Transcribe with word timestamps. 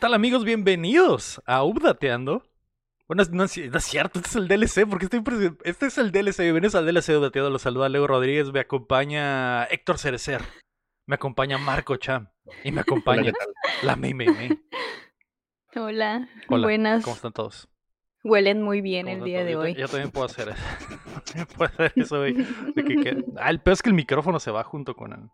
¿Qué 0.00 0.06
tal 0.06 0.14
amigos? 0.14 0.46
Bienvenidos 0.46 1.42
a 1.44 1.62
Updateando. 1.62 2.42
Bueno, 3.06 3.22
no, 3.32 3.44
es 3.44 3.58
no 3.58 3.76
es 3.76 3.84
cierto, 3.84 4.18
este 4.18 4.30
es 4.30 4.34
el 4.36 4.48
DLC, 4.48 4.88
porque 4.88 5.04
estoy 5.04 5.22
este 5.62 5.84
es 5.88 5.98
el 5.98 6.10
DLC, 6.10 6.38
bienvenidos 6.38 6.74
al 6.74 6.86
DLC 6.86 7.08
de 7.08 7.18
Updateando, 7.18 7.50
los 7.50 7.60
saluda 7.60 7.90
Leo 7.90 8.06
Rodríguez, 8.06 8.50
me 8.50 8.60
acompaña 8.60 9.64
Héctor 9.64 9.98
Cerecer, 9.98 10.40
me 11.06 11.16
acompaña 11.16 11.58
Marco 11.58 11.96
Cham 11.96 12.28
y 12.64 12.72
me 12.72 12.80
acompaña 12.80 13.24
¿qué 13.24 13.32
tal? 13.38 13.48
la 13.82 13.96
Meme. 13.96 14.24
Hola, 15.76 16.26
Hola, 16.48 16.66
buenas. 16.66 17.04
¿cómo 17.04 17.16
están 17.16 17.34
todos? 17.34 17.68
Huelen 18.24 18.62
muy 18.62 18.80
bien 18.80 19.04
¿Cómo 19.04 19.18
el 19.18 19.24
día 19.24 19.44
de 19.44 19.52
Yo 19.52 19.60
hoy. 19.60 19.74
Yo, 19.74 19.86
también 19.86 20.10
puedo 20.12 20.24
hacer 20.24 20.48
eso. 20.48 21.46
Puedo 21.58 21.70
hacer 21.74 21.92
eso, 21.96 22.18
güey. 22.20 22.32
de 22.32 22.84
que- 22.84 22.96
que- 23.02 23.24
Ah, 23.36 23.50
el 23.50 23.60
peor 23.60 23.74
es 23.74 23.82
que 23.82 23.90
el 23.90 23.94
micrófono 23.94 24.40
se 24.40 24.50
va 24.50 24.64
junto 24.64 24.94
con 24.96 25.12
el... 25.12 25.28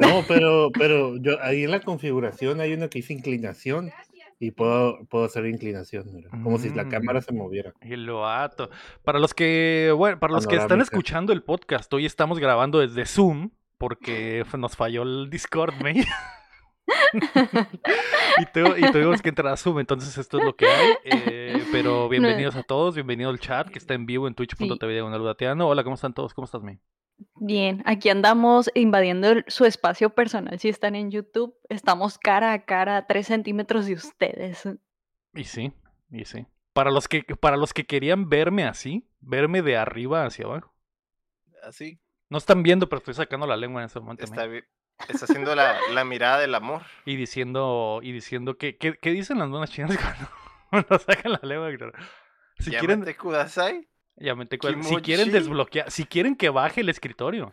No, 0.00 0.22
pero, 0.28 0.70
pero 0.72 1.16
yo 1.16 1.40
ahí 1.42 1.64
en 1.64 1.70
la 1.70 1.80
configuración 1.80 2.60
hay 2.60 2.72
uno 2.74 2.88
que 2.88 2.98
dice 3.00 3.12
inclinación 3.12 3.90
y 4.40 4.52
puedo, 4.52 5.04
puedo 5.06 5.24
hacer 5.24 5.46
inclinación, 5.46 6.04
mira, 6.12 6.30
como 6.42 6.58
si 6.58 6.70
la 6.70 6.84
Mm. 6.84 6.88
cámara 6.90 7.20
se 7.20 7.32
moviera. 7.32 7.72
Y 7.82 7.96
lo 7.96 8.26
ato. 8.26 8.70
Para 9.02 9.18
los 9.18 9.34
que, 9.34 9.92
bueno, 9.96 10.18
para 10.20 10.32
los 10.32 10.46
que 10.46 10.56
están 10.56 10.80
escuchando 10.80 11.32
el 11.32 11.42
podcast, 11.42 11.92
hoy 11.92 12.06
estamos 12.06 12.38
grabando 12.38 12.78
desde 12.78 13.04
Zoom 13.06 13.50
porque 13.78 14.44
nos 14.56 14.76
falló 14.76 15.02
el 15.02 15.28
Discord, 15.30 15.74
¿me? 15.82 15.92
y, 18.38 18.46
tu- 18.52 18.76
y 18.76 18.90
tuvimos 18.92 19.20
que 19.22 19.28
entrar 19.28 19.52
a 19.52 19.56
Zoom, 19.56 19.80
entonces 19.80 20.16
esto 20.18 20.38
es 20.38 20.44
lo 20.44 20.54
que 20.56 20.66
hay. 20.66 20.92
eh, 21.04 21.62
pero 21.72 22.08
bienvenidos 22.10 22.56
a 22.56 22.62
todos, 22.62 22.94
bienvenido 22.94 23.30
al 23.30 23.38
chat 23.40 23.68
que 23.68 23.78
está 23.78 23.94
en 23.94 24.06
vivo 24.06 24.26
en 24.28 24.34
twitch.tv 24.34 25.02
Udateando. 25.02 25.66
Hola, 25.66 25.82
¿cómo 25.84 25.94
están 25.94 26.14
todos? 26.14 26.32
¿Cómo 26.34 26.44
estás, 26.44 26.62
me? 26.62 26.78
Bien, 27.36 27.82
aquí 27.86 28.08
andamos 28.10 28.70
invadiendo 28.74 29.28
el- 29.30 29.44
su 29.48 29.64
espacio 29.64 30.10
personal. 30.10 30.58
Si 30.58 30.68
están 30.68 30.94
en 30.94 31.10
YouTube, 31.10 31.54
estamos 31.68 32.18
cara 32.18 32.52
a 32.52 32.64
cara 32.64 32.96
a 32.96 33.06
tres 33.06 33.26
centímetros 33.26 33.86
de 33.86 33.94
ustedes. 33.94 34.68
Y 35.34 35.44
sí, 35.44 35.72
y 36.10 36.24
sí. 36.24 36.46
Para 36.72 36.90
los 36.90 37.08
que, 37.08 37.22
para 37.22 37.56
los 37.56 37.72
que 37.74 37.86
querían 37.86 38.28
verme 38.28 38.64
así, 38.64 39.08
verme 39.20 39.62
de 39.62 39.76
arriba 39.76 40.24
hacia 40.24 40.46
abajo. 40.46 40.74
Así. 41.62 42.00
No 42.28 42.38
están 42.38 42.62
viendo, 42.62 42.88
pero 42.88 42.98
estoy 42.98 43.14
sacando 43.14 43.46
la 43.46 43.56
lengua 43.56 43.80
en 43.80 43.86
este 43.86 44.00
momento. 44.00 44.26
me. 44.30 44.64
Está, 45.08 45.24
haciendo 45.24 45.54
la, 45.54 45.78
la 45.92 46.04
mirada 46.04 46.40
del 46.40 46.54
amor. 46.54 46.82
Y 47.04 47.16
diciendo, 47.16 48.00
y 48.02 48.12
diciendo 48.12 48.58
que, 48.58 48.76
que, 48.76 48.98
¿qué 48.98 49.10
dicen 49.10 49.38
las 49.38 49.48
monas 49.48 49.70
chinas 49.70 49.96
cuando, 49.96 50.28
cuando 50.70 50.98
sacan 50.98 51.32
la 51.32 51.40
lengua? 51.42 51.92
Si 52.58 52.70
quieren, 52.70 53.04
Kudasai. 53.14 53.88
Ya 54.20 54.34
me 54.34 54.46
te 54.46 54.58
cuento. 54.58 54.86
si 54.86 54.96
quieren 54.96 55.30
desbloquear, 55.30 55.90
si 55.90 56.04
quieren 56.04 56.36
que 56.36 56.50
baje 56.50 56.80
el 56.80 56.88
escritorio, 56.88 57.52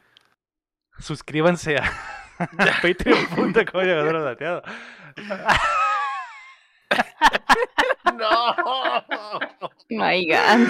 suscríbanse 1.00 1.78
a, 1.78 1.92
patreon.com 2.82 3.54
dateado. 3.54 4.64
No. 8.18 8.56
My 9.90 10.26
God. 10.28 10.68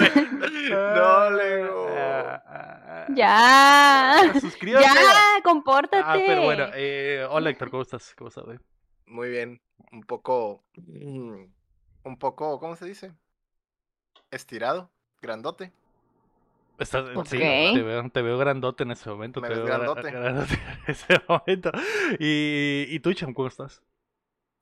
No, 0.70 1.28
ah, 1.96 3.06
ya. 3.14 4.32
Suscríbanse. 4.40 4.88
Ya, 4.88 5.42
compórtate. 5.44 6.02
Ah, 6.04 6.14
pero 6.26 6.42
bueno, 6.42 6.66
eh, 6.74 7.26
hola 7.30 7.50
Héctor, 7.50 7.70
¿cómo 7.70 7.82
estás? 7.82 8.14
¿Cómo 8.16 8.28
estás, 8.28 8.44
güey? 8.44 8.58
Muy 9.06 9.28
bien. 9.30 9.60
Un 9.92 10.02
poco. 10.02 10.64
mm, 10.76 11.44
Un 12.04 12.18
poco, 12.18 12.58
¿cómo 12.58 12.76
se 12.76 12.86
dice? 12.86 13.12
Estirado. 14.30 14.90
Grandote. 15.20 15.72
Estás, 16.78 17.06
Sí, 17.28 17.38
te 17.38 17.82
veo, 17.82 18.10
te 18.10 18.22
veo 18.22 18.36
grandote 18.38 18.82
en 18.82 18.90
ese 18.90 19.08
momento. 19.08 19.40
Me 19.40 19.48
te 19.48 19.54
ves 19.54 19.64
veo 19.64 19.74
gra- 19.74 19.78
grandote. 19.78 20.10
grandote 20.10 20.54
en 20.86 20.90
ese 20.92 21.20
momento. 21.28 21.70
Y, 22.18 22.86
y 22.88 23.00
tú, 23.00 23.12
Cham, 23.14 23.32
¿cómo 23.32 23.48
estás? 23.48 23.82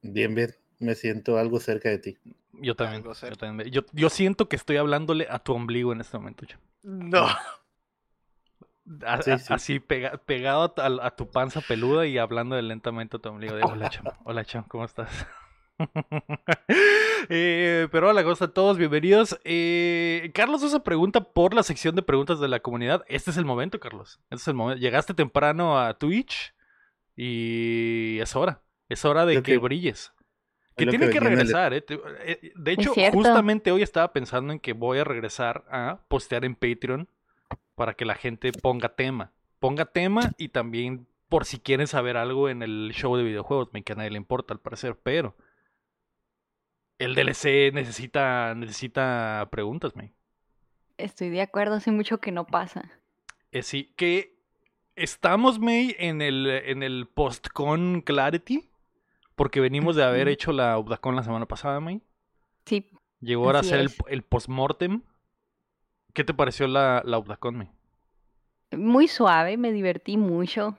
Bien, 0.03 0.35
bien, 0.35 0.55
me 0.79 0.95
siento 0.95 1.39
algo 1.39 1.59
cerca 1.61 1.89
de 1.89 1.99
ti. 1.99 2.19
Yo 2.53 2.77
también. 2.77 3.03
Yo, 3.03 3.37
también 3.37 3.71
yo, 3.71 3.83
yo 3.93 4.09
siento 4.11 4.49
que 4.49 4.57
estoy 4.57 4.77
hablándole 4.77 5.27
a 5.29 5.41
tu 5.41 5.55
ombligo 5.55 5.93
en 5.93 6.01
este 6.01 6.17
momento, 6.19 6.47
Cham. 6.47 6.61
No. 6.83 7.27
A- 9.07 9.23
Sí, 9.23 9.31
a- 9.31 9.39
sí. 9.39 9.53
Así 9.55 9.81
pega- 9.81 10.19
pegado 10.19 10.75
a, 10.77 11.17
tu 11.17 11.31
panza 11.31 11.63
peluda 11.63 12.07
y 12.07 12.19
hablando 12.19 12.61
lentamente 12.61 13.17
a 13.17 13.21
tu 13.21 13.29
ombligo. 13.31 13.57
De, 13.57 13.65
hola, 13.65 13.89
Cham. 13.89 14.05
Hola, 14.25 14.45
Cham, 14.45 14.65
¿cómo 14.69 14.85
estás? 14.85 15.27
Eh, 17.31 17.89
pero 17.91 18.11
hola, 18.11 18.23
¿cómo 18.23 18.35
están 18.35 18.53
todos? 18.53 18.77
Bienvenidos. 18.77 19.41
Eh, 19.45 20.31
Carlos 20.35 20.63
hace 20.63 20.79
pregunta 20.81 21.23
por 21.25 21.55
la 21.55 21.63
sección 21.63 21.95
de 21.95 22.03
preguntas 22.03 22.39
de 22.39 22.49
la 22.49 22.61
comunidad. 22.61 23.03
Este 23.09 23.31
es 23.31 23.39
el 23.39 23.47
momento, 23.47 23.81
Carlos. 23.81 24.21
Este 24.25 24.37
es 24.37 24.49
el 24.49 24.55
momento. 24.55 24.79
Llegaste 24.81 25.15
temprano 25.15 25.81
a 25.81 25.95
Twitch 25.99 26.53
y 27.17 28.19
es 28.21 28.37
hora. 28.37 28.61
Es 28.91 29.07
hora 29.07 29.25
de 29.25 29.37
que 29.37 29.43
que- 29.43 29.59
brilles. 29.59 30.13
Que 30.77 30.87
tiene 30.87 31.09
que 31.09 31.17
el- 31.19 31.25
regresar, 31.25 31.73
¿eh? 31.73 31.83
De 32.57 32.73
hecho, 32.73 32.93
justamente 33.13 33.73
hoy 33.73 33.83
estaba 33.83 34.13
pensando 34.13 34.53
en 34.53 34.59
que 34.59 34.75
voy 34.75 34.99
a 34.99 35.05
regresar 35.05 35.65
a 35.71 36.01
postear 36.09 36.45
en 36.45 36.57
Patreon 36.57 37.09
para 37.75 37.95
que 37.95 38.05
la 38.05 38.17
gente 38.17 38.53
ponga 38.53 38.91
tema. 38.91 39.33
Ponga 39.61 39.87
tema 39.87 40.33
y 40.37 40.49
también 40.49 41.07
por 41.31 41.47
si 41.47 41.59
quieren 41.59 41.87
saber 41.87 42.19
algo 42.19 42.51
en 42.51 42.63
el 42.63 42.91
show 42.93 43.17
de 43.17 43.23
videojuegos. 43.23 43.69
Me 43.73 43.83
que 43.83 43.95
a 43.95 43.97
nadie 43.97 44.11
le 44.11 44.19
importa 44.19 44.53
al 44.53 44.61
parecer, 44.61 44.99
pero 45.03 45.35
el 46.99 47.15
DLC 47.15 47.73
necesita, 47.73 48.55
necesita 48.55 49.49
preguntas, 49.51 49.95
me. 49.97 50.13
Estoy 50.97 51.31
de 51.31 51.43
acuerdo, 51.43 51.75
hace 51.75 51.91
mucho 51.91 52.19
que 52.19 52.33
no 52.33 52.47
pasa. 52.47 52.91
Eh, 53.51 53.63
sí, 53.63 53.93
que 53.97 54.37
estamos, 54.97 55.59
May, 55.59 55.97
en 55.99 56.23
el, 56.23 56.47
en 56.47 56.83
el 56.83 57.07
post-con 57.07 58.01
Clarity, 58.01 58.69
porque 59.35 59.61
venimos 59.61 59.97
de 59.97 60.05
haber 60.05 60.29
hecho 60.29 60.53
la 60.53 60.79
Updacon 60.79 61.17
la 61.17 61.25
semana 61.25 61.47
pasada, 61.47 61.81
May. 61.81 62.01
Sí, 62.65 62.91
Llegó 63.21 63.47
ahora 63.47 63.59
a 63.59 63.63
hacer 63.63 63.81
el, 63.81 63.91
el 64.09 64.23
post-mortem. 64.23 65.03
¿Qué 66.13 66.25
te 66.25 66.35
pareció 66.35 66.67
la, 66.69 67.03
la 67.05 67.19
Updacon, 67.19 67.57
May? 67.57 67.71
muy 68.77 69.09
suave, 69.09 69.57
me 69.57 69.73
divertí 69.73 70.17
mucho. 70.17 70.77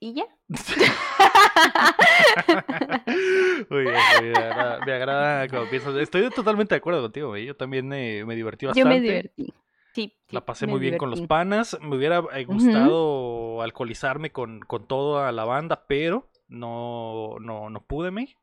¿Y 0.00 0.14
ya? 0.14 0.24
Me 3.70 3.96
agrada, 3.96 4.84
me 4.84 4.92
agrada 4.92 5.48
como 5.48 5.68
piensas. 5.70 5.94
Estoy 5.96 6.28
totalmente 6.30 6.74
de 6.74 6.78
acuerdo 6.78 7.02
contigo. 7.02 7.36
Yo 7.36 7.56
también 7.56 7.92
eh, 7.92 8.24
me 8.24 8.34
divertí 8.34 8.66
Yo 8.66 8.70
bastante. 8.70 8.88
me 8.88 9.00
divertí. 9.00 9.54
Sí, 9.94 10.12
sí, 10.28 10.34
La 10.34 10.44
pasé 10.44 10.66
muy 10.66 10.80
bien 10.80 10.98
con 10.98 11.10
los 11.10 11.22
panas. 11.22 11.78
Me 11.80 11.96
hubiera 11.96 12.22
eh, 12.34 12.44
gustado 12.44 13.62
alcoholizarme 13.62 14.32
con, 14.32 14.60
con 14.60 14.86
toda 14.86 15.30
la 15.32 15.44
banda, 15.44 15.84
pero 15.86 16.28
no, 16.48 17.36
no, 17.40 17.70
no 17.70 17.84
pude, 17.84 18.10
me. 18.10 18.36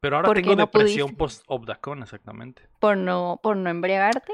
Pero 0.00 0.16
ahora 0.16 0.28
¿Por 0.28 0.36
qué 0.36 0.42
tengo 0.42 0.56
no 0.56 0.62
depresión 0.66 1.08
pudiste? 1.08 1.18
post-Obdacon, 1.18 2.02
exactamente. 2.02 2.62
Por 2.78 2.96
no, 2.96 3.38
por 3.42 3.56
no 3.56 3.68
embriagarte. 3.68 4.32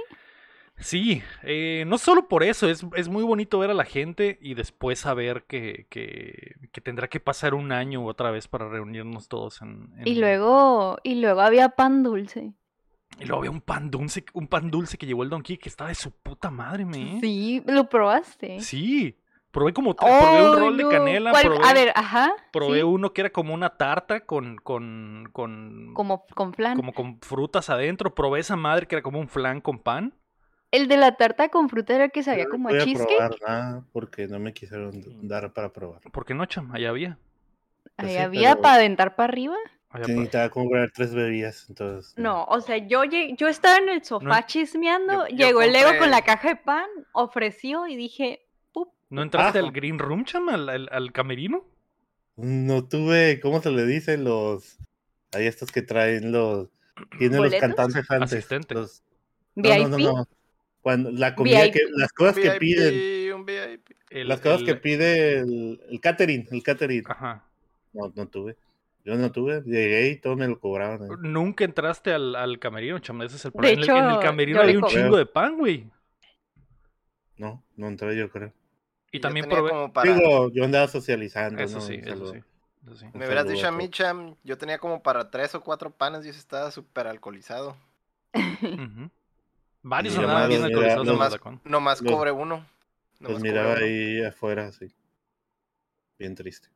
Sí, 0.78 1.22
eh, 1.42 1.84
no 1.86 1.96
solo 1.98 2.28
por 2.28 2.42
eso, 2.42 2.68
es, 2.68 2.84
es 2.96 3.08
muy 3.08 3.24
bonito 3.24 3.58
ver 3.58 3.70
a 3.70 3.74
la 3.74 3.84
gente 3.84 4.38
y 4.42 4.54
después 4.54 4.98
saber 5.00 5.44
que, 5.48 5.86
que, 5.88 6.56
que 6.70 6.80
tendrá 6.82 7.08
que 7.08 7.18
pasar 7.18 7.54
un 7.54 7.72
año 7.72 8.04
otra 8.04 8.30
vez 8.30 8.46
para 8.46 8.68
reunirnos 8.68 9.28
todos 9.28 9.62
en... 9.62 9.90
Y 10.04 10.16
luego, 10.16 10.98
y 11.02 11.14
luego 11.16 11.40
había 11.40 11.70
pan 11.70 12.02
dulce. 12.02 12.52
Y 13.18 13.24
luego 13.24 13.38
había 13.38 13.50
un 13.50 13.62
pan 13.62 13.90
dulce, 13.90 14.26
un 14.34 14.46
pan 14.48 14.70
dulce 14.70 14.98
que 14.98 15.06
llevó 15.06 15.22
el 15.22 15.30
Donkey 15.30 15.56
que 15.56 15.70
estaba 15.70 15.88
de 15.88 15.94
su 15.94 16.10
puta 16.10 16.50
madre, 16.50 16.84
me. 16.84 17.18
Sí, 17.20 17.62
lo 17.66 17.88
probaste. 17.88 18.60
Sí, 18.60 19.18
probé 19.50 19.72
como 19.72 19.96
tre- 19.96 20.18
probé 20.20 20.42
un 20.50 20.54
¡Ay, 20.54 20.60
rol 20.60 20.76
de 20.76 20.88
canela, 20.88 21.32
probé, 21.32 21.58
A 21.64 21.72
ver, 21.72 21.92
ajá. 21.94 22.34
probé 22.52 22.80
sí, 22.80 22.82
uno 22.84 23.14
que 23.14 23.22
era 23.22 23.30
como 23.30 23.54
una 23.54 23.70
tarta 23.78 24.26
con, 24.26 24.56
con, 24.58 25.30
con, 25.32 25.94
Como 25.94 26.26
con 26.26 26.52
flan. 26.52 26.76
como 26.76 26.92
con 26.92 27.18
frutas 27.20 27.70
adentro, 27.70 28.14
probé 28.14 28.40
esa 28.40 28.56
madre 28.56 28.86
que 28.86 28.96
era 28.96 29.02
como 29.02 29.18
un 29.18 29.28
flan 29.28 29.62
con 29.62 29.78
pan. 29.78 30.12
El 30.76 30.88
de 30.88 30.96
la 30.96 31.16
tarta 31.16 31.48
con 31.48 31.68
fruta 31.68 31.94
era 31.94 32.04
el 32.04 32.10
que 32.12 32.22
sabía 32.22 32.44
no 32.44 32.50
como 32.50 32.68
a 32.68 32.78
cheesecake. 32.78 33.40
nada 33.46 33.82
porque 33.92 34.26
no 34.28 34.38
me 34.38 34.52
quisieron 34.52 35.02
dar 35.26 35.52
para 35.52 35.72
probar. 35.72 36.00
¿Por 36.12 36.24
qué 36.24 36.34
no, 36.34 36.44
cham? 36.46 36.70
Allá 36.72 36.90
había. 36.90 37.18
Ahí 37.96 38.10
sí, 38.10 38.16
había 38.18 38.50
pero- 38.50 38.62
para 38.62 38.74
aventar 38.76 39.16
para 39.16 39.32
arriba. 39.32 39.56
Sí, 40.04 40.12
necesitaba 40.12 40.50
comprar 40.50 40.90
tres 40.92 41.14
bebidas, 41.14 41.64
entonces. 41.70 42.12
No, 42.18 42.44
o 42.44 42.60
sea, 42.60 42.76
yo 42.76 43.04
llegué- 43.04 43.34
yo 43.38 43.48
estaba 43.48 43.78
en 43.78 43.88
el 43.88 44.04
sofá 44.04 44.40
No. 44.40 44.46
chismeando, 44.46 45.26
Yo- 45.28 45.36
yo 45.36 45.46
llegó 45.46 45.62
el 45.62 45.72
Lego 45.72 45.90
con 45.98 46.10
la 46.10 46.20
caja 46.22 46.48
de 46.48 46.56
pan, 46.56 46.84
ofreció 47.12 47.86
y 47.86 47.96
dije, 47.96 48.44
"Pup". 48.72 48.90
¿No 49.08 49.22
entraste 49.22 49.58
al 49.58 49.72
green 49.72 49.98
room, 49.98 50.24
cham? 50.26 50.50
¿Al, 50.50 50.68
al- 50.68 50.88
al 50.92 51.12
camerino? 51.12 51.64
No 52.36 52.84
tuve, 52.86 53.40
¿cómo 53.40 53.62
se 53.62 53.70
le 53.70 53.86
dice? 53.86 54.18
Los. 54.18 54.76
Hay 55.32 55.46
estos 55.46 55.72
que 55.72 55.80
traen 55.80 56.32
los. 56.32 56.68
Tienen 57.18 57.42
los 57.42 57.54
cantantes 57.54 58.10
antes. 58.10 58.32
Asistente. 58.34 58.74
los- 58.74 59.02
no, 59.54 59.62
VIP. 59.70 59.88
no, 59.88 59.88
no, 59.88 59.98
no. 59.98 60.28
Cuando 60.86 61.10
la 61.10 61.34
comida 61.34 61.64
VIP. 61.64 61.72
que. 61.72 61.80
Las 61.96 62.12
cosas 62.12 62.36
que 62.36 62.48
VIP, 62.48 62.58
piden. 62.60 63.32
un 63.34 63.44
VIP. 63.44 63.90
El- 64.08 64.28
Las 64.28 64.40
cosas 64.40 64.60
el- 64.60 64.66
que 64.66 64.76
pide 64.76 65.38
el, 65.40 65.80
el 65.90 66.00
catering. 66.00 66.46
El 66.52 66.62
catering. 66.62 67.02
Ajá. 67.08 67.42
No, 67.92 68.12
no 68.14 68.28
tuve. 68.28 68.56
Yo 69.04 69.16
no 69.16 69.32
tuve. 69.32 69.62
Llegué 69.66 70.10
y 70.10 70.16
todo 70.20 70.36
me 70.36 70.46
lo 70.46 70.60
cobraban. 70.60 71.00
Nunca 71.22 71.64
entraste 71.64 72.12
al, 72.12 72.36
al 72.36 72.60
camerino, 72.60 73.00
cham. 73.00 73.20
Ese 73.22 73.34
es 73.34 73.44
el 73.46 73.50
De 73.50 73.56
problema. 73.58 73.82
En 73.82 73.90
el- 73.90 73.96
en, 73.96 74.04
el 74.04 74.10
hecho, 74.12 74.20
camerino 74.20 74.62
le 74.62 74.78
un 74.78 74.84
chingo 74.84 75.16
de 75.16 75.26
pan, 75.26 75.58
güey. 75.58 75.90
No, 77.36 77.64
no 77.76 77.88
entré 77.88 78.16
yo 78.16 78.30
creo. 78.30 78.52
Y 79.10 79.18
también 79.18 79.46
tenía 79.46 79.58
probé. 79.58 79.70
como 79.70 79.92
para- 79.92 80.14
Digo, 80.14 80.52
yo 80.52 80.64
andaba 80.64 80.86
socializando. 80.86 81.60
Eso 81.60 81.78
¿no? 81.78 81.80
sí, 81.80 82.00
eso 82.00 82.32
sí. 82.32 82.38
Sí. 82.94 83.06
Me 83.12 83.26
hubieras 83.26 83.48
dicho 83.48 83.66
a 83.66 83.72
mí, 83.72 83.88
Cham, 83.88 84.36
yo 84.44 84.56
tenía 84.56 84.78
como 84.78 85.02
para 85.02 85.32
tres 85.32 85.52
o 85.56 85.60
cuatro 85.62 85.90
panes 85.90 86.24
y 86.24 86.28
yo 86.30 86.38
estaba 86.38 86.70
súper 86.70 87.08
alcoholizado. 87.08 87.76
Ujú. 88.34 89.10
Varios 89.88 90.14
andaban 90.16 90.34
nomás 90.34 90.48
bien 90.48 90.62
alcoholizados 90.64 91.02
mira- 91.04 91.12
en 91.12 91.16
Nomás, 91.18 91.28
Vodacom. 91.30 91.58
nomás 91.64 92.02
Los- 92.02 92.12
cobre 92.12 92.30
uno. 92.32 92.66
Los 93.20 93.30
Nomás 93.30 93.42
miraba 93.42 93.74
cobre 93.74 93.84
uno. 93.84 93.94
ahí 94.20 94.24
afuera, 94.24 94.66
así. 94.66 94.86
Bien 96.18 96.34
triste. 96.34 96.68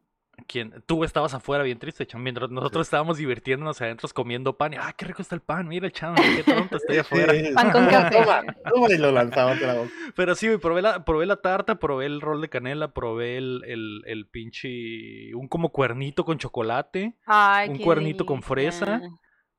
¿Quién? 0.46 0.82
Tú 0.86 1.04
estabas 1.04 1.34
afuera 1.34 1.62
bien 1.64 1.78
triste, 1.78 2.06
Cham, 2.06 2.22
mientras 2.22 2.48
nosotros 2.50 2.86
estábamos 2.86 3.18
divirtiéndonos 3.18 3.78
adentro 3.82 4.08
comiendo 4.14 4.56
pan. 4.56 4.72
y, 4.72 4.76
Ah, 4.76 4.94
qué 4.96 5.04
rico 5.04 5.20
está 5.20 5.34
el 5.34 5.42
pan. 5.42 5.68
Mira, 5.68 5.90
Cham, 5.90 6.14
qué 6.14 6.42
tonto 6.70 6.76
estoy 6.78 6.96
afuera. 6.98 7.34
Pan 7.54 7.70
con 7.72 7.86
café. 7.90 8.16
Toma, 8.22 8.42
toma, 8.72 8.86
y 8.90 8.96
lo 8.96 9.10
lanzaba 9.12 9.52
otra 9.52 9.74
vez. 9.74 9.90
Pero 10.16 10.34
sí, 10.34 10.48
probé 10.56 10.80
la, 10.80 11.04
probé 11.04 11.26
la 11.26 11.36
tarta, 11.36 11.78
probé 11.78 12.06
el 12.06 12.20
rol 12.22 12.40
de 12.40 12.48
canela, 12.48 12.94
probé 12.94 13.36
el, 13.36 13.62
el, 13.66 14.02
el 14.06 14.26
pinche. 14.28 15.34
Un 15.34 15.46
como 15.48 15.70
cuernito 15.72 16.24
con 16.24 16.38
chocolate. 16.38 17.16
Ay, 17.26 17.68
Un 17.68 17.78
cuernito 17.78 18.24
con 18.24 18.42
fresa. 18.42 19.02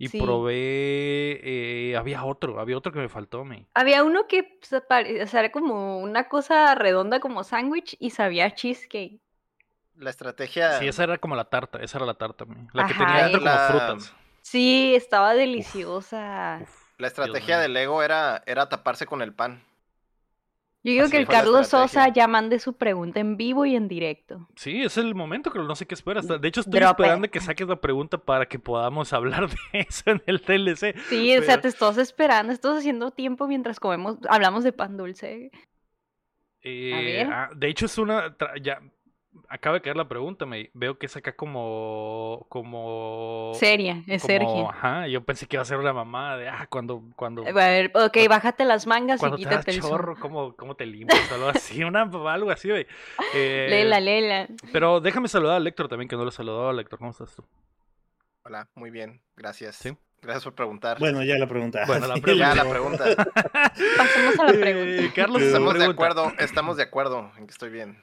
Y 0.02 0.08
Sí. 0.08 0.20
probé. 0.20 1.40
eh, 1.44 1.96
había 1.96 2.24
otro, 2.26 2.60
había 2.60 2.76
otro 2.76 2.92
que 2.92 2.98
me 3.00 3.08
faltó, 3.08 3.46
me. 3.46 3.68
Había 3.76 4.04
uno 4.04 4.28
que 4.28 4.58
o 4.64 4.66
sea, 5.28 5.40
era 5.40 5.52
como 5.52 6.00
una 6.00 6.28
cosa 6.28 6.74
redonda 6.74 7.20
como 7.20 7.44
sándwich 7.44 7.96
y 8.00 8.10
sabía 8.10 8.46
a 8.46 8.56
cheesecake. 8.56 9.20
La 9.96 10.10
estrategia. 10.10 10.80
Sí, 10.80 10.88
esa 10.88 11.04
era 11.04 11.20
como 11.20 11.36
la 11.36 11.46
tarta, 11.46 11.78
esa 11.80 12.00
era 12.00 12.08
la 12.08 12.16
tarta, 12.16 12.46
me. 12.46 12.68
La 12.74 12.88
que 12.88 12.96
tenía 12.96 13.28
dentro 13.28 13.42
como 13.42 13.58
frutas. 13.58 14.16
Sí, 14.42 14.96
estaba 14.96 15.36
deliciosa. 15.36 16.60
Uf, 16.64 16.84
La 16.98 17.06
estrategia 17.08 17.60
del 17.60 17.74
Lego 17.74 18.02
era, 18.02 18.42
era 18.48 18.70
taparse 18.70 19.06
con 19.06 19.22
el 19.22 19.34
pan. 19.36 19.64
Yo 20.84 20.92
digo 20.92 21.04
Así 21.04 21.12
que 21.12 21.18
el 21.18 21.28
Carlos 21.28 21.68
Sosa 21.68 22.08
ya 22.10 22.28
mande 22.28 22.58
su 22.60 22.74
pregunta 22.74 23.20
en 23.20 23.38
vivo 23.38 23.66
y 23.66 23.76
en 23.76 23.88
directo. 23.88 24.50
Sí, 24.56 24.82
es 24.82 24.98
el 24.98 25.14
momento, 25.14 25.52
creo, 25.52 25.64
no 25.64 25.76
sé 25.76 25.86
qué 25.86 25.94
esperas. 25.94 26.28
De 26.28 26.48
hecho, 26.48 26.62
estoy 26.62 26.80
Drop 26.80 27.00
it. 27.00 27.00
esperando 27.00 27.30
que 27.30 27.40
saques 27.40 27.68
la 27.68 27.80
pregunta 27.80 28.18
para 28.18 28.48
que 28.48 28.58
podamos 28.58 29.14
hablar 29.14 29.50
de 29.50 29.58
eso 29.88 30.10
en 30.10 30.24
el 30.26 30.42
TLC. 30.42 30.98
Sí, 31.08 31.38
o 31.38 31.44
sea, 31.44 31.62
te 31.62 31.68
estás 31.68 31.98
esperando, 32.00 32.52
estás 32.52 32.80
haciendo 32.80 33.12
tiempo 33.12 33.48
mientras 33.48 33.80
comemos, 33.80 34.18
hablamos 34.28 34.64
de 34.64 34.74
pan 34.74 34.98
dulce. 34.98 35.52
Eh, 36.64 37.26
ver. 37.26 37.28
ah, 37.32 37.50
de 37.56 37.68
hecho, 37.70 37.86
es 37.86 37.98
una. 37.98 38.36
Ya. 38.62 38.82
Acaba 39.54 39.76
de 39.76 39.82
caer 39.82 39.98
la 39.98 40.08
pregunta, 40.08 40.46
me. 40.46 40.70
Veo 40.74 40.98
que 40.98 41.08
es 41.08 41.18
acá 41.18 41.34
como. 41.36 42.46
Como. 42.48 43.52
Seria, 43.56 44.02
es 44.08 44.22
como- 44.22 44.28
Sergio. 44.34 44.70
Ajá, 44.70 45.08
yo 45.08 45.22
pensé 45.26 45.46
que 45.46 45.58
iba 45.58 45.62
a 45.62 45.66
ser 45.66 45.78
una 45.78 45.92
mamá 45.92 46.38
de. 46.38 46.48
Ah, 46.48 46.68
cuando. 46.70 47.04
Cuando. 47.18 47.46
A 47.46 47.52
ver, 47.52 47.92
ok, 47.94 48.18
bájate 48.30 48.64
las 48.64 48.88
mangas 48.88 49.18
y 49.18 49.20
Cuando 49.20 49.36
te 49.38 49.44
das 49.44 49.52
quítate 49.66 49.72
el 49.72 49.82
chorro. 49.82 50.16
¿cómo, 50.18 50.56
¿cómo 50.56 50.76
te 50.76 50.86
limpias? 50.86 51.30
Algo 51.34 51.50
así, 51.50 51.84
una, 51.84 52.04
algo 52.04 52.50
así, 52.50 52.70
güey. 52.70 52.88
Eh, 53.34 53.68
Lela, 53.70 54.00
lela. 54.00 54.48
Pero 54.72 55.02
déjame 55.02 55.28
saludar 55.28 55.62
a 55.62 55.68
Héctor 55.68 55.90
también, 55.90 56.08
que 56.08 56.16
no 56.16 56.24
lo 56.24 56.30
he 56.30 56.32
saludado. 56.32 56.80
Héctor, 56.80 57.00
¿cómo 57.00 57.12
estás 57.12 57.36
tú? 57.36 57.44
Hola, 58.46 58.70
muy 58.76 58.90
bien, 58.90 59.22
gracias. 59.36 59.76
Sí. 59.76 59.96
Gracias 60.22 60.44
por 60.46 60.54
preguntar. 60.56 60.98
Bueno, 61.00 61.24
ya 61.24 61.36
la 61.38 61.48
pregunta. 61.48 61.84
Bueno, 61.88 62.08
la 62.08 62.16
Sí, 62.16 62.22
pregunta. 62.22 62.56
ya 62.56 62.64
la 62.64 62.70
pregunta. 62.70 63.04
Pasemos 63.98 64.40
a 64.40 64.44
la 64.46 64.54
pregunta. 64.54 65.04
Eh, 65.04 65.12
Carlos, 65.16 65.42
Estamos 65.42 65.74
de 65.74 65.80
pregunta. 65.80 65.92
acuerdo, 66.06 66.34
estamos 66.40 66.78
de 66.78 66.84
acuerdo 66.84 67.32
en 67.38 67.48
que 67.48 67.52
estoy 67.52 67.70
bien. 67.72 68.02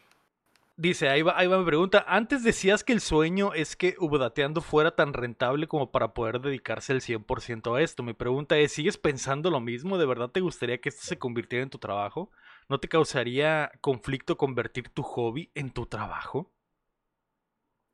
Dice, 0.81 1.09
ahí 1.09 1.23
va, 1.23 1.37
ahí 1.37 1.49
va 1.49 1.59
mi 1.59 1.65
pregunta. 1.65 2.05
Antes 2.07 2.45
decías 2.45 2.85
que 2.85 2.93
el 2.93 3.01
sueño 3.01 3.53
es 3.53 3.75
que 3.75 3.97
Ubdateando 3.99 4.61
fuera 4.61 4.95
tan 4.95 5.13
rentable 5.13 5.67
como 5.67 5.91
para 5.91 6.15
poder 6.15 6.41
dedicarse 6.41 6.93
el 6.93 7.01
100% 7.01 7.75
a 7.75 7.83
esto. 7.83 8.05
Mi 8.05 8.13
pregunta 8.13 8.57
es, 8.57 8.71
¿sigues 8.71 8.97
pensando 8.97 9.51
lo 9.51 9.59
mismo? 9.59 9.99
¿De 9.99 10.07
verdad 10.07 10.31
te 10.31 10.39
gustaría 10.39 10.81
que 10.81 10.91
esto 10.91 11.03
se 11.05 11.19
convirtiera 11.19 11.65
en 11.65 11.71
tu 11.71 11.79
trabajo? 11.79 12.31
¿No 12.69 12.79
te 12.79 12.87
causaría 12.87 13.73
conflicto 13.81 14.37
convertir 14.37 14.89
tu 14.89 15.03
hobby 15.03 15.51
en 15.57 15.73
tu 15.73 15.87
trabajo? 15.87 16.53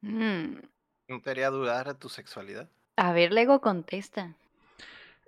Mm, 0.03 0.57
¿No 1.09 1.23
te 1.23 1.31
haría 1.31 1.49
dudar 1.49 1.89
a 1.89 1.99
tu 1.99 2.11
sexualidad? 2.11 2.69
A 2.97 3.15
ver, 3.15 3.33
Lego 3.33 3.63
contesta. 3.63 4.37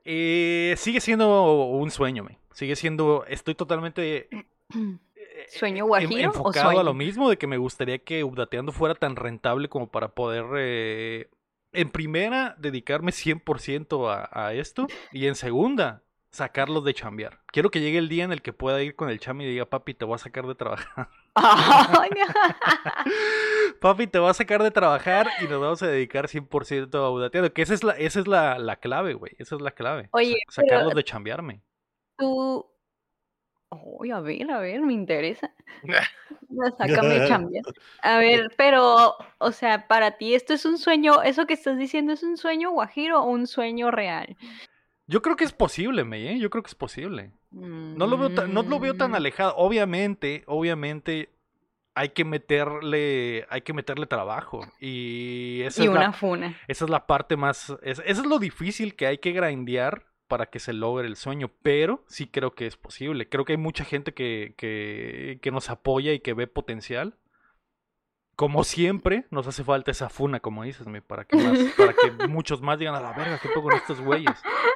Eh, 0.05 0.75
sigue 0.76 1.00
siendo 1.00 1.64
un 1.69 1.91
sueño, 1.91 2.23
me. 2.23 2.38
Sigue 2.53 2.76
siendo, 2.76 3.25
estoy 3.26 3.55
totalmente 3.55 4.29
¿Sueño 5.48 5.84
em- 5.84 5.88
guajiro 5.88 6.30
o 6.30 6.34
enfocado 6.34 6.80
a 6.80 6.84
lo 6.84 6.94
mismo 6.94 7.28
de 7.30 7.36
que 7.38 7.46
me 7.46 7.56
gustaría 7.58 7.98
que 7.98 8.24
Updateando 8.24 8.72
fuera 8.72 8.94
tan 8.94 9.16
rentable 9.16 9.68
como 9.68 9.90
para 9.90 10.08
poder, 10.08 10.44
eh, 10.58 11.28
en 11.72 11.90
primera, 11.90 12.54
dedicarme 12.58 13.12
100% 13.12 14.08
a, 14.10 14.28
a 14.32 14.54
esto 14.54 14.86
y 15.12 15.26
en 15.26 15.34
segunda, 15.34 16.02
sacarlos 16.30 16.84
de 16.84 16.94
chambear. 16.94 17.40
Quiero 17.46 17.70
que 17.70 17.80
llegue 17.80 17.98
el 17.98 18.08
día 18.08 18.24
en 18.24 18.32
el 18.32 18.42
que 18.42 18.52
pueda 18.52 18.82
ir 18.82 18.94
con 18.96 19.08
el 19.10 19.20
cham 19.20 19.40
y 19.40 19.46
diga, 19.46 19.66
papi, 19.66 19.94
te 19.94 20.04
voy 20.04 20.14
a 20.16 20.18
sacar 20.18 20.46
de 20.46 20.54
trabajar. 20.54 21.08
Papi, 23.80 24.06
te 24.06 24.18
voy 24.18 24.30
a 24.30 24.34
sacar 24.34 24.62
de 24.62 24.70
trabajar 24.70 25.28
y 25.40 25.44
nos 25.44 25.60
vamos 25.60 25.82
a 25.82 25.86
dedicar 25.88 26.26
100% 26.28 26.94
a 26.94 27.10
Updateando. 27.10 27.52
Que 27.52 27.62
esa 27.62 27.74
es 27.74 27.84
la, 27.84 27.92
esa 27.92 28.20
es 28.20 28.26
la, 28.26 28.58
la 28.58 28.76
clave, 28.76 29.14
güey. 29.14 29.32
Esa 29.38 29.56
es 29.56 29.60
la 29.60 29.70
clave. 29.70 30.08
Oye, 30.12 30.38
Sa- 30.48 30.62
pero- 30.62 30.76
sacarlos 30.76 30.94
de 30.94 31.04
chambearme. 31.04 31.60
Tú. 32.18 32.66
A 33.70 34.20
ver, 34.20 34.50
a 34.50 34.60
ver, 34.60 34.80
me 34.80 34.92
interesa. 34.92 35.52
Sácame 36.78 37.22
chambear. 37.22 37.64
A 38.02 38.18
ver, 38.18 38.50
pero, 38.56 39.16
o 39.38 39.52
sea, 39.52 39.86
para 39.88 40.16
ti, 40.18 40.34
¿esto 40.34 40.54
es 40.54 40.64
un 40.64 40.78
sueño? 40.78 41.22
¿Eso 41.22 41.46
que 41.46 41.54
estás 41.54 41.78
diciendo 41.78 42.12
es 42.12 42.22
un 42.22 42.36
sueño 42.36 42.70
guajiro 42.70 43.22
o 43.22 43.30
un 43.30 43.46
sueño 43.46 43.90
real? 43.90 44.36
Yo 45.06 45.22
creo 45.22 45.36
que 45.36 45.44
es 45.44 45.52
posible, 45.52 46.04
May, 46.04 46.26
¿eh? 46.28 46.38
Yo 46.38 46.50
creo 46.50 46.62
que 46.62 46.68
es 46.68 46.74
posible. 46.74 47.32
No 47.50 48.06
lo 48.06 48.18
veo 48.18 48.32
tan, 48.32 48.52
no 48.52 48.62
lo 48.62 48.80
veo 48.80 48.96
tan 48.96 49.12
Mm, 49.12 49.16
alejado. 49.16 49.54
Obviamente, 49.56 50.44
obviamente 50.46 51.30
hay 51.94 52.10
que 52.10 52.24
meterle, 52.24 53.46
hay 53.50 53.62
que 53.62 53.72
meterle 53.74 54.06
trabajo. 54.06 54.72
Y 54.80 55.62
esa, 55.62 55.84
Y 55.84 55.86
es, 55.86 55.90
una 55.90 56.10
la, 56.10 56.12
funa. 56.12 56.56
esa 56.69 56.84
es 56.86 56.90
la 56.90 57.06
parte 57.06 57.36
más, 57.36 57.70
es- 57.82 58.02
eso 58.06 58.22
es 58.22 58.26
lo 58.28 58.38
difícil 58.40 58.96
que 58.96 59.06
hay 59.08 59.19
que 59.19 59.32
grindear 59.32 60.06
para 60.28 60.46
que 60.46 60.58
se 60.58 60.73
logre 60.73 61.06
el 61.06 61.17
sueño. 61.17 61.50
Pero 61.62 62.05
sí 62.06 62.26
creo 62.28 62.55
que 62.55 62.67
es 62.67 62.76
posible. 62.76 63.28
Creo 63.28 63.44
que 63.44 63.52
hay 63.55 63.58
mucha 63.58 63.84
gente 63.84 64.14
que, 64.14 64.55
que, 64.56 65.38
que 65.43 65.50
nos 65.50 65.70
apoya 65.70 66.12
y 66.12 66.20
que 66.20 66.34
ve 66.34 66.46
potencial. 66.46 67.17
Como 68.34 68.65
siempre, 68.65 69.24
nos 69.31 69.46
hace 69.46 69.65
falta 69.65 69.91
esa 69.91 70.10
funa, 70.10 70.41
como 70.41 70.62
dices, 70.62 70.86
mi, 70.86 71.00
para 71.00 71.24
que, 71.24 71.36
más- 71.39 71.58
para 71.79 71.94
que 71.94 72.29
muchos 72.29 72.60
más 72.60 72.79
digan 72.79 72.94
a 72.94 73.00
la 73.00 73.12
verga, 73.15 73.39
¿qué 73.41 73.48
pongo 73.48 73.70
con 73.70 73.79
estos 73.79 73.98
güeyes? 74.03 74.31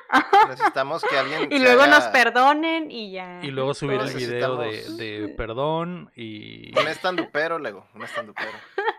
Necesitamos 0.49 1.05
que 1.05 1.19
alguien. 1.19 1.53
Y 1.53 1.59
luego 1.59 1.87
nos 1.87 2.05
perdonen 2.05 2.91
y 2.91 3.13
ya. 3.13 3.41
Y 3.43 3.51
luego 3.51 3.75
subir 3.75 4.01
el 4.01 4.15
video 4.15 4.57
de, 4.57 5.35
perdón 5.37 6.11
y 6.17 6.73
Un 6.79 6.89
estandupero, 6.89 7.59
Lego. 7.59 7.87
Un 7.95 8.03
estandupero. 8.03 8.49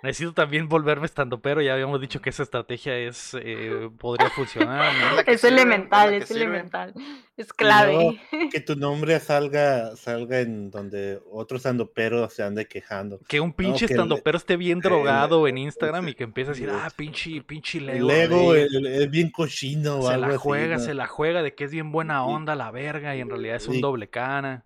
Necesito 0.03 0.33
también 0.33 0.67
volverme 0.67 1.05
estando 1.05 1.41
pero 1.41 1.61
ya 1.61 1.73
habíamos 1.73 1.99
dicho 2.01 2.21
que 2.21 2.29
esa 2.29 2.43
estrategia 2.43 2.97
es 2.97 3.35
eh, 3.39 3.89
podría 3.97 4.29
funcionar 4.29 4.93
¿no? 4.93 5.19
Es 5.21 5.41
sirve, 5.41 5.55
elemental, 5.55 6.13
es 6.13 6.27
sirve. 6.27 6.41
elemental. 6.41 6.93
Es 7.37 7.53
clave. 7.53 8.21
Que 8.51 8.59
tu 8.59 8.75
nombre 8.75 9.19
salga, 9.19 9.95
salga 9.95 10.41
en 10.41 10.69
donde 10.69 11.19
otros 11.31 11.65
andoperos 11.65 12.33
se 12.33 12.43
ande 12.43 12.67
quejando. 12.67 13.19
que 13.27 13.39
un 13.39 13.53
pinche 13.53 13.85
estando 13.85 14.17
pero 14.17 14.37
esté 14.37 14.57
bien 14.57 14.79
drogado 14.79 15.47
en 15.47 15.57
Instagram 15.57 16.09
y 16.09 16.13
que 16.13 16.23
empiece 16.23 16.51
a 16.51 16.53
decir 16.53 16.69
ah 16.71 16.89
pinche 16.95 17.41
pinche 17.41 17.79
El 17.79 18.05
Lego, 18.05 18.53
Lego 18.53 18.55
es 18.55 19.09
bien 19.09 19.31
cochino 19.31 19.99
o 19.99 20.07
se 20.07 20.13
algo 20.13 20.27
la 20.27 20.33
así, 20.35 20.37
juega 20.37 20.77
¿no? 20.77 20.83
se 20.83 20.93
la 20.93 21.07
juega 21.07 21.41
de 21.41 21.55
que 21.55 21.63
es 21.63 21.71
bien 21.71 21.91
buena 21.91 22.23
onda 22.25 22.55
la 22.55 22.71
verga 22.71 23.15
y 23.15 23.21
en 23.21 23.29
realidad 23.29 23.55
es 23.55 23.67
un 23.67 23.81
doble 23.81 24.09
cana 24.09 24.65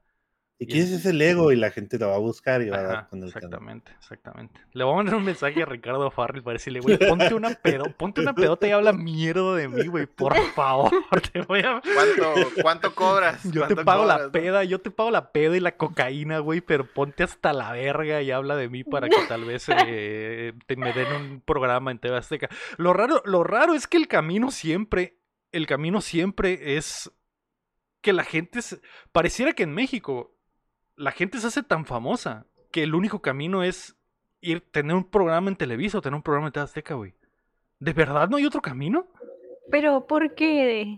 ¿Y 0.57 0.67
quién 0.67 0.83
es 0.83 0.91
ese 0.91 1.11
Lego? 1.11 1.51
Y 1.51 1.57
la 1.57 1.69
gente 1.69 1.99
lo 1.99 2.07
va 2.07 2.15
a 2.15 2.19
buscar 2.19 2.61
y 2.61 2.69
va 2.69 2.77
a 2.77 2.81
dar 2.83 3.07
con 3.09 3.21
el 3.21 3.33
canal. 3.33 3.43
exactamente, 3.49 3.91
exactamente. 3.99 4.61
Le 4.71 4.85
voy 4.85 4.93
a 4.93 4.95
mandar 4.95 5.15
un 5.15 5.25
mensaje 5.25 5.61
a 5.61 5.65
Ricardo 5.65 6.09
Farrell 6.11 6.43
para 6.43 6.53
decirle, 6.53 6.79
güey, 6.79 6.97
ponte 7.09 7.33
una 7.33 7.49
pedo, 7.55 7.83
ponte 7.97 8.21
una 8.21 8.33
pedota 8.33 8.65
y 8.65 8.71
habla 8.71 8.93
mierda 8.93 9.53
de 9.55 9.67
mí, 9.67 9.85
güey, 9.87 10.05
por 10.05 10.33
favor. 10.55 10.91
Te 11.33 11.41
voy 11.41 11.59
a, 11.59 11.81
¿Cuánto, 11.81 12.49
cuánto 12.61 12.95
cobras? 12.95 13.43
Yo 13.43 13.51
te 13.67 13.75
¿Cuánto 13.75 13.83
pago 13.83 14.05
la 14.05 14.17
no? 14.17 14.31
peda, 14.31 14.63
yo 14.63 14.79
te 14.79 14.91
pago 14.91 15.11
la 15.11 15.33
peda 15.33 15.57
y 15.57 15.59
la 15.59 15.75
cocaína, 15.75 16.39
güey, 16.39 16.61
pero 16.61 16.85
ponte 16.85 17.23
hasta 17.23 17.51
la 17.51 17.73
verga 17.73 18.21
y 18.21 18.31
habla 18.31 18.55
de 18.55 18.69
mí 18.69 18.85
para 18.85 19.09
que 19.09 19.17
tal 19.27 19.43
vez 19.43 19.65
eh, 19.67 20.53
te 20.67 20.77
me 20.77 20.93
den 20.93 21.11
un 21.11 21.41
programa 21.41 21.91
en 21.91 21.99
TV 21.99 22.15
Azteca. 22.15 22.47
Lo 22.77 22.93
raro, 22.93 23.21
lo 23.25 23.43
raro 23.43 23.73
es 23.73 23.87
que 23.87 23.97
el 23.97 24.07
camino 24.07 24.51
siempre, 24.51 25.19
el 25.51 25.67
camino 25.67 25.99
siempre 25.99 26.77
es 26.77 27.11
que 27.99 28.13
la 28.13 28.23
gente, 28.23 28.61
se- 28.61 28.79
pareciera 29.11 29.51
que 29.51 29.63
en 29.63 29.73
México 29.73 30.31
la 30.97 31.11
gente 31.11 31.39
se 31.39 31.47
hace 31.47 31.63
tan 31.63 31.85
famosa 31.85 32.45
que 32.71 32.83
el 32.83 32.95
único 32.95 33.21
camino 33.21 33.63
es 33.63 33.95
ir, 34.41 34.61
tener 34.71 34.95
un 34.95 35.03
programa 35.03 35.49
en 35.49 35.55
Televisa 35.55 35.97
o 35.97 36.01
tener 36.01 36.15
un 36.15 36.23
programa 36.23 36.47
en 36.47 36.53
TV 36.53 36.63
Azteca, 36.63 36.93
güey. 36.95 37.13
¿De 37.79 37.93
verdad 37.93 38.29
no 38.29 38.37
hay 38.37 38.45
otro 38.45 38.61
camino? 38.61 39.07
Pero, 39.69 40.07
¿por 40.07 40.35
qué? 40.35 40.97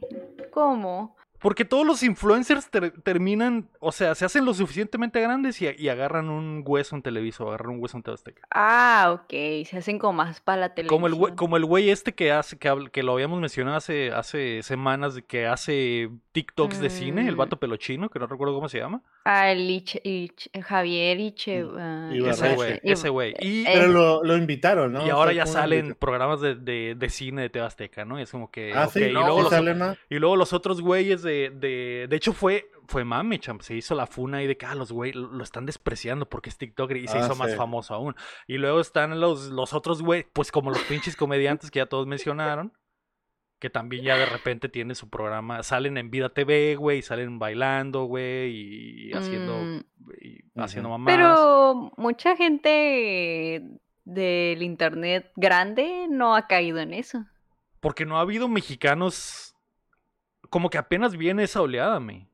¿Cómo? 0.52 1.17
Porque 1.40 1.66
todos 1.66 1.86
los 1.86 2.04
influencers 2.04 2.70
ter- 2.70 2.92
terminan, 3.02 3.70
o 3.80 3.92
sea, 3.92 4.16
se 4.16 4.26
hacen 4.26 4.44
lo 4.46 4.54
suficientemente 4.54 5.22
grandes 5.22 5.62
y, 5.62 5.68
y 5.78 5.90
agarran 5.90 6.30
un 6.30 6.64
hueso 6.66 6.96
en 6.96 7.02
Televisa 7.04 7.44
o 7.44 7.50
agarran 7.50 7.76
un 7.76 7.82
hueso 7.82 7.98
en 7.98 8.04
TV 8.04 8.16
Azteca. 8.16 8.42
Ah, 8.52 9.12
ok. 9.14 9.30
Se 9.68 9.78
hacen 9.78 10.00
como 10.00 10.14
más 10.14 10.42
para 10.42 10.62
la 10.62 10.74
televisión. 10.74 10.98
Como 11.02 11.08
el, 11.08 11.14
güey- 11.14 11.36
como 11.36 11.58
el 11.58 11.66
güey 11.66 11.90
este 11.90 12.14
que 12.16 12.32
hace, 12.32 12.58
que, 12.58 12.70
habl- 12.72 12.90
que 12.92 13.04
lo 13.04 13.14
habíamos 13.14 13.40
mencionado 13.40 13.78
hace, 13.78 14.12
hace 14.12 14.62
semanas, 14.64 15.20
que 15.28 15.46
hace 15.48 16.10
TikToks 16.32 16.80
de 16.80 16.90
cine, 16.90 17.28
el 17.28 17.36
Mm. 17.36 17.38
vato 17.38 17.58
pelochino, 17.60 18.10
que 18.10 18.20
no 18.20 18.28
recuerdo 18.28 18.54
cómo 18.56 18.70
se 18.70 18.80
llama. 18.80 19.02
Ah, 19.26 19.52
el 19.52 19.68
Liche- 19.68 20.02
el 20.04 20.64
Javier 20.64 21.20
Iche. 21.20 21.66
ah, 21.78 22.10
Ibarreche. 22.14 22.30
Ese 22.30 22.56
güey, 22.56 22.80
ese 22.84 23.10
güey. 23.10 23.36
Y, 23.40 23.62
Eh, 23.68 23.72
Pero 23.74 23.88
lo, 23.90 24.24
lo 24.24 24.38
invitaron, 24.38 24.94
¿no? 24.94 25.06
y 25.06 25.10
O 25.10 25.16
ahora 25.16 25.32
sea, 25.32 25.38
ya 25.38 25.44
¿cómo 25.44 25.54
salen 25.54 25.96
programas 26.00 26.40
de, 26.42 26.56
de, 26.56 26.96
de 26.98 27.10
cine 27.10 27.42
de 27.44 27.50
TV 27.50 27.66
Azteca, 27.66 28.06
¿no? 28.06 28.20
Y 28.20 28.24
es 28.24 28.32
como 28.32 28.50
que. 28.50 28.74
Ah, 28.74 28.86
ok, 28.86 28.94
sí, 28.94 29.04
y, 29.04 29.14
no, 29.14 29.22
luego 29.22 29.38
¿sí 29.38 29.44
los, 29.44 29.50
salen, 29.52 29.78
no? 29.80 29.96
y 30.10 30.20
luego 30.20 30.36
los 30.36 30.54
otros 30.54 30.82
güeyes 30.82 31.22
de, 31.28 31.52
de. 31.52 32.08
De 32.10 32.16
hecho, 32.16 32.34
fue, 32.34 32.72
fue 32.88 33.04
mame, 33.04 33.40
champ. 33.40 33.62
Se 33.62 33.76
hizo 33.76 33.94
la 33.94 34.08
funa 34.08 34.38
ahí 34.38 34.48
de 34.48 34.58
que 34.58 34.66
ah, 34.66 34.74
los 34.74 34.92
güeyes 34.92 35.16
lo 35.16 35.44
están 35.44 35.68
despreciando 35.68 36.28
porque 36.28 36.50
es 36.50 36.58
TikToker 36.58 36.98
y 36.98 37.08
se 37.08 37.20
Ah, 37.20 37.26
hizo 37.26 37.36
más 37.36 37.56
famoso 37.56 37.94
aún. 37.94 38.16
Y 38.48 38.58
luego 38.58 38.80
están 38.80 39.20
los, 39.20 39.50
los 39.50 39.74
otros 39.74 40.02
güeyes, 40.02 40.26
pues 40.34 40.52
como 40.52 40.72
los 40.72 40.82
pinches 40.84 41.16
comediantes 41.16 41.70
que 41.70 41.78
ya 41.80 41.86
todos 41.86 42.08
mencionaron. 42.08 42.74
Que 43.60 43.70
también 43.70 44.04
ya 44.04 44.18
de 44.18 44.28
repente 44.28 44.70
tienen 44.70 44.96
su 44.96 45.10
programa. 45.10 45.64
Salen 45.64 45.98
en 45.98 46.12
Vida 46.12 46.30
TV, 46.30 46.76
güey. 46.76 47.02
Salen 47.02 47.40
bailando, 47.40 48.06
güey. 48.06 49.10
Y 49.10 49.14
haciendo. 49.14 49.58
Mm, 49.58 49.84
y 50.22 50.44
haciendo 50.56 50.90
mamadas. 50.90 51.18
Pero 51.18 51.92
mucha 51.98 52.36
gente 52.36 53.64
del 54.06 54.62
internet 54.62 55.32
grande 55.36 56.08
no 56.10 56.36
ha 56.36 56.48
caído 56.48 56.78
en 56.78 56.94
eso. 56.94 57.26
Porque 57.80 58.06
no 58.06 58.18
ha 58.18 58.22
habido 58.22 58.48
mexicanos. 58.48 59.56
Como 60.50 60.70
que 60.70 60.78
apenas 60.78 61.16
viene 61.18 61.44
esa 61.44 61.62
oleada, 61.62 62.00
me. 62.00 62.28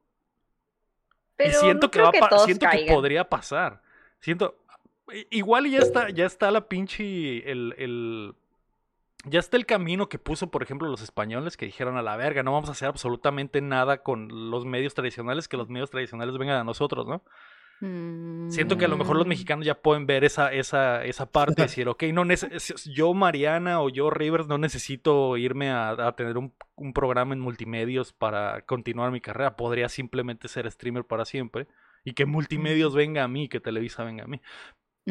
Pero 1.36 1.52
y 1.52 1.54
siento 1.54 1.88
no 1.88 1.92
que 1.92 2.02
va 2.02 2.12
que 2.12 2.20
siento 2.46 2.68
que 2.70 2.86
podría 2.86 3.30
pasar. 3.30 3.82
Siento. 4.20 4.56
Igual 5.30 5.68
y 5.68 5.72
ya 5.72 5.80
está, 5.80 6.10
ya 6.10 6.26
está 6.26 6.52
la 6.52 6.68
pinche. 6.68 7.50
El, 7.52 7.74
el- 7.78 8.36
ya 9.26 9.40
está 9.40 9.56
el 9.56 9.66
camino 9.66 10.10
que 10.10 10.20
puso, 10.20 10.48
por 10.52 10.64
ejemplo, 10.64 10.90
los 10.90 11.02
españoles 11.02 11.56
que 11.56 11.66
dijeron 11.66 11.96
a 11.96 12.02
la 12.02 12.18
verga, 12.18 12.44
no 12.44 12.52
vamos 12.52 12.68
a 12.68 12.74
hacer 12.74 12.90
absolutamente 12.90 13.62
nada 13.62 14.04
con 14.04 14.52
los 14.52 14.66
medios 14.66 14.94
tradicionales, 14.96 15.48
que 15.48 15.56
los 15.56 15.70
medios 15.70 15.90
tradicionales 15.90 16.38
vengan 16.38 16.58
a 16.58 16.64
nosotros, 16.66 17.08
¿no? 17.08 17.24
Siento 18.48 18.78
que 18.78 18.86
a 18.86 18.88
lo 18.88 18.98
mejor 18.98 19.18
los 19.18 19.26
Mm, 19.26 19.28
mexicanos 19.28 19.66
ya 19.66 19.82
pueden 19.82 20.06
ver 20.06 20.24
esa, 20.24 20.54
esa, 20.54 21.04
esa 21.06 21.32
parte 21.32 21.62
y 21.62 21.64
decir, 21.66 21.88
ok, 21.90 22.04
no 22.14 22.24
yo 22.86 23.14
Mariana 23.16 23.82
o 23.82 23.90
yo 23.90 24.12
Rivers 24.12 24.48
no 24.48 24.60
necesito 24.60 25.38
irme 25.38 25.72
a, 25.72 25.90
a 25.92 26.16
tener 26.16 26.38
un, 26.38 26.54
un 26.76 26.94
programa 26.94 27.34
en 27.34 27.40
multimedios 27.40 28.14
para 28.14 28.62
continuar 28.66 29.12
mi 29.12 29.22
carrera. 29.22 29.56
Podría 29.56 29.90
simplemente 29.90 30.48
ser 30.50 30.70
streamer 30.72 31.04
para 31.06 31.26
siempre 31.26 31.68
y 32.04 32.14
que 32.14 32.28
multimedios 32.28 32.94
venga 32.94 33.24
a 33.24 33.28
mí, 33.28 33.50
que 33.50 33.60
Televisa 33.60 34.04
venga 34.04 34.26
a 34.26 34.28
mí. 34.28 34.40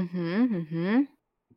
ujú, 0.01 0.25
ujú. 0.59 1.07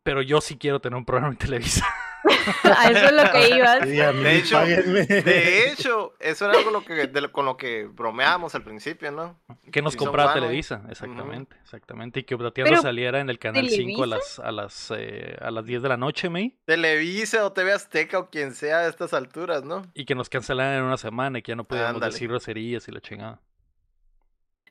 Pero 0.05 0.21
yo 0.21 0.39
sí 0.39 0.55
quiero 0.55 0.79
tener 0.79 0.95
un 0.97 1.03
programa 1.03 1.31
en 1.33 1.38
Televisa. 1.38 1.83
A 2.63 2.89
eso 2.91 3.05
es 3.05 3.12
lo 3.12 3.31
que 3.31 3.50
ibas. 3.55 3.81
De 3.81 4.38
hecho. 4.38 4.59
De 4.59 5.69
hecho, 5.71 6.13
eso 6.19 6.45
era 6.47 6.59
algo 6.59 6.69
lo 6.69 6.85
que, 6.85 7.07
de 7.07 7.21
lo- 7.21 7.31
con 7.31 7.45
lo 7.45 7.57
que 7.57 7.85
bromeábamos 7.85 8.53
al 8.53 8.62
principio, 8.63 9.12
¿no? 9.12 9.39
Que 9.71 9.81
nos 9.81 9.95
fan, 10.27 10.33
güey. 10.39 10.43
Televisa, 10.47 10.83
exactamente, 10.91 11.55
exactamente. 11.63 12.19
Y 12.19 12.24
que 12.24 12.35
Pero, 12.69 12.81
saliera 12.83 13.19
en 13.19 13.29
el 13.31 13.39
canal 13.39 13.67
5 13.67 14.03
a 14.03 14.05
¿Televisa? 14.05 14.05
las, 14.05 14.39
a 14.39 14.51
las, 14.51 14.93
eh, 14.95 15.35
a 15.41 15.50
las 15.50 15.65
10 15.65 15.81
de 15.81 15.89
la 15.89 15.97
noche, 15.97 16.29
May. 16.29 16.55
Televisa 16.65 17.43
o 17.45 17.51
TV 17.51 17.74
Azteca 17.74 18.19
o 18.19 18.29
quien 18.29 18.53
sea 18.53 18.79
a 18.81 18.88
estas 18.88 19.13
alturas, 19.15 19.63
¿no? 19.63 19.81
Y 19.95 20.05
que 20.05 20.13
nos 20.13 20.29
cancelaran 20.29 20.77
en 20.77 20.83
una 20.83 20.97
semana 20.97 21.39
y 21.39 21.41
que 21.41 21.51
ya 21.51 21.55
no 21.55 21.63
podíamos 21.63 21.95
Ándale. 21.95 22.13
decir 22.13 22.27
groserías 22.29 22.88
y 22.88 22.91
la 22.91 23.01
chingada. 23.01 23.39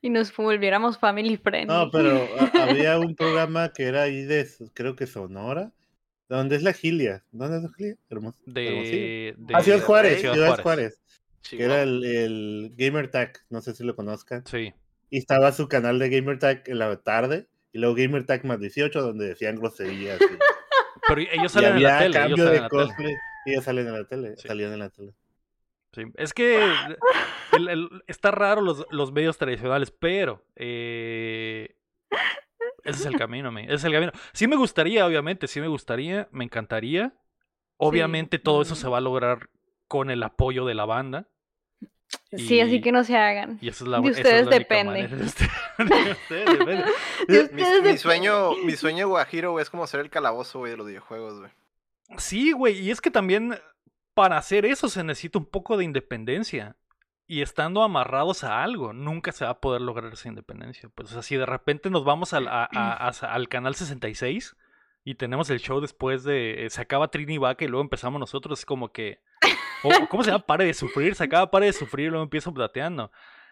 Y 0.05 0.11
nos 0.11 0.37
volviéramos 0.37 0.99
family 0.99 1.39
friendly. 1.39 1.67
No, 1.75 1.91
pero 1.91 2.29
a- 2.39 2.65
había 2.65 2.99
un 2.99 3.15
programa 3.17 3.73
que 3.73 3.85
era 3.85 4.03
ahí 4.03 4.23
de, 4.25 4.47
creo 4.75 4.97
que 4.97 5.07
Sonora, 5.07 5.73
donde 6.29 6.57
es 6.57 6.63
la 6.63 6.75
Gilia. 6.75 7.25
¿Dónde 7.33 7.57
es 7.57 7.63
la 7.63 7.71
Gilia? 7.75 7.97
Hermoso. 8.11 8.43
De, 8.47 9.35
de 9.39 9.55
Ah, 9.55 9.63
Ciudad 9.63 9.81
Juárez, 9.81 10.21
Ciudad 10.21 10.35
Ciudad 10.35 10.49
Juárez. 10.49 10.63
Juárez, 10.63 11.01
que 11.49 11.63
era 11.65 11.83
el, 11.83 12.05
el 12.05 12.73
Gamer 12.77 13.09
Tag, 13.11 13.33
no 13.49 13.63
sé 13.63 13.75
si 13.75 13.83
lo 13.83 13.97
conozcan. 13.97 14.45
Sí. 14.47 14.75
Y 15.09 15.19
estaba 15.19 15.53
su 15.53 15.69
canal 15.69 15.99
de 15.99 16.11
Gamer 16.11 16.39
Tag 16.39 16.65
en 16.67 16.79
la 16.81 16.95
tarde, 17.03 17.49
y 17.73 17.79
luego 17.79 17.95
Gamer 17.95 18.27
Tag 18.27 18.45
más 18.45 18.61
18, 18.61 19.01
donde 19.01 19.29
decían 19.29 19.57
groserías. 19.57 20.21
Y, 20.21 20.25
Pero 21.09 21.21
ellos 21.21 21.47
y 21.47 21.49
salen 21.49 21.77
en 21.77 21.83
la 21.83 21.99
tele. 21.99 22.07
Ellos 22.09 22.17
cambio 22.29 22.37
salen 22.37 22.51
de 22.53 22.57
en 22.57 22.63
la 22.63 22.69
tele. 22.69 22.83
cosplay. 22.85 23.15
Y 23.47 23.51
ellos 23.53 23.65
salen 23.65 23.87
en 23.87 23.93
la 23.95 24.05
tele, 24.05 24.37
Sí. 24.37 24.49
salían 24.49 24.73
en 24.75 24.79
la 24.81 24.91
tele. 24.91 25.15
Sí. 25.95 26.03
Es 26.17 26.35
que 26.35 26.63
el- 27.53 27.69
el- 27.69 28.03
está 28.07 28.31
raro 28.31 28.61
los, 28.61 28.85
los 28.91 29.13
medios 29.13 29.39
tradicionales, 29.39 29.91
pero 29.91 30.45
eh, 30.57 31.77
ese 32.83 33.01
es 33.01 33.07
el 33.07 33.17
camino, 33.17 33.51
me. 33.53 33.65
Ese 33.65 33.75
es 33.75 33.85
el 33.85 33.93
camino. 33.93 34.13
Sí 34.33 34.47
me 34.47 34.57
gustaría, 34.57 35.07
obviamente, 35.07 35.47
sí 35.47 35.61
me 35.61 35.69
gustaría, 35.69 36.29
me 36.33 36.45
encantaría. 36.45 37.15
Obviamente 37.77 38.39
todo 38.39 38.63
eso 38.63 38.75
se 38.75 38.89
va 38.89 38.99
a 38.99 39.01
lograr 39.01 39.51
con 39.89 40.11
el 40.11 40.23
apoyo 40.23 40.65
de 40.65 40.75
la 40.75 40.85
banda. 40.85 41.29
Sí, 42.37 42.61
así 42.61 42.81
que 42.81 42.93
no 42.93 43.03
se 43.03 43.17
hagan. 43.17 43.59
Y 43.61 43.69
esa 43.69 43.85
es 43.85 43.89
la, 43.89 44.01
De 44.01 44.09
esa 44.11 44.21
es 44.21 44.27
ustedes 44.27 44.47
la 44.47 44.57
única 44.57 44.59
depende. 44.59 45.09
De 45.09 45.25
ustedes- 45.25 45.51
de 45.79 46.13
ustedes 46.13 46.59
depende. 46.59 46.85
De 47.29 47.51
Mi, 47.83 47.91
mi 47.93 47.99
sueño, 47.99 48.53
mi 48.65 48.73
sueño 48.73 49.09
guajiro, 49.09 49.53
güey, 49.53 49.63
es 49.63 49.71
como 49.71 49.87
ser 49.87 50.01
el 50.01 50.11
calabozo, 50.11 50.61
güey, 50.61 50.71
de 50.73 50.77
los 50.77 50.87
videojuegos, 50.87 51.41
güey. 51.41 51.51
Sí, 52.19 52.53
güey, 52.53 52.79
y 52.79 52.91
es 52.91 53.01
que 53.01 53.11
también 53.11 53.59
para 54.15 54.37
hacer 54.39 54.65
eso 54.65 54.89
se 54.89 55.05
necesita 55.05 55.39
un 55.39 55.47
poco 55.47 55.77
de 55.77 55.85
independencia. 55.85 56.77
Y 57.27 57.41
estando 57.41 57.83
amarrados 57.83 58.45
a 58.45 58.63
algo, 58.63 58.93
nunca 58.93 59.33
se 59.33 59.47
va 59.47 59.53
a 59.53 59.61
poder 59.61 59.81
lograr 59.81 60.13
esa 60.13 60.29
independencia. 60.29 60.91
Pues, 60.95 61.11
o 61.11 61.13
sea, 61.15 61.23
si 61.23 61.37
de 61.37 61.47
repente 61.47 61.89
nos 61.89 62.05
vamos 62.05 62.35
al, 62.35 62.47
a- 62.49 62.69
a- 62.71 63.09
a- 63.09 63.33
al 63.35 63.49
canal 63.49 63.75
66 63.75 64.57
y 65.05 65.15
tenemos 65.15 65.49
el 65.49 65.59
show 65.61 65.81
después 65.81 66.23
de. 66.25 66.67
eh, 66.67 66.71
Se 66.71 66.83
acaba 66.83 67.09
Trini 67.09 67.39
Vaca 67.39 67.65
y 67.65 67.69
luego 67.69 67.83
empezamos 67.83 68.21
nosotros, 68.21 68.59
es 68.59 68.67
como 68.67 68.93
que. 68.93 69.21
¿Cómo 70.11 70.23
se 70.23 70.31
llama? 70.33 70.45
Pare 70.47 70.65
de 70.67 70.75
sufrir, 70.75 71.15
se 71.15 71.25
acaba 71.25 71.51
Pare 71.51 71.67
de 71.67 71.73
sufrir 71.73 72.07
y 72.07 72.11
luego 72.11 72.25
empiezo 72.25 72.53
plateando. 72.53 73.11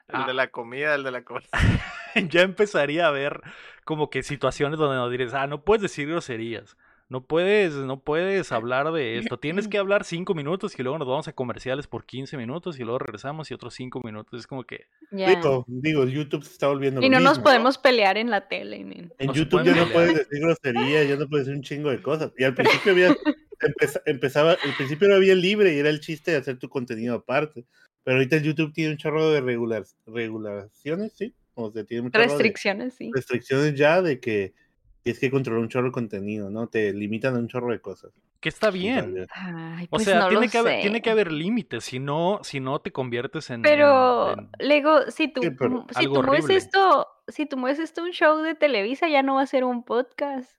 El 0.09 0.16
Ah. 0.23 0.26
de 0.26 0.35
la 0.35 0.49
comida, 0.49 0.95
el 0.95 1.02
de 1.04 1.11
la 1.11 1.25
comida. 1.25 1.49
ya 2.31 2.42
empezaría 2.42 3.07
a 3.07 3.11
ver 3.11 3.40
como 3.85 4.11
que 4.11 4.23
situaciones 4.23 4.78
donde 4.78 4.97
nos 4.97 5.11
dices, 5.11 5.33
ah, 5.35 5.47
no 5.47 5.62
puedes 5.64 5.81
decir 5.83 6.09
groserías, 6.09 6.76
no 7.12 7.25
puedes, 7.26 7.75
no 7.75 8.00
puedes 8.00 8.50
hablar 8.52 8.90
de 8.90 9.19
esto, 9.19 9.38
tienes 9.38 9.69
que 9.69 9.76
hablar 9.78 10.04
cinco 10.04 10.35
minutos 10.35 10.78
y 10.78 10.83
luego 10.83 10.99
nos 10.99 11.07
vamos 11.07 11.28
a 11.28 11.33
comerciales 11.35 11.87
por 11.87 12.07
15 12.07 12.37
minutos 12.38 12.81
y 12.81 12.85
luego 12.85 12.99
regresamos 12.99 13.50
y 13.50 13.54
otros 13.54 13.75
cinco 13.75 14.00
minutos, 14.02 14.40
es 14.40 14.47
como 14.47 14.64
que 14.64 14.87
Ya. 15.11 15.28
Digo, 15.28 15.64
digo, 15.69 16.04
YouTube 16.07 16.42
se 16.42 16.52
está 16.52 16.69
volviendo 16.69 17.02
Y 17.02 17.11
lo 17.11 17.19
no 17.19 17.21
nos 17.25 17.38
podemos 17.38 17.76
pelear 17.76 18.16
en 18.16 18.31
la 18.31 18.49
tele. 18.49 18.76
En 18.81 19.12
No 19.26 19.35
YouTube 19.35 19.62
ya 19.62 19.76
no 19.76 19.92
puedes 19.92 20.14
decir 20.14 20.40
grosería, 20.40 21.04
ya 21.04 21.16
no 21.16 21.28
puedes 21.28 21.47
decir 21.47 21.57
un 21.59 21.62
chingo 21.62 21.90
de 21.90 22.00
cosas. 22.00 22.33
Y 22.38 22.45
al 22.45 22.54
principio 22.54 22.92
había, 22.92 23.14
empeza- 23.61 24.02
empezaba, 24.07 24.54
el 24.54 24.75
principio 24.76 25.09
era 25.09 25.19
bien 25.19 25.40
libre 25.40 25.75
y 25.75 25.78
era 25.78 25.90
el 25.90 26.00
chiste 26.00 26.31
de 26.31 26.38
hacer 26.38 26.59
tu 26.59 26.69
contenido 26.71 27.14
aparte. 27.14 27.66
Pero 28.04 28.16
ahorita 28.16 28.37
el 28.37 28.42
YouTube 28.42 28.73
tiene 28.73 28.92
un 28.92 28.97
chorro 28.97 29.31
de 29.31 29.40
regular, 29.42 29.85
regulaciones, 30.07 31.12
¿sí? 31.12 31.35
O 31.54 31.71
sea, 31.71 31.85
tiene 31.85 32.04
un 32.07 32.11
chorro 32.11 32.23
de 32.23 32.28
Restricciones, 32.31 32.95
sí. 32.95 33.11
restricciones 33.14 33.75
ya 33.75 34.00
de 34.02 34.19
que 34.19 34.54
tienes 35.03 35.19
que 35.21 35.31
controlar 35.31 35.63
un 35.63 35.69
chorro 35.69 35.87
de 35.87 35.93
contenido, 35.93 36.51
¿no? 36.51 36.69
Te 36.69 36.93
limitan 36.93 37.35
a 37.37 37.39
un 37.39 37.49
chorro 37.49 37.73
de 37.73 37.81
cosas. 37.81 38.13
que 38.41 38.49
está 38.49 38.71
bien. 38.71 39.27
Ay, 39.35 39.85
O 39.87 39.91
pues 39.91 40.05
sea, 40.05 40.21
no 40.21 40.29
tiene, 40.29 40.47
lo 40.47 40.51
que 40.53 40.59
haber, 40.59 40.81
tiene 40.81 41.03
que 41.03 41.11
haber 41.11 41.31
límites, 41.33 41.85
si 41.85 41.99
no, 42.01 42.41
si 42.43 42.59
no 42.61 42.81
te 42.81 42.91
conviertes 42.93 43.51
en... 43.51 43.63
Pero, 43.63 44.33
en- 44.33 44.49
Lego, 44.59 45.11
si 45.11 45.29
tú, 45.29 45.43
Sí, 45.43 45.51
pero 45.51 45.71
mu- 45.71 45.87
si 45.97 46.07
tú 46.07 46.23
mueves 46.23 46.51
esto, 46.51 47.07
si 47.29 47.47
tú 47.47 47.57
mueves 47.57 47.79
esto 47.79 48.03
un 48.03 48.11
show 48.11 48.39
de 48.39 48.55
Televisa, 48.55 49.09
ya 49.09 49.23
no 49.23 49.37
va 49.37 49.43
a 49.43 49.47
ser 49.47 49.65
un 49.65 49.85
podcast. 49.85 50.51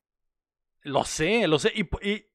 Lo 0.81 1.03
sé, 1.03 1.47
lo 1.47 1.59
sé, 1.59 1.71
y, 1.75 1.83
y 2.07 2.25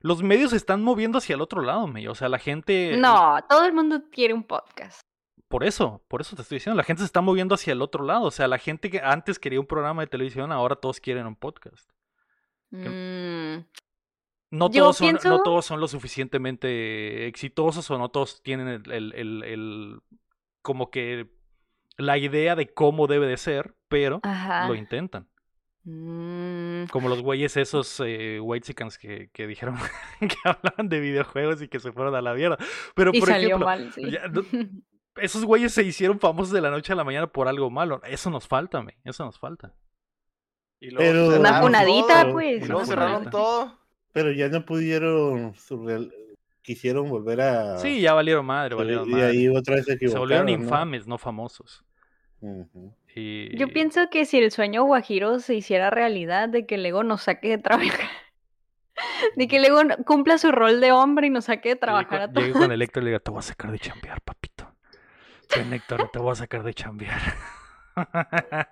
los 0.00 0.22
medios 0.22 0.50
se 0.50 0.56
están 0.56 0.82
moviendo 0.82 1.18
hacia 1.18 1.34
el 1.34 1.40
otro 1.42 1.60
lado, 1.62 1.86
me. 1.86 2.08
O 2.08 2.14
sea, 2.14 2.28
la 2.30 2.38
gente... 2.38 2.96
No, 2.98 3.38
todo 3.48 3.64
el 3.66 3.72
mundo 3.74 4.02
quiere 4.10 4.32
un 4.34 4.44
podcast. 4.44 5.00
Por 5.48 5.64
eso, 5.64 6.02
por 6.08 6.20
eso 6.20 6.36
te 6.36 6.42
estoy 6.42 6.56
diciendo, 6.56 6.76
la 6.76 6.84
gente 6.84 7.00
se 7.00 7.06
está 7.06 7.20
moviendo 7.20 7.54
hacia 7.54 7.72
el 7.72 7.82
otro 7.82 8.04
lado. 8.04 8.24
O 8.24 8.30
sea, 8.30 8.46
la 8.48 8.58
gente 8.58 8.90
que 8.90 9.00
antes 9.00 9.38
quería 9.38 9.60
un 9.60 9.66
programa 9.66 10.02
de 10.02 10.06
televisión, 10.08 10.52
ahora 10.52 10.76
todos 10.76 11.00
quieren 11.00 11.26
un 11.26 11.36
podcast. 11.36 11.90
Mm, 12.70 13.64
No 14.52 14.70
Yo 14.70 14.82
todos, 14.82 14.96
son, 14.98 15.18
no 15.24 15.42
todos 15.42 15.64
son 15.64 15.80
lo 15.80 15.88
suficientemente 15.88 17.26
exitosos 17.26 17.88
o 17.90 17.98
no 17.98 18.08
todos 18.10 18.42
tienen 18.42 18.68
el, 18.68 18.90
el- 18.90 19.12
el- 19.14 19.42
el- 19.44 20.00
como 20.62 20.90
que 20.90 21.30
la 21.96 22.18
idea 22.18 22.56
de 22.56 22.72
cómo 22.72 23.06
debe 23.06 23.26
de 23.26 23.36
ser, 23.36 23.74
pero 23.88 24.20
Ajá. 24.22 24.66
lo 24.68 24.74
intentan. 24.74 25.28
Mm, 25.84 26.84
Como 26.92 27.08
los 27.08 27.22
güeyes 27.22 27.56
esos 27.56 28.00
eh, 28.04 28.38
whitexicans 28.40 28.98
que, 28.98 29.30
que 29.32 29.46
dijeron 29.46 29.76
que 30.20 30.36
hablaban 30.44 30.88
de 30.88 31.00
videojuegos 31.00 31.62
y 31.62 31.68
que 31.68 31.80
se 31.80 31.90
fueron 31.92 32.14
a 32.14 32.20
la 32.20 32.34
mierda. 32.34 32.58
Pero 32.94 33.10
y 33.14 33.20
por 33.20 33.28
salió 33.28 33.46
ejemplo, 33.48 33.66
mal, 33.66 33.92
sí. 33.92 34.10
ya, 34.10 34.28
no- 34.32 34.42
esos 35.20 35.44
güeyes 35.44 35.72
se 35.72 35.82
hicieron 35.82 36.18
famosos 36.18 36.52
de 36.52 36.60
la 36.60 36.70
noche 36.70 36.92
a 36.92 36.96
la 36.96 37.04
mañana 37.04 37.26
por 37.26 37.48
algo 37.48 37.70
malo. 37.70 38.00
Eso 38.04 38.30
nos 38.30 38.46
falta, 38.48 38.82
me. 38.82 38.96
Eso 39.04 39.24
nos 39.24 39.38
falta. 39.38 39.74
Y 40.80 40.94
Pero- 40.94 41.38
Una 41.38 41.60
todo, 41.60 42.32
pues. 42.32 42.62
Y 42.62 42.66
luego 42.66 42.84
cerraron 42.84 43.30
todo. 43.30 43.78
Pero 44.12 44.32
ya 44.32 44.48
no 44.48 44.64
pudieron 44.64 45.54
quisieron 46.62 47.08
volver 47.08 47.40
a. 47.40 47.78
Sí, 47.78 48.00
ya 48.00 48.12
valieron 48.14 48.44
madre, 48.46 48.74
valieron 48.74 49.08
y 49.08 49.12
madre. 49.12 49.26
ahí 49.26 49.48
otra 49.48 49.76
vez 49.76 49.84
se 49.84 49.92
Se 49.92 49.96
equivocaron. 49.96 50.22
volvieron 50.22 50.46
¿no? 50.46 50.52
infames, 50.52 51.06
no 51.06 51.18
famosos. 51.18 51.84
Y... 53.14 53.56
Yo 53.56 53.68
pienso 53.68 54.08
que 54.10 54.24
si 54.24 54.38
el 54.38 54.50
sueño 54.50 54.84
guajiro 54.84 55.40
se 55.40 55.54
hiciera 55.54 55.90
realidad 55.90 56.48
de 56.48 56.64
que 56.66 56.78
Lego 56.78 57.02
nos 57.02 57.22
saque 57.22 57.48
de 57.50 57.58
trabajar, 57.58 58.08
de 59.36 59.48
que 59.48 59.60
Lego 59.60 59.80
cumpla 60.06 60.38
su 60.38 60.50
rol 60.52 60.80
de 60.80 60.92
hombre 60.92 61.26
y 61.26 61.30
nos 61.30 61.46
saque 61.46 61.70
de 61.70 61.76
trabajar 61.76 62.22
a 62.22 62.32
todos. 62.32 62.48
con, 62.50 62.62
con 62.62 62.72
el 62.72 62.80
Héctor 62.82 63.02
y 63.02 63.04
le 63.06 63.10
diga, 63.10 63.20
te 63.20 63.30
voy 63.30 63.40
a 63.40 63.42
sacar 63.42 63.72
de 63.72 63.78
chambear, 63.78 64.20
papito. 64.22 64.49
Ven, 65.56 65.72
Héctor, 65.72 66.10
te 66.12 66.18
voy 66.18 66.32
a 66.32 66.36
sacar 66.36 66.62
de 66.62 66.74
chambear. 66.74 67.20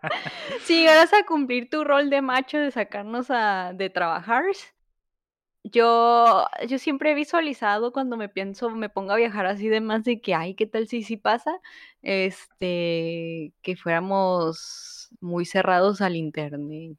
Si 0.63 0.81
llegaras 0.81 1.13
a 1.13 1.25
cumplir 1.27 1.69
tu 1.69 1.85
rol 1.85 2.09
de 2.09 2.23
macho 2.23 2.57
de 2.57 2.71
sacarnos 2.71 3.31
a, 3.31 3.73
de 3.75 3.91
trabajar, 3.91 4.45
yo, 5.65 6.47
yo 6.67 6.79
siempre 6.79 7.11
he 7.13 7.15
visualizado 7.15 7.93
cuando 7.93 8.17
me 8.17 8.29
pienso, 8.29 8.71
me 8.71 8.89
pongo 8.89 9.13
a 9.13 9.17
viajar 9.17 9.47
así 9.47 9.69
de 9.69 9.81
más 9.81 10.05
de 10.05 10.21
que, 10.21 10.35
ay, 10.35 10.55
¿qué 10.55 10.67
tal 10.67 10.89
si 10.89 11.03
sí 11.03 11.17
pasa? 11.17 11.61
Este, 12.03 13.53
que 13.63 13.77
fuéramos 13.77 15.11
muy 15.21 15.45
cerrados 15.45 16.01
al 16.01 16.17
internet. 16.17 16.97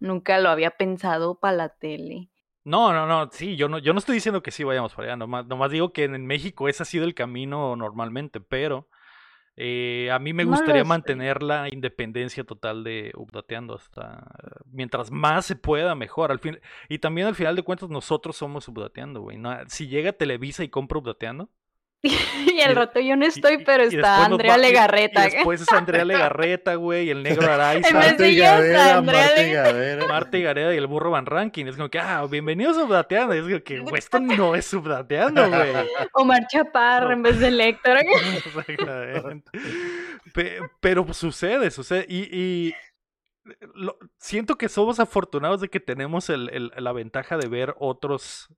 Nunca 0.00 0.38
lo 0.38 0.50
había 0.50 0.72
pensado 0.72 1.38
para 1.38 1.56
la 1.56 1.68
tele. 1.70 2.28
No, 2.66 2.92
no, 2.92 3.06
no, 3.06 3.30
sí, 3.30 3.54
yo 3.54 3.68
no, 3.68 3.78
yo 3.78 3.92
no 3.92 4.00
estoy 4.00 4.16
diciendo 4.16 4.42
que 4.42 4.50
sí 4.50 4.64
vayamos 4.64 4.92
para 4.92 5.06
allá, 5.06 5.16
nomás, 5.16 5.46
nomás 5.46 5.70
digo 5.70 5.92
que 5.92 6.02
en 6.02 6.26
México 6.26 6.68
ese 6.68 6.82
ha 6.82 6.86
sido 6.86 7.04
el 7.04 7.14
camino 7.14 7.76
normalmente, 7.76 8.40
pero 8.40 8.88
eh, 9.54 10.10
a 10.10 10.18
mí 10.18 10.32
me 10.32 10.42
gustaría 10.42 10.82
mantener 10.82 11.44
la 11.44 11.68
independencia 11.72 12.42
total 12.42 12.82
de 12.82 13.12
Updateando 13.14 13.76
hasta 13.76 14.26
mientras 14.64 15.12
más 15.12 15.46
se 15.46 15.54
pueda 15.54 15.94
mejor, 15.94 16.32
al 16.32 16.40
fin, 16.40 16.58
y 16.88 16.98
también 16.98 17.28
al 17.28 17.36
final 17.36 17.54
de 17.54 17.62
cuentas 17.62 17.88
nosotros 17.88 18.36
somos 18.36 18.66
Updateando, 18.66 19.20
güey, 19.20 19.38
no, 19.38 19.56
si 19.68 19.86
llega 19.86 20.12
Televisa 20.12 20.64
y 20.64 20.68
compra 20.68 20.98
Updateando, 20.98 21.48
y 22.46 22.60
Y- 22.60 22.74
rato 22.74 23.00
yo 23.00 23.16
no 23.16 23.26
estoy, 23.26 23.54
y- 23.54 23.64
pero 23.64 23.84
y 23.84 23.96
está 23.96 24.24
Andrea 24.24 24.52
va- 24.52 24.58
Legarreta. 24.58 25.28
Y, 25.28 25.30
después 25.32 25.60
es 25.60 25.72
Andrea 25.72 26.04
Legarreta, 26.04 26.74
güey, 26.74 27.06
y 27.06 27.10
el 27.10 27.22
negro 27.22 27.50
Araiza. 27.52 27.88
De 28.16 28.30
y 28.32 28.40
Andrea 28.42 29.00
Marta 29.02 29.42
y 29.42 29.52
Gadera. 29.52 30.06
Marta 30.06 30.38
y 30.38 30.42
Gareda 30.42 30.74
y 30.74 30.78
el 30.78 30.86
burro 30.86 31.10
Van 31.10 31.26
Ranking. 31.26 31.66
Es 31.66 31.76
como 31.76 31.88
que, 31.88 31.98
ah, 31.98 32.26
bienvenidos 32.30 32.76
a 32.76 32.80
Subdateando. 32.82 33.34
Es 33.34 33.42
como 33.42 33.60
que, 33.62 33.78
güey, 33.80 33.98
esto 33.98 34.20
no 34.20 34.54
es 34.54 34.66
Subdateando, 34.66 35.48
güey. 35.48 35.72
Omar 36.14 36.46
Chaparro 36.48 37.06
No. 37.08 37.12
en 37.14 37.22
vez 37.22 37.38
de 37.40 37.50
Lector. 37.50 37.98
Exactamente. 37.98 39.50
Pero 40.80 41.12
sucede, 41.12 41.70
sucede. 41.70 42.06
Y, 42.08 42.28
y 42.36 42.74
lo- 43.74 43.96
siento 44.18 44.56
que 44.56 44.68
somos 44.68 44.98
afortunados 45.00 45.60
de 45.60 45.68
que 45.68 45.80
tenemos 45.80 46.30
el- 46.30 46.50
el- 46.52 46.72
la 46.76 46.92
ventaja 46.92 47.36
de 47.36 47.48
ver 47.48 47.74
otros. 47.78 48.48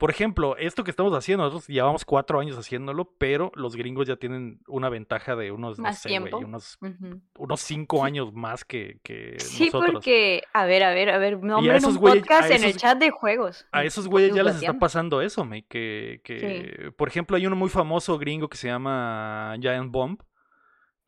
Por 0.00 0.10
ejemplo, 0.10 0.56
esto 0.56 0.82
que 0.82 0.90
estamos 0.90 1.12
haciendo, 1.12 1.44
nosotros 1.44 1.68
llevamos 1.68 2.06
cuatro 2.06 2.40
años 2.40 2.56
haciéndolo, 2.56 3.12
pero 3.18 3.52
los 3.54 3.76
gringos 3.76 4.08
ya 4.08 4.16
tienen 4.16 4.60
una 4.66 4.88
ventaja 4.88 5.36
de 5.36 5.52
unos, 5.52 5.78
no 5.78 5.82
Más 5.84 5.98
sé, 6.00 6.08
tiempo. 6.08 6.38
unos, 6.38 6.78
Ujú. 6.80 7.20
unos 7.36 7.60
cinco 7.60 8.02
años 8.02 8.32
más 8.32 8.64
que, 8.64 8.98
que 9.02 9.38
Sí, 9.38 9.66
nosotros. 9.66 9.92
porque, 9.92 10.42
a 10.54 10.64
ver, 10.64 10.84
a 10.84 10.94
ver, 10.94 11.10
a 11.10 11.18
ver, 11.18 11.38
nombren 11.42 11.76
esos 11.76 11.96
un 11.96 12.00
podcast 12.00 12.50
a 12.50 12.56
en 12.56 12.64
el 12.64 12.76
chat 12.78 12.98
de 12.98 13.10
juegos. 13.10 13.66
A 13.72 13.84
esos 13.84 14.08
güeyes 14.08 14.34
ya 14.34 14.42
les 14.42 14.56
está 14.56 14.72
pasando 14.78 15.20
eso, 15.20 15.44
me, 15.44 15.66
que, 15.66 16.22
que 16.24 16.90
por 16.96 17.08
ejemplo 17.08 17.36
hay 17.36 17.46
uno 17.46 17.54
muy 17.54 17.68
famoso 17.68 18.16
gringo 18.18 18.48
que 18.48 18.56
se 18.56 18.68
llama 18.68 19.54
Giant 19.60 19.92
Bomb, 19.92 20.18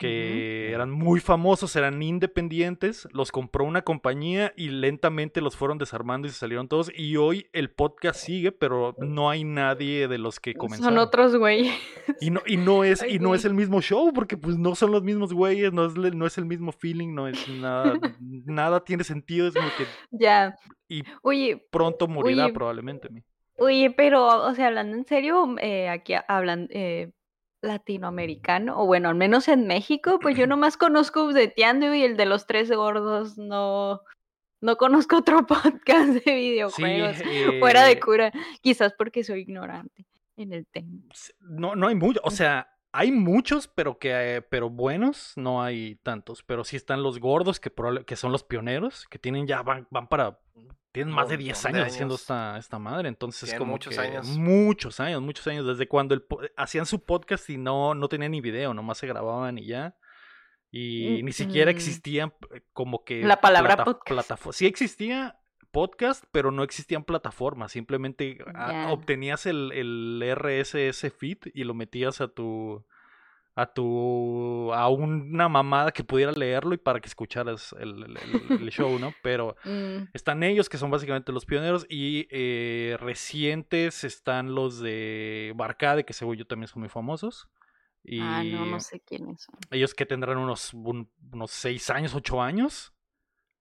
que 0.03 0.71
eran 0.73 0.91
muy 0.91 1.21
famosos, 1.21 1.75
eran 1.77 2.03
independientes, 2.03 3.09
los 3.13 3.31
compró 3.33 3.65
una 3.65 3.83
compañía 3.83 4.53
y 4.57 4.69
lentamente 4.69 5.41
los 5.41 5.57
fueron 5.57 5.79
desarmando 5.79 6.27
y 6.27 6.31
se 6.31 6.39
salieron 6.39 6.69
todos 6.69 6.91
y 6.95 7.17
hoy 7.17 7.47
el 7.53 7.71
podcast 7.71 8.21
sigue, 8.21 8.53
pero 8.53 8.95
no 8.99 9.31
hay 9.31 9.45
nadie 9.45 10.09
de 10.09 10.19
los 10.19 10.41
que 10.41 10.55
comenzaron. 10.55 10.95
Son 10.95 10.99
otros 10.99 11.37
güeyes. 11.37 11.75
Y 12.21 12.31
no, 12.31 12.41
y 12.47 12.57
no 12.57 12.85
es, 12.85 13.03
y 13.09 13.19
no 13.19 13.35
es 13.35 13.45
el 13.45 13.55
mismo 13.55 13.81
show, 13.81 14.13
porque 14.13 14.37
pues 14.37 14.59
no 14.59 14.75
son 14.75 14.91
los 14.91 15.03
mismos 15.03 15.33
güeyes, 15.33 15.73
no 15.73 15.87
es, 15.87 15.95
no 15.95 16.27
es 16.27 16.39
el 16.39 16.45
mismo 16.47 16.73
feeling, 16.73 17.15
no 17.15 17.29
es 17.29 17.49
nada, 17.49 17.95
nada 18.21 18.85
tiene 18.85 19.05
sentido, 19.05 19.47
es 19.49 19.55
como 19.55 19.69
que 19.79 19.85
Ya. 20.11 20.57
y 20.89 21.03
Oye, 21.23 21.67
pronto 21.71 22.09
morirá 22.09 22.45
Oye, 22.47 22.53
probablemente. 22.55 23.09
oye, 23.57 23.91
pero, 23.91 24.27
o 24.27 24.55
sea, 24.55 24.67
hablando 24.69 24.97
en 24.97 25.05
serio, 25.05 25.55
eh, 25.61 25.89
aquí 25.89 26.15
hablan 26.29 26.69
eh, 26.71 27.13
latinoamericano, 27.63 28.81
o 28.81 28.87
bueno, 28.87 29.09
al 29.09 29.15
menos 29.15 29.49
en 29.49 29.67
México, 29.67 30.19
pues 30.21 30.37
yo 30.37 30.47
nomás 30.47 30.77
conozco 30.77 31.25
Updateando 31.25 31.95
y 31.95 32.03
el 32.03 32.17
de 32.17 32.27
los 32.27 32.47
tres 32.47 32.71
gordos, 32.71 33.39
no, 33.39 34.03
no 34.61 34.77
conozco 34.77 35.19
otro 35.19 35.47
podcast 35.47 36.25
de 36.25 36.35
videojuegos 36.35 37.17
fuera 37.61 37.85
de 37.85 37.93
eh, 37.93 38.01
cura, 38.01 38.33
quizás 38.61 38.93
porque 38.99 39.25
soy 39.25 39.41
ignorante 39.41 40.07
en 40.37 40.53
el 40.53 40.67
tema. 40.67 40.91
No, 41.41 41.75
no 41.77 41.89
hay 41.89 41.95
mucho, 41.95 42.21
o 42.25 42.31
sea, 42.31 42.69
hay 42.93 43.11
muchos, 43.11 43.69
pero 43.69 43.99
que 43.99 44.37
eh, 44.37 44.43
pero 44.43 44.69
buenos, 44.69 45.33
no 45.37 45.63
hay 45.63 45.97
tantos. 46.03 46.43
Pero 46.43 46.63
sí 46.63 46.77
están 46.77 47.03
los 47.03 47.19
gordos, 47.19 47.59
que, 47.59 47.73
que 48.07 48.17
son 48.17 48.33
los 48.33 48.45
pioneros, 48.45 49.07
que 49.09 49.19
tienen 49.19 49.47
ya, 49.47 49.63
van, 49.63 49.87
van 49.91 50.09
para, 50.09 50.39
tienen 50.93 51.15
más 51.15 51.29
de 51.29 51.37
10 51.39 51.57
Montón 51.57 51.73
de 51.73 51.79
años 51.81 51.93
haciendo 51.93 52.15
años. 52.15 52.21
esta, 52.21 52.59
esta 52.59 52.79
madre. 52.79 53.09
Entonces, 53.09 53.49
Tienen 53.49 53.59
como 53.59 53.73
muchos 53.73 53.95
que 53.95 54.01
años. 54.01 54.27
muchos 54.29 55.01
años, 55.01 55.23
muchos 55.23 55.47
años, 55.47 55.67
desde 55.67 55.89
cuando 55.89 56.15
el, 56.15 56.23
po- 56.23 56.41
hacían 56.57 56.87
su 56.87 57.05
podcast 57.05 57.49
y 57.51 57.57
no, 57.59 57.95
no 57.95 58.09
tenían 58.09 58.33
ni 58.33 58.41
video, 58.41 58.75
nomás 58.75 58.99
se 58.99 59.07
grababan 59.07 59.59
y 59.59 59.67
ya. 59.67 59.97
Y 60.71 61.23
Mm, 61.23 61.25
ni 61.27 61.33
siquiera 61.33 61.71
mm. 61.71 61.75
existían 61.75 62.33
eh, 62.55 62.63
como 62.73 63.05
que... 63.05 63.23
La 63.25 63.41
palabra 63.41 63.85
podcast. 63.85 64.31
platafo- 64.31 64.53
Sí 64.53 64.67
existía 64.67 65.39
podcast, 65.71 66.25
pero 66.33 66.51
no 66.51 66.63
existían 66.63 67.05
plataformas. 67.05 67.73
Simplemente 67.73 68.39
ah, 68.55 68.89
obtenías 68.91 69.47
el, 69.47 69.73
el 69.73 70.23
RSS 70.37 71.11
feed 71.19 71.39
y 71.55 71.65
lo 71.65 71.73
metías 71.75 72.21
a 72.21 72.29
tu 72.29 72.85
a 73.55 73.67
tu 73.73 74.73
a 74.73 74.89
una 74.89 75.49
mamada 75.49 75.93
que 75.93 76.05
pudiera 76.05 76.33
leerlo 76.33 76.75
y 76.75 76.79
para 76.79 77.01
que 77.01 77.09
escucharas 77.09 77.75
el, 77.79 78.03
el- 78.05 78.17
el- 78.19 78.63
el 78.63 78.71
show, 78.71 78.99
¿no? 78.99 79.13
Pero 79.23 79.57
Mm, 79.65 80.09
están 80.15 80.43
ellos 80.43 80.69
que 80.69 80.79
son 80.79 80.91
básicamente 80.91 81.33
los 81.33 81.45
pioneros 81.47 81.87
y 81.89 82.27
eh, 82.31 82.97
recientes 83.01 84.05
están 84.05 84.55
los 84.55 84.81
de 84.81 85.53
Barcade 85.57 86.05
que 86.05 86.13
según 86.15 86.37
yo 86.37 86.47
también 86.47 86.69
son 86.69 86.81
muy 86.81 86.89
famosos 86.89 87.49
y 88.05 88.19
Ah, 88.21 88.43
no, 88.45 88.67
no 88.67 88.81
sé 88.81 89.01
quiénes 89.01 89.43
son. 89.43 89.55
ellos 89.71 89.95
que 89.95 90.07
tendrán 90.07 90.39
unos 90.39 90.75
un- 90.75 91.11
unos 91.33 91.51
seis 91.51 91.89
años, 91.91 92.15
ocho 92.15 92.41
años, 92.43 92.93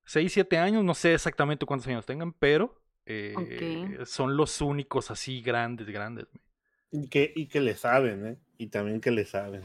seis, 0.06 0.34
siete 0.34 0.58
años, 0.58 0.84
no 0.84 0.94
sé 0.94 1.14
exactamente 1.14 1.66
cuántos 1.66 1.88
años 1.88 2.06
tengan, 2.06 2.34
pero 2.34 2.82
eh, 3.06 4.00
son 4.06 4.38
los 4.38 4.62
únicos 4.62 5.12
así 5.12 5.42
grandes, 5.42 5.88
grandes. 5.88 6.28
Y 6.92 7.08
que, 7.08 7.32
y 7.36 7.48
que 7.48 7.62
le 7.62 7.76
saben, 7.76 8.26
¿eh? 8.26 8.38
Y 8.58 8.68
también 8.68 9.00
que 9.02 9.12
le 9.12 9.26
saben. 9.26 9.64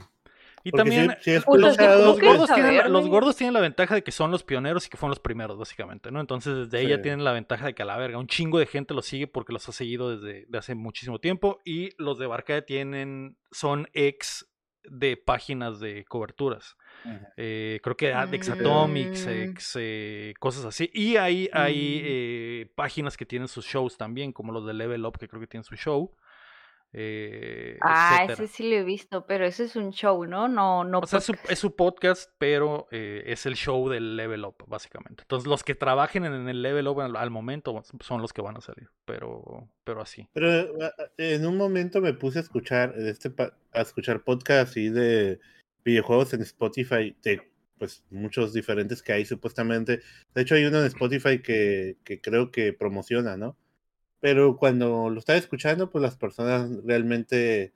Y 0.66 0.70
Porque 0.72 0.82
también 0.90 1.16
los 1.26 1.44
gordos, 1.44 1.76
tienen, 1.76 1.96
la- 2.40 2.46
saber, 2.46 2.90
los 2.90 3.00
güey. 3.02 3.10
gordos 3.12 3.36
tienen 3.36 3.54
la 3.54 3.60
ventaja 3.60 3.94
de 3.94 4.02
que 4.02 4.10
son 4.10 4.32
los 4.32 4.42
pioneros 4.42 4.84
y 4.86 4.90
que 4.90 4.96
fueron 4.96 5.10
los 5.10 5.20
primeros, 5.20 5.56
básicamente, 5.56 6.10
¿no? 6.10 6.20
Entonces, 6.20 6.56
desde 6.56 6.78
ahí 6.78 6.88
ya 6.88 6.96
Sí. 6.96 7.02
tienen 7.02 7.22
la 7.22 7.32
ventaja 7.32 7.66
de 7.66 7.74
que 7.74 7.82
a 7.82 7.86
la 7.86 7.96
verga, 7.96 8.18
un 8.18 8.26
chingo 8.26 8.58
de 8.58 8.66
gente 8.66 8.92
los 8.92 9.06
sigue 9.06 9.28
porque 9.28 9.52
los 9.52 9.68
ha 9.68 9.72
seguido 9.72 10.16
desde 10.16 10.44
de 10.48 10.58
hace 10.58 10.74
muchísimo 10.74 11.20
tiempo. 11.20 11.60
Y 11.64 11.90
los 11.98 12.18
de 12.18 12.26
Barcade 12.26 12.62
tienen, 12.62 13.36
son 13.52 13.88
ex 13.92 14.50
de 14.88 15.16
páginas 15.16 15.78
de 15.80 16.04
coberturas. 16.06 16.76
Eh, 17.36 17.78
creo 17.82 17.96
que 17.96 18.12
Adex 18.12 18.48
Mm. 18.48 18.52
Atomics, 18.52 19.26
ex, 19.26 19.76
eh, 19.78 20.34
cosas 20.40 20.64
así. 20.64 20.90
Y 20.92 21.16
hay, 21.16 21.48
hay 21.52 21.74
Mm. 22.02 22.06
eh, 22.06 22.72
páginas 22.74 23.16
que 23.16 23.26
tienen 23.26 23.46
sus 23.48 23.64
shows 23.64 23.96
también, 23.96 24.32
como 24.32 24.52
los 24.52 24.66
de 24.66 24.74
Level 24.74 25.04
Up, 25.04 25.18
que 25.18 25.28
creo 25.28 25.40
que 25.40 25.46
tienen 25.46 25.64
su 25.64 25.76
show. 25.76 26.12
Eh, 26.98 27.76
Ah, 27.82 28.20
etcétera. 28.22 28.46
ese 28.46 28.54
sí 28.56 28.70
lo 28.70 28.76
he 28.76 28.82
visto, 28.82 29.26
pero 29.26 29.44
ese 29.44 29.64
es 29.64 29.76
un 29.76 29.92
show, 29.92 30.24
¿no? 30.24 30.48
No, 30.48 30.82
no. 30.82 31.00
O 31.00 31.06
sea, 31.06 31.18
es 31.18 31.26
su, 31.26 31.32
podcast. 31.32 31.52
es 31.52 31.58
su 31.58 31.76
podcast, 31.76 32.30
pero 32.38 32.88
eh, 32.90 33.22
es 33.26 33.44
el 33.44 33.54
show 33.54 33.90
del 33.90 34.16
Level 34.16 34.46
Up, 34.46 34.64
básicamente. 34.66 35.22
Entonces, 35.24 35.46
los 35.46 35.62
que 35.62 35.74
trabajen 35.74 36.24
en 36.24 36.48
el 36.48 36.62
Level 36.62 36.88
Up 36.88 37.02
al, 37.02 37.16
al 37.16 37.30
momento 37.30 37.82
son 38.00 38.22
los 38.22 38.32
que 38.32 38.40
van 38.40 38.56
a 38.56 38.62
salir, 38.62 38.88
pero, 39.04 39.68
pero 39.84 40.00
así. 40.00 40.26
Pero 40.32 40.50
eh, 40.50 40.90
en 41.18 41.46
un 41.46 41.58
momento 41.58 42.00
me 42.00 42.14
puse 42.14 42.38
a 42.38 42.42
escuchar 42.42 42.94
este 42.96 43.30
a 43.72 43.80
escuchar 43.82 44.24
podcasts 44.24 44.70
así 44.70 44.88
de 44.88 45.38
videojuegos 45.84 46.32
en 46.32 46.40
Spotify 46.40 47.14
de 47.22 47.42
pues 47.78 48.04
muchos 48.08 48.54
diferentes 48.54 49.02
que 49.02 49.12
hay 49.12 49.26
supuestamente. 49.26 50.00
De 50.34 50.40
hecho 50.40 50.54
hay 50.54 50.64
uno 50.64 50.80
en 50.80 50.86
Spotify 50.86 51.42
que, 51.42 51.98
que 52.04 52.22
creo 52.22 52.50
que 52.50 52.72
promociona, 52.72 53.36
¿no? 53.36 53.58
Pero 54.26 54.56
cuando 54.56 55.08
lo 55.08 55.20
estaba 55.20 55.38
escuchando, 55.38 55.88
pues 55.88 56.02
las 56.02 56.16
personas 56.16 56.68
realmente 56.84 57.72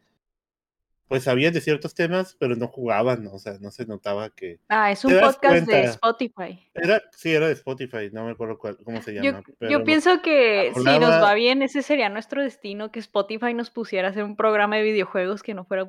pues 1.07 1.23
sabían 1.23 1.53
de 1.53 1.61
ciertos 1.61 1.95
temas, 1.95 2.37
pero 2.41 2.57
no 2.57 2.67
jugaban, 2.67 3.23
¿no? 3.23 3.33
o 3.35 3.39
sea, 3.39 3.57
no 3.61 3.71
se 3.71 3.87
notaba 3.87 4.31
que 4.31 4.59
Ah, 4.69 4.91
es 4.91 5.05
un 5.05 5.17
podcast 5.21 5.65
de. 5.69 5.85
Spotify. 5.85 6.69
era 6.75 7.01
sí 7.13 7.33
era 7.33 7.47
de 7.47 7.53
Spotify, 7.53 8.11
no 8.13 8.25
me 8.25 8.33
acuerdo 8.33 8.59
cuál, 8.59 8.77
cómo 8.85 9.01
se 9.01 9.13
llama. 9.13 9.43
yo 9.45 9.55
pero 9.61 9.85
pienso 9.85 10.23
que 10.23 10.73
si 10.75 10.83
nos 10.83 11.23
va 11.23 11.35
bien, 11.35 11.63
ese 11.63 11.83
sería 11.83 12.09
nuestro 12.09 12.43
destino, 12.43 12.91
que 12.91 12.99
Spotify 12.99 13.55
nos 13.55 13.71
pusiera 13.71 14.09
a 14.09 14.11
hacer 14.11 14.25
un 14.25 14.35
programa 14.35 14.75
de 14.77 14.83
videojuegos 14.83 15.45
que 15.45 15.55
no 15.55 15.65
fuera. 15.65 15.89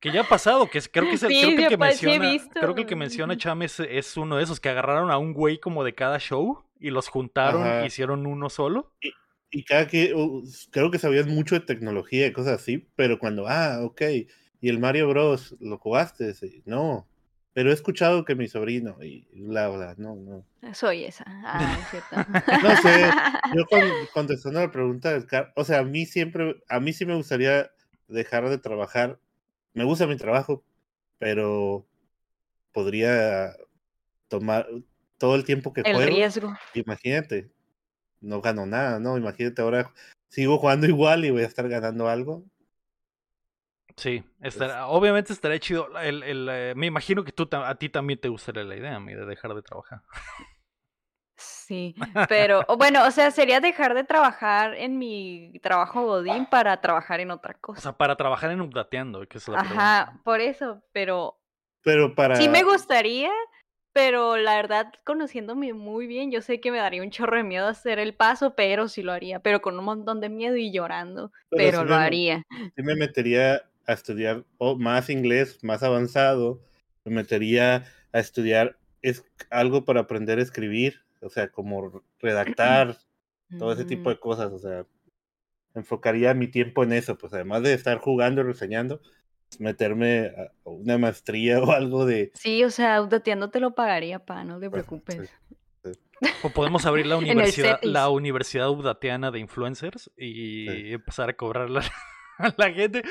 Que 0.00 0.10
ya 0.10 0.22
ha 0.22 0.28
pasado, 0.28 0.68
que 0.68 0.78
es- 0.78 0.88
creo 0.88 1.04
que 1.04 1.12
es 1.14 1.22
el, 1.22 1.30
Sí, 1.30 1.54
creo 1.54 1.68
que, 1.68 1.74
el 1.74 1.78
menciona, 1.78 2.30
creo 2.54 2.74
que 2.74 2.80
el 2.80 2.86
que 2.88 2.96
menciona 2.96 3.36
Cham 3.36 3.62
es, 3.62 3.78
es 3.78 4.16
uno 4.16 4.36
de 4.36 4.42
esos 4.42 4.58
que 4.58 4.68
agarraron 4.68 5.12
a 5.12 5.18
un 5.18 5.32
güey 5.32 5.58
como 5.58 5.84
de 5.84 5.94
cada 5.94 6.18
show 6.18 6.64
y 6.82 6.90
los 6.90 7.08
juntaron 7.08 7.62
Ajá. 7.62 7.82
e 7.84 7.86
hicieron 7.86 8.26
uno 8.26 8.50
solo. 8.50 8.92
y 9.50 9.64
cada 9.64 9.86
que 9.86 10.14
uh, 10.14 10.42
creo 10.70 10.90
que 10.90 10.98
sabías 10.98 11.26
mucho 11.26 11.54
de 11.54 11.60
tecnología 11.60 12.26
y 12.26 12.32
cosas 12.32 12.60
así, 12.60 12.88
pero 12.96 13.18
cuando, 13.18 13.46
ah, 13.48 13.80
ok, 13.82 14.00
y 14.60 14.68
el 14.68 14.78
Mario 14.78 15.08
Bros. 15.08 15.56
lo 15.60 15.78
jugaste, 15.78 16.32
Sí, 16.34 16.62
no, 16.66 17.06
pero 17.52 17.70
he 17.70 17.74
escuchado 17.74 18.24
que 18.24 18.34
mi 18.34 18.48
sobrino 18.48 18.96
y 19.02 19.26
bla, 19.32 19.68
bla, 19.68 19.94
no, 19.98 20.14
no. 20.16 20.46
Soy 20.74 21.04
esa. 21.04 21.24
Ah, 21.26 21.76
es 21.78 21.90
cierto. 21.90 22.16
No 22.62 22.76
sé, 22.76 23.10
yo 23.54 23.64
con- 23.70 24.06
contestando 24.14 24.60
la 24.60 24.70
pregunta 24.70 25.12
del 25.12 25.26
car- 25.26 25.52
o 25.56 25.64
sea, 25.64 25.80
a 25.80 25.84
mí 25.84 26.06
siempre, 26.06 26.62
a 26.68 26.80
mí 26.80 26.92
sí 26.92 27.04
me 27.04 27.14
gustaría 27.16 27.70
dejar 28.08 28.48
de 28.48 28.58
trabajar. 28.58 29.18
Me 29.74 29.84
gusta 29.84 30.06
mi 30.06 30.16
trabajo, 30.16 30.62
pero 31.18 31.86
podría 32.72 33.54
tomar 34.28 34.66
todo 35.22 35.36
el 35.36 35.44
tiempo 35.44 35.72
que 35.72 35.82
El 35.82 35.94
juego. 35.94 36.10
riesgo. 36.16 36.52
Imagínate, 36.74 37.48
no 38.20 38.40
gano 38.40 38.66
nada, 38.66 38.98
¿no? 38.98 39.16
Imagínate 39.16 39.62
ahora 39.62 39.92
sigo 40.26 40.58
jugando 40.58 40.88
igual 40.88 41.24
y 41.24 41.30
voy 41.30 41.42
a 41.44 41.46
estar 41.46 41.68
ganando 41.68 42.08
algo. 42.08 42.42
Sí, 43.96 44.24
estará- 44.40 44.88
obviamente 44.88 45.32
estaría 45.32 45.60
chido. 45.60 45.96
El, 46.00 46.24
el, 46.24 46.48
eh, 46.50 46.72
me 46.74 46.86
imagino 46.86 47.22
que 47.22 47.30
tú, 47.30 47.48
a 47.52 47.74
ti 47.76 47.88
también 47.88 48.18
te 48.20 48.28
gustaría 48.30 48.64
la 48.64 48.74
idea, 48.74 48.98
mi, 48.98 49.14
de 49.14 49.24
dejar 49.24 49.54
de 49.54 49.62
trabajar. 49.62 50.00
Sí, 51.36 51.94
pero 52.28 52.64
o 52.66 52.76
bueno, 52.76 53.06
o 53.06 53.10
sea, 53.12 53.30
sería 53.30 53.60
dejar 53.60 53.94
de 53.94 54.02
trabajar 54.02 54.74
en 54.74 54.98
mi 54.98 55.52
trabajo 55.62 56.04
Godín 56.04 56.46
para 56.46 56.80
trabajar 56.80 57.20
en 57.20 57.30
otra 57.30 57.54
O 57.54 57.58
cosa. 57.60 57.80
sea, 57.80 57.92
para 57.92 58.16
trabajar 58.16 58.50
en 58.50 58.60
Updateando, 58.60 59.24
que 59.28 59.38
es 59.38 59.46
la 59.46 59.60
pregunta. 59.60 60.00
Ajá, 60.00 60.20
por 60.24 60.40
eso, 60.40 60.82
pero 60.90 61.38
Pero 61.84 62.12
para 62.16 62.34
sí 62.34 62.48
me 62.48 62.64
gustaría, 62.64 63.30
pero 63.92 64.36
la 64.36 64.56
verdad, 64.56 64.92
conociéndome 65.04 65.72
muy 65.74 66.06
bien, 66.06 66.30
yo 66.30 66.42
sé 66.42 66.60
que 66.60 66.70
me 66.72 66.78
daría 66.78 67.02
un 67.02 67.10
chorro 67.10 67.36
de 67.36 67.42
miedo 67.44 67.66
hacer 67.68 67.98
el 67.98 68.14
paso, 68.14 68.54
pero 68.54 68.88
sí 68.88 69.02
lo 69.02 69.12
haría, 69.12 69.40
pero 69.40 69.60
con 69.62 69.78
un 69.78 69.84
montón 69.84 70.20
de 70.20 70.28
miedo 70.30 70.56
y 70.56 70.72
llorando, 70.72 71.32
Pero 71.50 71.72
pero 71.72 71.72
sí 71.72 71.84
lo 71.84 71.94
me- 71.94 71.96
haría. 71.96 72.42
sí 72.76 72.82
me 72.82 72.96
metería 72.96 73.62
a 73.86 73.92
estudiar 73.92 74.44
más 74.78 75.10
inglés, 75.10 75.62
más 75.64 75.82
avanzado. 75.82 76.62
Me 77.04 77.12
metería 77.16 77.84
a 78.12 78.18
estudiar 78.20 78.78
es 79.02 79.24
algo 79.50 79.84
para 79.84 80.00
aprender 80.00 80.38
a 80.38 80.42
escribir, 80.42 81.00
o 81.20 81.28
sea, 81.30 81.50
como 81.50 82.02
redactar, 82.20 82.96
todo 83.56 83.72
ese 83.72 83.84
tipo 83.84 84.10
Mm, 84.10 84.10
de 84.10 84.18
cosas, 84.20 84.52
o 84.52 84.58
sea, 84.58 84.86
enfocaría 85.74 86.34
mi 86.34 86.48
tiempo 86.48 86.84
en 86.84 86.92
eso, 86.94 87.18
pues 87.18 87.32
además 87.34 87.62
de 87.62 87.74
estar 87.74 87.98
jugando 87.98 88.42
y 88.42 88.44
reseñando, 88.44 89.02
meterme 89.60 90.26
a 90.26 90.50
una 90.64 90.98
maestría 90.98 91.60
o 91.62 91.72
algo 91.72 92.06
de... 92.06 92.30
Sí, 92.34 92.64
o 92.64 92.70
sea, 92.70 93.02
Updateando 93.02 93.50
te 93.50 93.60
lo 93.60 93.74
pagaría, 93.74 94.18
pa, 94.18 94.44
no 94.44 94.58
te 94.58 94.68
Bueno, 94.68 94.84
preocupes. 94.84 95.30
O 96.42 96.50
podemos 96.50 96.86
abrir 96.86 97.06
la 97.06 97.16
universidad, 97.18 97.80
la 97.82 98.08
universidad 98.08 98.70
Updateana 98.70 99.30
de 99.30 99.40
influencers 99.40 100.10
y 100.16 100.92
empezar 100.92 101.30
a 101.30 101.32
cobrarle 101.34 101.80
a 102.38 102.54
la 102.56 102.70
gente 102.70 103.02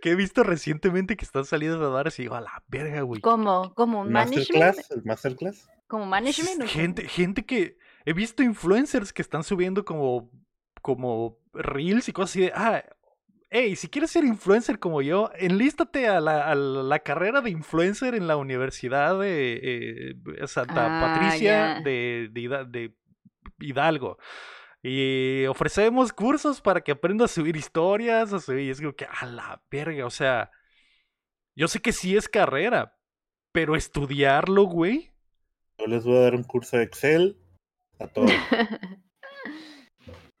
que 0.00 0.10
he 0.10 0.14
visto 0.14 0.42
recientemente 0.42 1.16
que 1.16 1.24
están 1.24 1.44
saliendo 1.44 1.84
a 1.86 1.90
dar 1.90 2.08
así, 2.08 2.22
digo, 2.22 2.34
a 2.34 2.40
la 2.40 2.62
verga, 2.68 3.02
güey. 3.02 3.20
Como, 3.20 3.74
como 3.74 4.00
un 4.00 4.12
management, 4.12 4.50
Masterclass, 4.50 4.90
el 4.90 5.04
masterclass. 5.04 5.68
como 5.86 6.06
management. 6.06 6.56
o 6.56 6.58
cómo? 6.58 6.68
Gente, 6.68 7.08
gente 7.08 7.44
que 7.44 7.78
he 8.04 8.12
visto 8.12 8.42
influencers 8.42 9.12
que 9.12 9.22
están 9.22 9.44
subiendo 9.44 9.84
como, 9.84 10.30
como 10.82 11.38
reels 11.52 12.08
y 12.08 12.12
cosas 12.12 12.30
así 12.30 12.40
de, 12.42 12.52
ah, 12.54 12.84
hey, 13.50 13.76
si 13.76 13.88
quieres 13.88 14.10
ser 14.10 14.24
influencer 14.24 14.78
como 14.78 15.02
yo, 15.02 15.30
enlístate 15.36 16.06
a 16.08 16.20
la, 16.20 16.50
a 16.50 16.54
la 16.54 16.98
carrera 17.00 17.40
de 17.40 17.50
influencer 17.50 18.14
en 18.14 18.26
la 18.26 18.36
Universidad 18.36 19.18
de 19.18 19.60
eh, 19.62 20.46
Santa 20.46 20.86
Ah, 20.86 21.00
Patricia 21.14 21.80
de, 21.84 22.28
de 22.30 22.40
Hida- 22.40 22.64
de 22.64 22.94
Hidalgo. 23.60 24.18
Y 24.82 25.44
ofrecemos 25.46 26.12
cursos 26.12 26.60
para 26.60 26.82
que 26.82 26.92
aprendas 26.92 27.32
a 27.32 27.34
subir 27.34 27.56
historias, 27.56 28.32
a 28.32 28.38
subir, 28.40 28.60
y 28.60 28.70
es 28.70 28.80
como 28.80 28.92
que, 28.94 29.06
a 29.06 29.26
la 29.26 29.62
verga, 29.70 30.06
o 30.06 30.10
sea, 30.10 30.50
yo 31.56 31.66
sé 31.66 31.80
que 31.80 31.92
sí 31.92 32.16
es 32.16 32.28
carrera, 32.28 32.96
pero 33.52 33.74
estudiarlo, 33.74 34.64
güey. 34.64 35.12
Yo 35.78 35.86
les 35.86 36.04
voy 36.04 36.16
a 36.16 36.20
dar 36.20 36.34
un 36.36 36.44
curso 36.44 36.76
de 36.76 36.84
Excel 36.84 37.36
a 37.98 38.06
todos. 38.06 38.30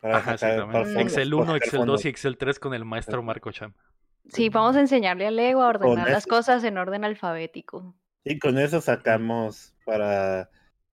Para 0.00 0.18
Ajá, 0.18 0.38
sacar- 0.38 0.50
exactamente. 0.58 0.72
para 0.94 1.02
Excel 1.02 1.28
sacar 1.30 1.40
1, 1.42 1.56
Excel 1.56 1.70
2 1.72 1.80
fondos. 1.80 2.04
y 2.04 2.08
Excel 2.08 2.36
3 2.38 2.58
con 2.60 2.74
el 2.74 2.84
maestro 2.84 3.22
Marco 3.22 3.50
Cham. 3.52 3.74
Sí, 4.28 4.48
vamos 4.50 4.76
a 4.76 4.80
enseñarle 4.80 5.26
a 5.26 5.30
Lego 5.30 5.62
a 5.62 5.68
ordenar 5.68 6.08
las 6.10 6.18
eso. 6.26 6.28
cosas 6.28 6.62
en 6.64 6.76
orden 6.78 7.04
alfabético. 7.04 7.94
Y 8.24 8.38
con 8.38 8.58
eso 8.58 8.80
sacamos 8.80 9.74
para, 9.86 10.50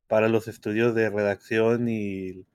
para 0.07 0.29
los 0.29 0.47
estudios 0.47 0.95
de 0.95 1.09
redacción 1.09 1.87
y, 1.89 2.45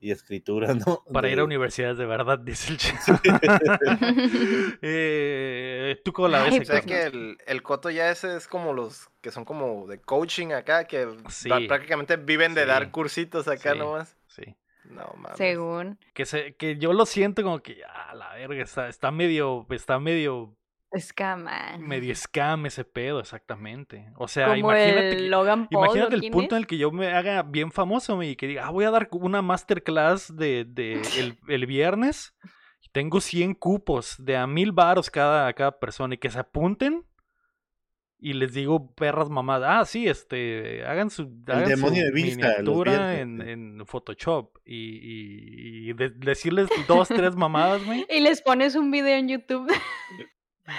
y 0.00 0.10
escritura, 0.10 0.74
¿no? 0.86 1.04
Para 1.12 1.28
ir 1.28 1.34
a 1.34 1.36
De- 1.36 1.42
universidades 1.44 1.98
de 1.98 2.06
verdad, 2.06 2.38
dice 2.44 2.72
el 2.72 2.78
Cham. 2.78 3.18
eh, 4.82 6.00
¿Tú 6.04 6.12
cómo 6.12 6.28
la 6.28 6.42
ves? 6.42 6.52
Ay, 6.54 6.58
O 6.60 6.64
sea 6.64 6.82
pues, 6.82 6.86
que 6.86 7.02
el, 7.04 7.38
el 7.46 7.62
coto 7.62 7.90
ya 7.90 8.10
ese 8.10 8.36
es 8.36 8.48
como 8.48 8.72
los 8.72 9.08
que 9.20 9.30
son 9.30 9.44
como 9.44 9.86
de 9.86 9.98
coaching 10.00 10.48
acá, 10.52 10.84
que 10.86 11.08
Sí. 11.28 11.48
prácticamente 11.68 12.16
viven 12.16 12.54
de 12.54 12.62
Sí. 12.62 12.66
dar 12.68 12.90
cursitos 12.90 13.48
acá 13.48 13.72
Sí. 13.72 13.78
nomás. 13.78 14.13
No 14.84 15.12
mames. 15.16 15.36
Según. 15.38 15.98
Que, 16.14 16.24
se, 16.26 16.54
que 16.56 16.76
yo 16.76 16.92
lo 16.92 17.06
siento 17.06 17.42
como 17.42 17.60
que, 17.60 17.82
a 17.84 18.14
la 18.14 18.34
verga, 18.34 18.62
está, 18.62 18.88
está 18.88 19.10
medio, 19.10 19.66
está 19.70 19.98
medio, 19.98 20.56
Escama. 20.92 21.76
medio 21.78 22.14
scam 22.14 22.66
ese 22.66 22.84
pedo, 22.84 23.18
exactamente. 23.20 24.12
O 24.16 24.28
sea, 24.28 24.46
Como 24.46 24.58
imagínate, 24.58 25.08
el 25.10 25.16
que- 25.16 25.28
Logan 25.28 25.68
Paul. 25.68 25.84
imagínate 25.86 26.14
¿o 26.14 26.18
el 26.20 26.30
punto 26.30 26.54
es? 26.54 26.58
en 26.58 26.58
el 26.58 26.66
que 26.66 26.78
yo 26.78 26.90
me 26.92 27.08
haga 27.12 27.42
bien 27.42 27.72
famoso 27.72 28.22
y 28.22 28.36
que 28.36 28.46
diga, 28.46 28.66
ah, 28.66 28.70
voy 28.70 28.84
a 28.84 28.90
dar 28.90 29.08
una 29.12 29.42
masterclass 29.42 30.36
de, 30.36 30.64
de 30.68 31.00
el, 31.18 31.38
el 31.48 31.66
viernes 31.66 32.34
y 32.80 32.88
tengo 32.90 33.20
100 33.20 33.54
cupos 33.54 34.14
de 34.18 34.36
a 34.36 34.46
mil 34.46 34.70
varos 34.72 35.10
cada, 35.10 35.52
cada 35.54 35.78
persona 35.80 36.14
y 36.14 36.18
que 36.18 36.30
se 36.30 36.38
apunten 36.38 37.04
y 38.26 38.32
les 38.32 38.54
digo 38.54 38.94
perras 38.94 39.28
mamadas, 39.28 39.68
ah, 39.82 39.84
sí, 39.84 40.08
este, 40.08 40.82
hagan 40.86 41.10
su, 41.10 41.30
hagan 41.46 41.64
su 41.64 41.68
demonio 41.70 42.04
de 42.04 42.10
vista, 42.10 42.48
miniatura 42.58 43.20
en, 43.20 43.42
en 43.42 43.86
Photoshop 43.86 44.56
y, 44.64 44.74
y- 44.76 45.90
y 45.90 45.92
de- 45.92 46.08
decirles 46.08 46.68
dos, 46.88 47.08
tres 47.08 47.36
mamadas, 47.36 47.84
güey, 47.84 48.06
Y 48.10 48.20
les 48.20 48.40
pones 48.40 48.76
un 48.76 48.90
video 48.90 49.16
en 49.16 49.28
YouTube. 49.28 49.70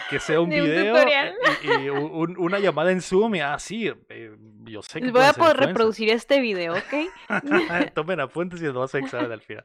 que 0.10 0.20
sea 0.20 0.42
un 0.42 0.50
De 0.50 0.62
un 0.64 0.68
video 0.68 0.96
tutorial. 0.96 1.36
y, 1.64 1.68
y 1.86 1.90
un- 1.90 2.36
una 2.40 2.58
llamada 2.58 2.92
en 2.92 3.02
Zoom 3.02 3.36
y, 3.36 3.42
ah, 3.42 3.60
sí, 3.60 3.92
eh, 4.10 4.36
yo 4.64 4.82
sé 4.82 5.00
que 5.00 5.06
Les 5.06 5.14
voy 5.14 5.22
a 5.22 5.34
poder 5.34 5.52
influencers". 5.52 5.68
reproducir 5.68 6.10
este 6.10 6.42
video, 6.42 6.74
¿ok? 6.74 7.30
Tomen 7.94 8.20
apuntes 8.22 8.60
y 8.62 8.64
les 8.64 8.74
vamos 8.74 8.96
a 8.96 8.98
examen 8.98 9.32
al 9.32 9.42
final. 9.42 9.64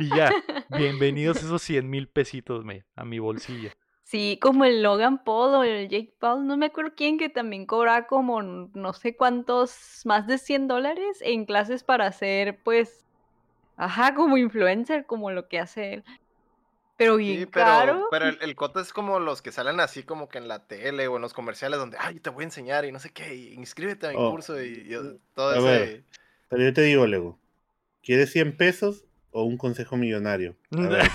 Y 0.00 0.08
ya, 0.08 0.32
bienvenidos 0.76 1.36
esos 1.38 1.62
100 1.62 1.88
mil 1.88 2.08
pesitos 2.08 2.64
me, 2.64 2.84
a 2.96 3.04
mi 3.04 3.20
bolsillo. 3.20 3.70
Sí, 4.10 4.40
como 4.42 4.64
el 4.64 4.82
Logan 4.82 5.22
Paul 5.22 5.54
o 5.54 5.62
el 5.62 5.88
Jake 5.88 6.12
Paul, 6.18 6.44
no 6.44 6.56
me 6.56 6.66
acuerdo 6.66 6.94
quién, 6.96 7.16
que 7.16 7.28
también 7.28 7.64
cobra 7.64 8.08
como 8.08 8.42
no 8.42 8.92
sé 8.92 9.14
cuántos, 9.14 10.02
más 10.04 10.26
de 10.26 10.38
100 10.38 10.66
dólares 10.66 11.18
en 11.20 11.44
clases 11.44 11.84
para 11.84 12.08
hacer, 12.08 12.58
pues, 12.64 13.06
ajá, 13.76 14.16
como 14.16 14.36
influencer, 14.36 15.06
como 15.06 15.30
lo 15.30 15.46
que 15.46 15.60
hace 15.60 15.94
él. 15.94 16.04
Pero 16.96 17.18
bien 17.18 17.38
Sí, 17.38 17.46
pero, 17.46 17.66
caro. 17.66 18.08
pero 18.10 18.26
el, 18.26 18.38
el 18.40 18.56
coto 18.56 18.80
es 18.80 18.92
como 18.92 19.20
los 19.20 19.42
que 19.42 19.52
salen 19.52 19.78
así 19.78 20.02
como 20.02 20.28
que 20.28 20.38
en 20.38 20.48
la 20.48 20.66
tele 20.66 21.06
o 21.06 21.14
en 21.14 21.22
los 21.22 21.32
comerciales 21.32 21.78
donde, 21.78 21.96
ay, 22.00 22.18
te 22.18 22.30
voy 22.30 22.42
a 22.42 22.46
enseñar 22.46 22.84
y 22.86 22.90
no 22.90 22.98
sé 22.98 23.10
qué, 23.12 23.32
y 23.36 23.54
inscríbete 23.54 24.08
a 24.08 24.10
mi 24.10 24.16
Oh, 24.16 24.32
curso 24.32 24.60
y, 24.60 24.88
y 24.88 25.20
todo 25.36 25.54
ese... 25.54 25.68
ver. 25.68 26.04
Pero 26.48 26.64
yo 26.64 26.72
te 26.72 26.82
digo, 26.82 27.06
Lego, 27.06 27.38
¿quieres 28.02 28.32
100 28.32 28.56
pesos 28.56 29.04
o 29.30 29.44
un 29.44 29.56
consejo 29.56 29.96
millonario? 29.96 30.56
A 30.72 30.80
ver, 30.88 31.08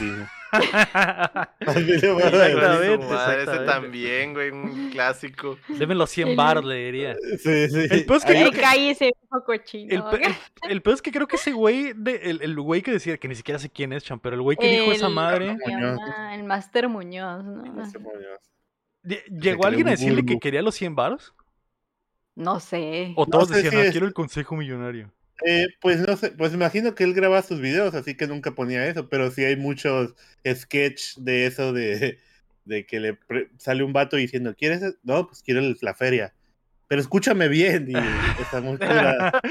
Exactamente, 1.60 2.98
madre, 3.00 3.44
ese 3.44 3.60
también, 3.65 4.34
güey, 4.34 4.52
un 4.52 4.89
clásico. 4.91 5.58
Deme 5.68 5.96
los 5.96 6.10
100 6.10 6.30
El- 6.30 6.36
baros, 6.36 6.65
le 6.65 6.76
diría. 6.86 7.15
Sí, 7.39 7.70
sí. 7.70 7.88
El 7.89 8.06
peor 8.06 8.18
es 8.20 8.26
que 8.26 8.38
Ay, 8.38 8.52
que- 8.52 8.62
cállese, 8.62 9.06
El, 9.08 9.44
cochino. 9.46 10.10
pe- 10.10 10.22
el, 10.26 10.36
el 10.72 10.82
peor 10.82 10.94
es 10.96 11.02
que 11.02 11.12
creo 11.12 11.28
que 11.28 11.36
ese 11.38 11.52
güey, 11.52 11.94
de- 11.96 12.22
el, 12.24 12.41
el 12.41 12.60
güey 12.60 12.82
que 12.82 12.91
decía, 12.91 13.18
que 13.18 13.28
ni 13.28 13.36
siquiera 13.36 13.60
sé 13.60 13.70
quién 13.70 13.94
es, 13.94 14.04
Chan, 14.04 14.20
pero 14.20 14.36
el 14.36 14.41
güey 14.41 14.58
que 14.58 14.68
dijo 14.68 14.91
esa 14.91 15.08
El- 15.08 15.13
madre, 15.13 15.58
Muñoz. 15.65 16.00
llama 16.00 16.36
el 16.36 16.44
Master 16.44 16.89
Muñoz, 16.89 17.44
¿no? 17.44 17.82
Ese 17.84 18.00
Muñoz. 18.00 18.39
de- 19.04 19.24
creó 19.26 19.39
¿llegó 19.41 19.65
alguien 19.65 19.88
a 19.88 19.91
decirle 19.91 20.26
que 20.26 20.39
quería 20.39 20.62
los 20.62 20.76
100 20.76 20.96
varos? 20.96 21.34
No 22.36 22.60
sé. 22.60 23.13
O 23.15 23.26
todos 23.26 23.48
sé 23.48 23.56
decían, 23.56 23.72
si 23.72 23.78
ah, 23.80 23.84
es- 23.86 23.91
quiero 23.91 24.08
el 24.08 24.13
consejo 24.13 24.56
millonario. 24.56 25.12
Eh, 25.45 25.67
pues 25.82 26.00
no 26.00 26.15
sé, 26.15 26.32
pues 26.32 26.54
imagino 26.54 26.95
que 26.95 27.04
él 27.04 27.13
graba 27.13 27.41
sus 27.41 27.60
videos, 27.60 27.93
así 27.93 28.15
que 28.15 28.28
nunca 28.28 28.52
ponía 28.56 28.88
eso, 28.88 29.10
pero 29.10 29.32
sí 29.32 29.43
hay 29.43 29.58
muchos 29.58 30.15
sketch 30.48 31.17
de 31.17 31.45
eso 31.45 31.74
de, 31.74 32.19
de 32.65 32.86
que 32.86 33.00
le 33.00 33.13
pre- 33.15 33.50
sale 33.58 33.84
un 33.84 33.91
vato 33.93 34.15
diciendo, 34.15 34.56
¿quieres? 34.58 34.82
e-?". 34.82 34.95
No, 35.04 35.28
pues 35.28 35.43
quiero 35.43 35.62
la 35.82 35.93
feria. 35.93 36.34
Pero 36.88 37.02
escúchame 37.02 37.48
bien, 37.48 37.88
y 37.89 37.95
está 38.41 38.62
muy 38.62 38.78
cura. 38.78 39.41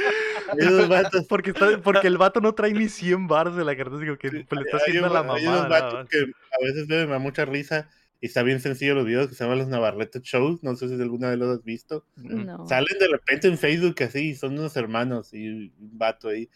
Esos 0.57 0.89
vatos, 0.89 1.27
porque, 1.29 1.51
está- 1.51 1.81
porque 1.83 2.07
el 2.07 2.17
vato 2.17 2.41
no 2.41 2.55
trae 2.55 2.73
ni 2.73 2.89
100 2.89 3.27
baros 3.27 3.57
de 3.57 3.65
la 3.65 3.77
cartera, 3.77 3.99
digo 4.01 4.17
que 4.17 4.31
le 4.31 4.41
está 4.41 4.57
hay, 4.57 4.83
haciendo 4.83 5.09
la 5.09 5.21
hay 5.21 5.27
mamada. 5.27 5.49
unos 5.51 5.69
vatos 5.69 6.09
que 6.09 6.19
a 6.19 6.65
veces 6.65 6.87
me 6.89 7.07
da 7.07 7.19
mucha 7.19 7.45
risa 7.45 7.91
y 8.25 8.27
está 8.27 8.43
bien 8.43 8.59
sencillo 8.59 8.95
los 8.95 9.05
videos 9.05 9.29
que 9.29 9.35
se 9.35 9.45
llaman 9.45 9.59
los 9.59 9.69
Navarrete 9.69 10.21
Shows, 10.23 10.63
no 10.63 10.75
sé 10.77 10.89
si 10.89 10.95
alguna 10.95 11.29
vez 11.29 11.39
los 11.39 11.59
has 11.59 11.63
visto. 11.63 12.07
No. 12.17 12.67
Salen 12.67 12.99
de 12.99 13.09
repente 13.09 13.49
en 13.49 13.59
Facebook 13.59 13.97
así, 14.03 14.35
son 14.35 14.59
unos 14.59 14.75
hermanos 14.79 15.35
y 15.35 15.47
un 15.47 15.73
vato 15.77 16.29
ahí. 16.29 16.49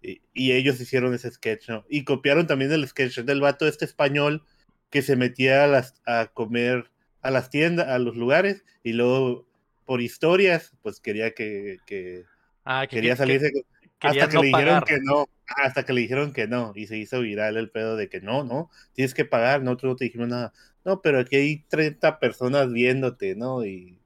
Y, 0.00 0.22
y 0.32 0.52
ellos 0.52 0.80
hicieron 0.80 1.12
ese 1.12 1.30
sketch, 1.30 1.68
¿no? 1.68 1.84
Y 1.90 2.04
copiaron 2.04 2.46
también 2.46 2.72
el 2.72 2.88
sketch 2.88 3.18
del 3.18 3.42
vato 3.42 3.68
este 3.68 3.84
español 3.84 4.44
que 4.88 5.02
se 5.02 5.14
metía 5.14 5.64
a, 5.64 5.66
las, 5.66 6.00
a 6.06 6.30
comer 6.32 6.90
a 7.20 7.30
las 7.30 7.50
tiendas, 7.50 7.88
a 7.88 7.98
los 7.98 8.16
lugares, 8.16 8.64
y 8.82 8.94
luego 8.94 9.46
por 9.84 10.00
historias, 10.00 10.72
pues 10.80 11.00
quería 11.00 11.32
que, 11.32 11.80
que 11.86 12.24
Ah, 12.64 12.86
que, 12.88 12.96
quería 12.96 13.12
que- 13.12 13.16
salirse 13.18 13.52
hasta 14.00 14.26
que 14.26 14.34
no 14.36 14.40
le 14.42 14.46
dijeron 14.48 14.80
pagar. 14.80 14.84
que 14.84 14.98
no, 15.02 15.28
hasta 15.56 15.84
que 15.84 15.92
le 15.92 16.02
dijeron 16.02 16.32
que 16.32 16.46
no, 16.46 16.72
y 16.74 16.86
se 16.86 16.96
hizo 16.96 17.20
viral 17.20 17.56
el 17.56 17.70
pedo 17.70 17.96
de 17.96 18.08
que 18.08 18.20
no, 18.20 18.44
no, 18.44 18.70
tienes 18.92 19.14
que 19.14 19.24
pagar, 19.24 19.62
nosotros 19.62 19.92
no 19.92 19.96
te 19.96 20.04
dijimos 20.04 20.28
nada, 20.28 20.52
no, 20.84 21.00
pero 21.02 21.18
aquí 21.18 21.36
hay 21.36 21.64
30 21.68 22.18
personas 22.18 22.72
viéndote, 22.72 23.34
¿no? 23.34 23.64
Y, 23.64 23.98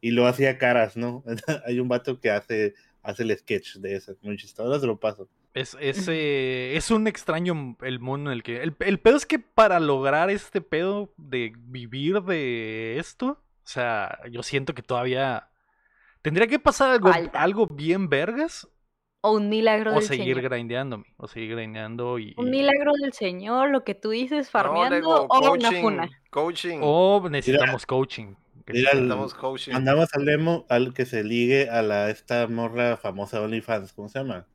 y 0.00 0.10
lo 0.12 0.26
hacía 0.26 0.58
caras, 0.58 0.96
¿no? 0.96 1.24
hay 1.66 1.80
un 1.80 1.88
vato 1.88 2.20
que 2.20 2.30
hace, 2.30 2.74
hace 3.02 3.22
el 3.24 3.36
sketch 3.36 3.76
de 3.76 3.96
eso, 3.96 4.16
muy 4.22 4.36
chistoso, 4.36 4.68
ahora 4.68 4.80
se 4.80 4.86
lo 4.86 4.98
paso. 4.98 5.28
Es, 5.54 5.76
es, 5.80 6.06
eh, 6.08 6.76
es 6.76 6.90
un 6.90 7.08
extraño 7.08 7.76
el 7.82 7.98
mundo 7.98 8.30
en 8.30 8.36
el 8.36 8.42
que... 8.42 8.62
El, 8.62 8.76
el 8.80 9.00
pedo 9.00 9.16
es 9.16 9.26
que 9.26 9.40
para 9.40 9.80
lograr 9.80 10.30
este 10.30 10.60
pedo 10.60 11.12
de 11.16 11.52
vivir 11.56 12.22
de 12.22 12.98
esto, 12.98 13.42
o 13.64 13.66
sea, 13.66 14.20
yo 14.30 14.42
siento 14.42 14.74
que 14.74 14.82
todavía... 14.82 15.48
Tendría 16.22 16.46
que 16.46 16.58
pasar 16.58 16.90
algo, 16.90 17.10
Falta. 17.10 17.40
algo 17.40 17.66
bien 17.66 18.08
vergas 18.08 18.68
O 19.20 19.32
un 19.32 19.48
milagro 19.48 19.90
o 19.90 19.94
del 19.94 20.02
seguir 20.04 20.36
Señor. 20.36 20.50
grindeándome. 20.50 21.04
O 21.16 21.26
seguir 21.26 21.56
grindeando 21.56 22.18
y... 22.18 22.34
Un 22.36 22.50
milagro 22.50 22.92
del 23.02 23.12
Señor, 23.12 23.70
lo 23.70 23.82
que 23.82 23.94
tú 23.94 24.10
dices, 24.10 24.46
No, 24.46 24.50
farmeando 24.52 25.26
o 25.28 25.52
una 25.52 25.72
funa. 25.72 26.08
coaching. 26.30 26.78
O 26.82 27.26
necesitamos 27.28 27.84
coaching. 27.84 28.34
que 28.64 28.74
Mira, 28.74 28.90
el- 28.92 28.98
Necesitamos 28.98 29.34
coaching. 29.34 29.72
Mandamos 29.72 30.08
al 30.14 30.24
demo 30.24 30.66
al 30.68 30.94
que 30.94 31.04
se 31.04 31.24
ligue 31.24 31.68
a 31.68 31.82
la 31.82 32.10
esta 32.10 32.46
morra 32.46 32.96
famosa 32.96 33.40
OnlyFans, 33.42 33.92
¿cómo 33.92 34.08
se 34.08 34.20
llama? 34.20 34.46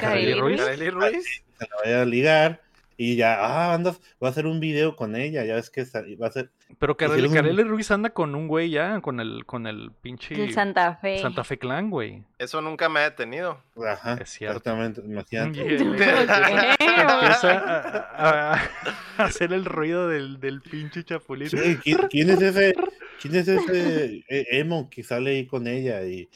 Vaya- 0.00 0.36
Ruiz. 0.36 0.60
Ruiz. 0.92 1.42
se 1.58 1.64
la 1.68 1.76
vaya 1.84 2.02
a 2.02 2.04
ligar 2.04 2.60
y 3.02 3.16
ya, 3.16 3.38
ah, 3.40 3.72
andas, 3.72 3.98
va 4.22 4.28
a 4.28 4.30
hacer 4.30 4.46
un 4.46 4.60
video 4.60 4.94
con 4.94 5.16
ella, 5.16 5.42
ya 5.46 5.54
ves 5.54 5.70
que 5.70 5.86
va 6.16 6.26
a 6.26 6.32
ser, 6.32 6.50
Pero 6.78 6.98
Kareli, 6.98 7.30
Kareli 7.30 7.62
Ruiz 7.62 7.90
anda 7.90 8.10
con 8.10 8.34
un 8.34 8.46
güey 8.46 8.68
ya, 8.68 9.00
con 9.00 9.20
el, 9.20 9.46
con 9.46 9.66
el 9.66 9.90
pinche 10.02 10.34
El 10.34 10.52
Santa 10.52 10.96
Fe. 10.96 11.16
Santa 11.16 11.42
Fe 11.42 11.58
Clan, 11.58 11.88
güey. 11.88 12.24
Eso 12.38 12.60
nunca 12.60 12.90
me 12.90 13.00
ha 13.00 13.04
detenido. 13.04 13.58
ajá, 13.88 14.18
Es 14.20 14.28
cierto. 14.28 14.58
exactamente, 14.58 15.00
imagínate. 15.00 15.78
Hacer 19.16 19.54
el 19.54 19.64
ruido 19.64 20.06
del, 20.06 20.38
del 20.38 20.60
pinche 20.60 21.02
chapulín. 21.02 21.48
Sí, 21.48 21.78
¿quién, 21.82 21.96
quién 22.10 22.28
es 22.28 22.42
ese, 22.42 22.74
quién 23.18 23.34
es 23.34 23.48
ese 23.48 24.24
eh, 24.28 24.46
emo 24.50 24.90
que 24.90 25.02
sale 25.02 25.30
ahí 25.30 25.46
con 25.46 25.66
ella 25.66 26.04
y 26.04 26.28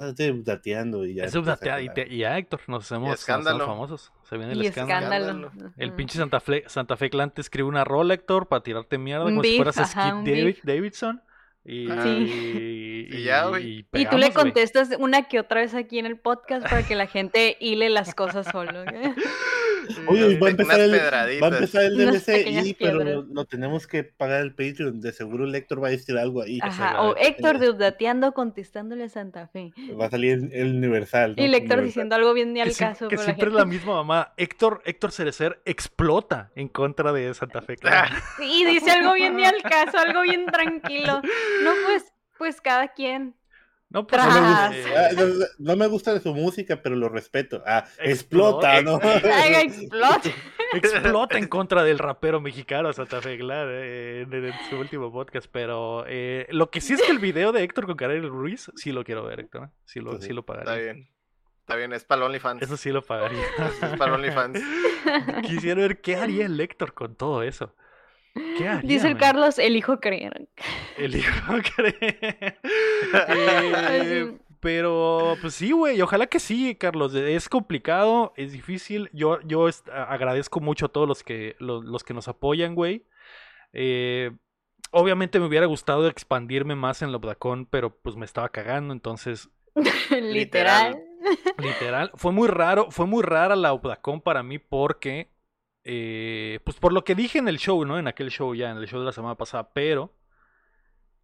ah, 0.00 0.08
estoy 0.08 0.42
dateando 0.42 1.04
y 1.04 1.14
ya. 1.14 1.24
Es 1.24 1.34
y, 1.34 1.88
te- 1.94 2.08
y 2.12 2.24
Héctor, 2.24 2.60
nos 2.66 2.84
hacemos, 2.84 3.08
nos 3.10 3.20
hacemos 3.20 3.20
escándalo. 3.20 3.66
famosos. 3.66 4.12
Se 4.28 4.36
viene 4.36 4.52
el 4.52 4.62
Y 4.62 4.66
escándalo. 4.66 5.14
escándalo. 5.46 5.72
El 5.76 5.92
pinche 5.92 6.18
Santa 6.18 6.40
Fe, 6.40 6.64
Santa 6.66 6.96
Fe 6.96 7.10
Clan 7.10 7.30
te 7.32 7.40
escribe 7.40 7.68
una 7.68 7.84
rola, 7.84 8.14
Héctor, 8.14 8.48
para 8.48 8.62
tirarte 8.62 8.98
mierda, 8.98 9.24
como 9.24 9.42
si 9.42 9.56
fueras 9.56 9.78
ajá, 9.78 10.10
Skip 10.10 10.24
David-. 10.26 10.56
Davidson. 10.64 11.22
Y, 11.64 11.90
Ah. 11.90 12.06
y, 12.08 13.06
Y 13.10 13.22
ya, 13.24 13.44
güey. 13.46 13.86
Y 13.92 14.06
tú 14.06 14.16
le 14.16 14.32
contestas 14.32 14.88
una 14.98 15.28
que 15.28 15.38
otra 15.40 15.60
vez 15.60 15.74
aquí 15.74 15.98
en 15.98 16.06
el 16.06 16.18
podcast 16.18 16.66
para 16.68 16.82
que 16.86 16.94
la 16.94 17.06
gente 17.06 17.56
hile 17.60 17.90
las 17.90 18.14
cosas 18.14 18.46
solo. 18.50 18.82
¿ok? 18.82 18.88
Oye, 20.06 20.38
va 20.38 20.48
a 20.48 20.50
empezar 20.50 20.80
el, 20.80 20.92
va 20.94 21.46
a 21.46 21.50
empezar 21.50 21.82
el 21.84 21.96
DLC, 21.98 22.46
y, 22.46 22.74
pero 22.74 23.02
lo, 23.04 23.22
lo 23.22 23.44
tenemos 23.44 23.86
que 23.86 24.04
pagar 24.04 24.42
el 24.42 24.50
Patreon. 24.54 25.00
De 25.00 25.12
seguro 25.12 25.44
el 25.44 25.54
Héctor 25.54 25.82
va 25.82 25.88
a 25.88 25.90
decir 25.90 26.16
algo 26.18 26.42
ahí. 26.42 26.58
Ajá, 26.62 27.02
o 27.02 27.16
Héctor 27.16 27.58
de 27.58 27.70
Updateando 27.70 28.32
contestándole 28.32 29.04
a 29.04 29.08
Santa 29.08 29.48
Fe. 29.48 29.72
Va 30.00 30.06
a 30.06 30.10
salir 30.10 30.32
el, 30.32 30.52
el 30.52 30.76
Universal. 30.76 31.34
¿no? 31.36 31.42
Y 31.42 31.46
el 31.46 31.54
Héctor 31.54 31.78
Universal. 31.78 31.84
diciendo 31.86 32.14
algo 32.16 32.34
bien 32.34 32.52
ni 32.52 32.60
al 32.60 32.68
Que, 32.68 32.74
caso. 32.74 33.08
que 33.08 33.18
siempre 33.18 33.48
es 33.48 33.54
la 33.54 33.64
misma 33.64 33.94
mamá. 33.94 34.32
Héctor, 34.36 34.82
Héctor 34.84 35.12
Cerecer 35.12 35.60
explota 35.64 36.50
en 36.54 36.68
contra 36.68 37.12
de 37.12 37.32
Santa 37.34 37.62
Fe 37.62 37.76
Clan. 37.76 38.08
Sí, 38.38 38.64
dice 38.66 38.90
algo 38.90 39.14
bien 39.14 39.36
ni 39.36 39.44
al 39.44 39.62
caso, 39.62 39.98
algo 39.98 40.22
bien 40.22 40.46
tranquilo. 40.46 41.20
No, 41.62 41.70
pues, 41.86 42.12
pues 42.38 42.60
cada 42.60 42.88
quien. 42.88 43.34
No, 43.90 44.06
pues, 44.06 44.22
No 44.22 44.28
me, 44.28 44.32
Tras. 44.40 44.76
gusta, 44.76 45.10
eh, 45.10 45.14
ah, 45.18 45.46
no, 45.58 45.76
me 45.76 45.86
gusta 45.88 46.14
de 46.14 46.20
su 46.20 46.32
música, 46.32 46.80
pero 46.80 46.94
lo 46.94 47.08
respeto. 47.08 47.62
Ah, 47.66 47.84
explota, 47.98 48.78
Explota. 48.78 48.82
¿no? 48.82 49.00
Explota. 49.58 50.30
explota 50.74 51.38
en 51.38 51.48
contra 51.48 51.82
del 51.82 51.98
rapero 51.98 52.40
mexicano 52.40 52.92
Santa 52.92 53.20
Fe 53.20 53.36
Clan 53.36 53.66
eh, 53.68 54.20
en, 54.22 54.32
en 54.32 54.52
su 54.68 54.76
último 54.78 55.10
podcast. 55.12 55.48
Pero 55.50 56.04
eh, 56.06 56.46
lo 56.50 56.70
que 56.70 56.80
sí 56.80 56.92
es 56.94 57.02
que 57.02 57.10
el 57.10 57.18
video 57.18 57.50
de 57.50 57.64
Héctor 57.64 57.86
con 57.86 57.96
Karel 57.96 58.28
Ruiz, 58.28 58.70
sí 58.76 58.92
lo 58.92 59.02
quiero 59.02 59.24
ver, 59.24 59.40
Héctor. 59.40 59.64
¿eh? 59.64 59.68
Sí 59.84 59.98
lo, 59.98 60.10
Pues 60.12 60.22
sí. 60.22 60.28
sí 60.28 60.32
lo 60.34 60.40
Está 60.42 60.54
pagaría. 60.54 60.92
bien. 60.92 61.08
Está 61.58 61.76
bien, 61.76 61.92
es 61.92 62.04
para 62.04 62.24
OnlyFans. 62.26 62.62
Eso 62.62 62.76
sí 62.76 62.90
lo 62.90 63.02
pagaría. 63.02 63.42
Es 63.82 63.96
para 63.98 64.14
OnlyFans. 64.14 64.60
Quisiera 65.42 65.80
ver 65.82 66.00
qué 66.00 66.16
haría 66.16 66.46
el 66.46 66.60
Héctor 66.60 66.94
con 66.94 67.14
todo 67.16 67.42
eso. 67.42 67.74
¿Qué 68.34 68.68
haría? 68.68 68.88
Dice 68.88 69.08
el 69.08 69.14
man? 69.14 69.20
Carlos, 69.20 69.58
elijo 69.58 70.00
creer. 70.00 70.48
El 70.96 71.16
hijo 71.16 71.54
cree. 71.76 72.58
Eh, 73.28 74.38
pero, 74.60 75.36
pues 75.40 75.54
sí, 75.54 75.72
güey. 75.72 76.00
Ojalá 76.02 76.26
que 76.26 76.38
sí, 76.40 76.74
Carlos. 76.74 77.14
Es 77.14 77.48
complicado, 77.48 78.32
es 78.36 78.52
difícil. 78.52 79.08
Yo, 79.12 79.40
yo 79.42 79.68
agradezco 79.92 80.60
mucho 80.60 80.86
a 80.86 80.88
todos 80.90 81.08
los 81.08 81.22
que, 81.22 81.56
los, 81.58 81.84
los 81.84 82.04
que 82.04 82.14
nos 82.14 82.28
apoyan, 82.28 82.74
güey. 82.74 83.06
Eh, 83.72 84.32
obviamente 84.90 85.38
me 85.40 85.46
hubiera 85.46 85.66
gustado 85.66 86.06
expandirme 86.08 86.74
más 86.74 87.02
en 87.02 87.12
Lobdacón, 87.12 87.66
pero 87.66 87.96
pues 87.96 88.16
me 88.16 88.24
estaba 88.26 88.50
cagando. 88.50 88.92
Entonces, 88.92 89.48
Literal. 90.10 91.02
literal, 91.58 92.10
fue 92.14 92.32
muy 92.32 92.48
raro. 92.48 92.90
Fue 92.90 93.06
muy 93.06 93.22
rara 93.22 93.56
la 93.56 93.72
Obdacón 93.72 94.20
para 94.20 94.42
mí 94.42 94.58
porque, 94.58 95.30
eh, 95.84 96.60
pues 96.64 96.76
por 96.78 96.92
lo 96.92 97.04
que 97.04 97.14
dije 97.14 97.38
en 97.38 97.48
el 97.48 97.58
show, 97.58 97.84
¿no? 97.84 97.98
En 97.98 98.06
aquel 98.08 98.30
show 98.30 98.54
ya, 98.54 98.70
en 98.70 98.76
el 98.78 98.86
show 98.86 99.00
de 99.00 99.06
la 99.06 99.12
semana 99.12 99.34
pasada. 99.36 99.70
Pero 99.72 100.14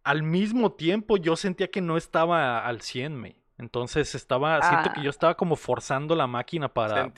al 0.03 0.23
mismo 0.23 0.71
tiempo 0.73 1.17
yo 1.17 1.35
sentía 1.35 1.69
que 1.69 1.81
no 1.81 1.97
estaba 1.97 2.65
al 2.65 2.81
100, 2.81 3.15
me. 3.15 3.41
Entonces 3.57 4.13
estaba, 4.15 4.61
siento 4.61 4.93
que 4.93 4.99
Ah. 4.99 5.03
yo 5.03 5.09
estaba 5.09 5.35
como 5.35 5.55
forzando 5.55 6.15
la 6.15 6.27
máquina 6.27 6.71
para, 6.73 7.11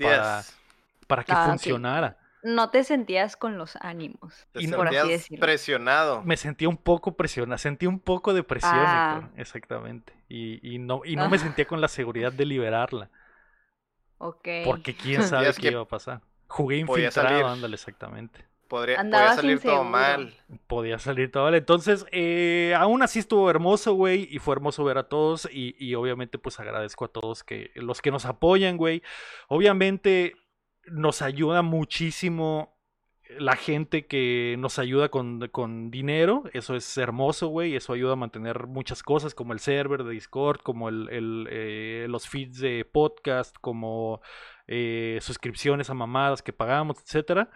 para, 1.08 1.24
que 1.24 1.32
Ah, 1.34 1.44
sí. 1.44 1.50
funcionara. 1.50 2.18
No 2.42 2.70
te 2.70 2.86
sentías 2.86 3.36
con 3.36 3.58
los 3.58 3.76
ánimos. 3.82 4.48
te 4.54 4.64
y 4.64 4.68
por 4.70 4.88
así 4.88 4.96
sentías 4.96 5.08
decirlo. 5.20 5.42
presionado. 5.46 6.24
Me 6.24 6.38
sentía 6.38 6.70
un 6.70 6.78
poco 6.78 7.18
presionado, 7.18 7.58
sentí 7.58 7.86
un 7.88 8.00
poco 8.00 8.34
de 8.34 8.44
presión, 8.44 8.74
Ah. 8.76 9.30
Exactamente. 9.36 10.14
Y, 10.30 10.76
y 10.76 10.80
no, 10.80 11.02
y 11.04 11.18
no 11.18 11.28
me 11.30 11.36
Ah. 11.36 11.40
sentía 11.42 11.66
con 11.66 11.82
la 11.82 11.90
seguridad 11.90 12.32
de 12.32 12.46
liberarla, 12.46 13.10
Ok. 14.18 14.48
porque 14.64 14.96
quién 14.96 15.22
sabe 15.36 15.54
qué 15.54 15.62
que 15.62 15.72
iba 15.72 15.82
a 15.82 15.88
pasar. 15.88 16.22
Jugué 16.50 16.78
infiltrado, 16.78 17.30
salir. 17.30 17.46
ándale, 17.46 17.76
exactamente. 17.76 18.44
Podría, 18.68 18.98
podía 18.98 19.34
salir 19.34 19.60
todo 19.62 19.84
mal. 19.84 20.36
Podía 20.68 21.00
salir 21.00 21.32
todo 21.32 21.46
mal. 21.46 21.56
Entonces, 21.56 22.06
eh, 22.12 22.76
aún 22.78 23.02
así 23.02 23.20
estuvo 23.20 23.50
hermoso, 23.50 23.94
güey. 23.94 24.28
Y 24.30 24.40
fue 24.40 24.56
hermoso 24.56 24.84
ver 24.84 24.98
a 24.98 25.10
todos. 25.10 25.50
Y, 25.52 25.76
y 25.80 25.96
obviamente, 25.96 26.38
pues 26.38 26.60
agradezco 26.60 27.06
a 27.06 27.08
todos 27.08 27.44
que 27.44 27.72
los 27.76 28.02
que 28.02 28.12
nos 28.12 28.26
apoyan, 28.26 28.78
güey. 28.78 29.02
Obviamente, 29.48 30.36
nos 30.86 31.22
ayuda 31.22 31.62
muchísimo 31.62 32.78
la 33.38 33.56
gente 33.56 34.08
que 34.08 34.56
nos 34.60 34.80
ayuda 34.80 35.10
con, 35.10 35.48
con 35.50 35.92
dinero. 35.92 36.44
Eso 36.54 36.76
es 36.76 36.98
hermoso, 36.98 37.48
güey. 37.48 37.76
Eso 37.76 37.94
ayuda 37.94 38.14
a 38.14 38.18
mantener 38.18 38.68
muchas 38.68 39.04
cosas, 39.04 39.36
como 39.36 39.54
el 39.54 39.60
server 39.60 40.04
de 40.04 40.12
Discord, 40.12 40.62
como 40.62 40.90
el, 40.90 41.08
el, 41.10 41.48
eh, 41.52 42.06
los 42.10 42.28
feeds 42.28 42.60
de 42.60 42.86
podcast, 42.86 43.56
como 43.62 44.22
eh, 44.72 45.18
suscripciones 45.22 45.90
a 45.90 45.94
mamadas 45.94 46.42
que 46.42 46.54
pagamos, 46.54 46.98
etcétera 47.02 47.50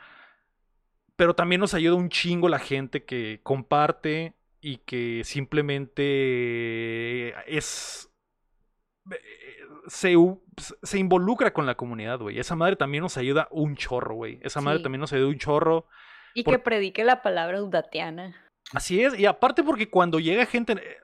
pero 1.15 1.36
también 1.36 1.62
nos 1.62 1.73
ayuda 1.73 1.95
un 1.95 2.10
chingo 2.10 2.49
la 2.49 2.60
gente 2.60 3.06
que 3.06 3.39
comparte 3.43 4.34
y 4.62 4.78
que 4.78 5.21
simplemente 5.23 7.34
es 7.45 8.10
eh, 9.12 9.17
se, 9.88 10.97
involucra 10.97 11.54
con 11.54 11.65
la 11.65 11.76
comunidad, 11.76 12.19
güey. 12.19 12.39
Esa 12.39 12.56
madre 12.56 12.76
también 12.76 13.04
nos 13.04 13.17
ayuda 13.17 13.47
un 13.52 13.76
chorro, 13.76 14.15
güey. 14.15 14.39
Esa 14.41 14.62
madre 14.62 14.80
Sí. 14.80 14.84
también 14.84 15.02
nos 15.02 15.13
ayuda 15.13 15.28
un 15.28 15.38
chorro. 15.38 15.88
Y 16.34 16.43
por- 16.43 16.54
que 16.56 16.60
predique 16.60 17.04
la 17.04 17.21
palabra 17.21 17.62
udatiana. 17.62 18.36
Así 18.73 19.04
es, 19.04 19.17
y 19.19 19.26
aparte 19.26 19.63
porque 19.63 19.89
cuando 19.89 20.19
llega 20.19 20.45
gente... 20.45 20.73
eh, 20.73 20.97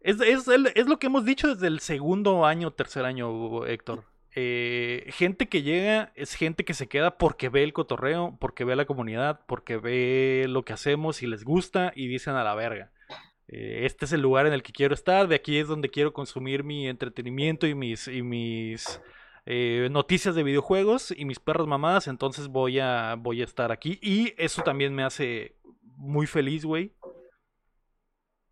Es, 0.00 0.20
es, 0.20 0.46
es 0.48 0.86
lo 0.86 0.98
que 0.98 1.08
hemos 1.08 1.24
dicho 1.24 1.48
desde 1.48 1.66
el 1.66 1.80
segundo 1.80 2.46
año, 2.46 2.70
tercer 2.70 3.04
año, 3.04 3.66
Héctor. 3.66 4.04
Eh, 4.38 5.06
gente 5.12 5.48
que 5.48 5.62
llega 5.62 6.12
es 6.14 6.34
gente 6.34 6.66
que 6.66 6.74
se 6.74 6.88
queda 6.88 7.16
porque 7.16 7.48
ve 7.48 7.62
el 7.62 7.72
cotorreo, 7.72 8.36
porque 8.38 8.64
ve 8.64 8.76
la 8.76 8.84
comunidad, 8.84 9.40
porque 9.46 9.78
ve 9.78 10.44
lo 10.46 10.62
que 10.62 10.74
hacemos 10.74 11.22
y 11.22 11.26
les 11.26 11.42
gusta 11.42 11.90
y 11.96 12.06
dicen 12.06 12.34
a 12.34 12.44
la 12.44 12.54
verga. 12.54 12.92
eh, 13.48 13.86
este 13.86 14.04
es 14.04 14.12
el 14.12 14.20
lugar 14.20 14.46
en 14.46 14.52
el 14.52 14.62
que 14.62 14.72
quiero 14.72 14.94
estar, 14.94 15.26
de 15.28 15.36
aquí 15.36 15.56
es 15.56 15.68
donde 15.68 15.88
quiero 15.88 16.12
consumir 16.12 16.64
mi 16.64 16.86
entretenimiento 16.86 17.66
y 17.66 17.74
mis, 17.74 18.08
y 18.08 18.22
mis 18.22 19.00
eh, 19.46 19.88
noticias 19.90 20.34
de 20.34 20.42
videojuegos 20.42 21.14
y 21.16 21.24
mis 21.24 21.38
perras 21.38 21.66
mamadas, 21.66 22.06
entonces 22.06 22.48
voy 22.48 22.78
a, 22.78 23.14
voy 23.18 23.40
a 23.40 23.44
estar 23.44 23.72
aquí. 23.72 23.98
Y 24.02 24.34
eso 24.36 24.62
también 24.62 24.94
me 24.94 25.02
hace 25.02 25.56
muy 25.96 26.26
feliz, 26.26 26.64
güey. 26.64 26.92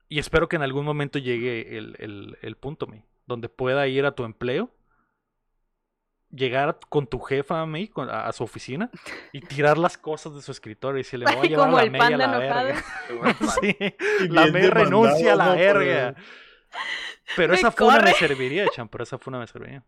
Y 0.09 0.19
espero 0.19 0.49
que 0.49 0.57
en 0.57 0.63
algún 0.63 0.85
momento 0.87 1.19
llegue 1.19 1.77
el, 1.77 1.97
el, 1.99 2.39
el 2.41 2.57
punto, 2.57 2.87
me, 2.87 3.05
donde 3.27 3.49
pueda 3.49 3.87
ir 3.89 4.07
a 4.07 4.15
tu 4.15 4.25
empleo, 4.25 4.71
llegar 6.35 6.79
con 6.89 7.07
tu 7.07 7.21
jefa 7.21 7.65
May, 7.67 7.89
con- 7.89 8.11
a, 8.11 8.27
a 8.27 8.33
su 8.33 8.45
oficina 8.45 8.91
y 9.33 9.41
tirar 9.41 9.79
las 9.79 9.97
cosas 9.99 10.35
de 10.35 10.43
su 10.43 10.51
escritorio 10.53 10.99
y 10.99 11.03
decirle, 11.03 11.27
voy 11.35 11.47
a 11.47 11.49
llevar 11.51 11.67
como 11.67 11.79
a 11.79 11.81
la 11.81 11.85
el 11.87 11.91
May 11.93 12.13
a 12.13 12.17
la 12.17 12.25
enojado. 12.25 12.67
verga. 13.23 13.35
Sí, 13.61 13.77
la 14.29 14.47
May 14.49 14.67
renuncia 14.69 15.33
a 15.33 15.37
la 15.37 15.55
verga. 15.55 16.15
Pero 17.37 17.53
Me 17.53 17.59
esa 17.59 17.71
funa 17.71 17.95
me 17.95 18.01
corre. 18.01 18.13
serviría, 18.15 18.67
Chan, 18.69 18.89
pero 18.89 19.05
esa 19.05 19.19
funa 19.19 19.39
me 19.39 19.47
serviría. 19.47 19.83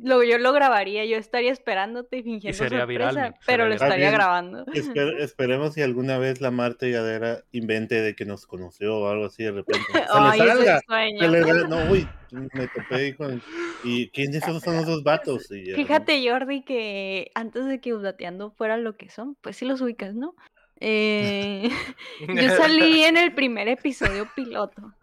Lo, 0.00 0.22
yo 0.22 0.38
lo 0.38 0.52
grabaría, 0.52 1.04
yo 1.06 1.16
estaría 1.16 1.50
esperándote 1.50 2.18
y 2.18 2.22
fingiendo 2.22 2.56
sería 2.56 2.84
viral, 2.84 3.14
sorpresa, 3.14 3.30
men, 3.30 3.40
pero 3.46 3.64
sería 3.64 3.64
lo 3.64 3.74
viral. 3.74 3.88
estaría 3.88 4.06
bien, 4.10 4.14
grabando. 4.14 4.66
Esper- 4.66 5.16
esperemos 5.20 5.74
si 5.74 5.82
alguna 5.82 6.18
vez 6.18 6.40
la 6.40 6.52
Marta 6.52 6.86
Gadera 6.86 7.42
invente 7.50 8.00
de 8.00 8.14
que 8.14 8.24
nos 8.24 8.46
conoció 8.46 8.96
o 8.98 9.08
algo 9.10 9.26
así 9.26 9.42
de 9.42 9.50
repente. 9.50 9.84
Se 9.92 10.04
Ay, 10.08 10.40
le 10.40 10.46
salga. 10.46 10.76
es 10.76 10.84
sueño. 10.86 11.20
Se 11.20 11.28
le- 11.28 11.68
no, 11.68 11.90
uy, 11.90 12.08
me 12.30 12.68
topé 12.68 13.16
con. 13.16 13.42
¿Y 13.82 14.08
quiénes 14.10 14.42
esos 14.44 14.62
son 14.62 14.76
esos 14.76 15.02
vatos? 15.02 15.50
Y. 15.50 15.72
Fíjate, 15.74 16.22
Jordi, 16.30 16.62
que 16.62 17.32
antes 17.34 17.64
de 17.66 17.80
que 17.80 17.92
Updateando 17.94 18.52
fuera 18.52 18.76
lo 18.76 18.96
que 18.96 19.08
son, 19.10 19.36
pues 19.40 19.56
sí 19.56 19.64
los 19.64 19.80
ubicas, 19.80 20.14
¿no? 20.14 20.36
Eh, 20.80 21.68
yo 22.28 22.50
salí 22.56 23.02
en 23.02 23.16
el 23.16 23.34
primer 23.34 23.66
episodio 23.66 24.28
piloto, 24.36 24.94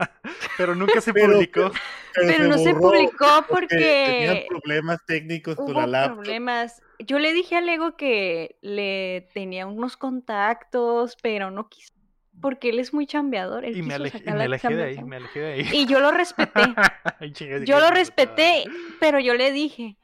Pero 0.57 0.75
nunca 0.75 1.01
se 1.01 1.13
Pero- 1.13 1.33
publicó. 1.33 1.71
pero 2.13 2.47
no 2.47 2.57
se 2.57 2.73
publicó 2.73 3.25
Tenían 3.25 3.43
porque 3.49 4.45
problemas 4.49 5.05
técnicos 5.05 5.55
con 5.55 5.73
la 5.73 5.85
laptop. 5.87 6.15
problemas. 6.19 6.81
Yo 6.99 7.19
le 7.19 7.33
dije 7.33 7.55
a 7.57 7.61
Lego 7.61 7.97
que 7.97 8.57
le 8.61 9.27
tenía 9.33 9.67
unos 9.67 9.97
contactos, 9.97 11.17
pero 11.21 11.51
no 11.51 11.67
quiso, 11.67 11.93
porque 12.41 12.69
él 12.69 12.79
es 12.79 12.93
muy 12.93 13.05
chambeador. 13.05 13.65
Él 13.65 13.75
Y 13.77 13.81
me 13.81 13.95
alejé, 13.95 14.19
y 14.25 14.31
me 14.31 14.43
alejé 14.43 14.69
de 14.75 14.83
ahí, 14.83 15.03
me 15.03 15.17
alejé 15.17 15.39
de 15.39 15.53
ahí. 15.53 15.69
Y 15.73 15.85
yo 15.87 15.99
lo 15.99 16.11
respeté. 16.11 16.61
Yo 17.65 17.79
lo 17.79 17.87
"Puta 17.87 17.91
respeté, 17.91 18.63
madre". 18.67 18.79
pero 18.99 19.19
yo 19.19 19.33
le 19.33 19.51
dije, 19.51 19.97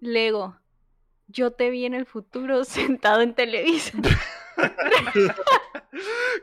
Lego, 0.00 0.56
yo 1.26 1.50
te 1.52 1.70
vi 1.70 1.84
en 1.84 1.94
el 1.94 2.06
futuro 2.06 2.64
sentado 3.02 3.22
en 3.22 3.34
Televisa. 3.34 3.98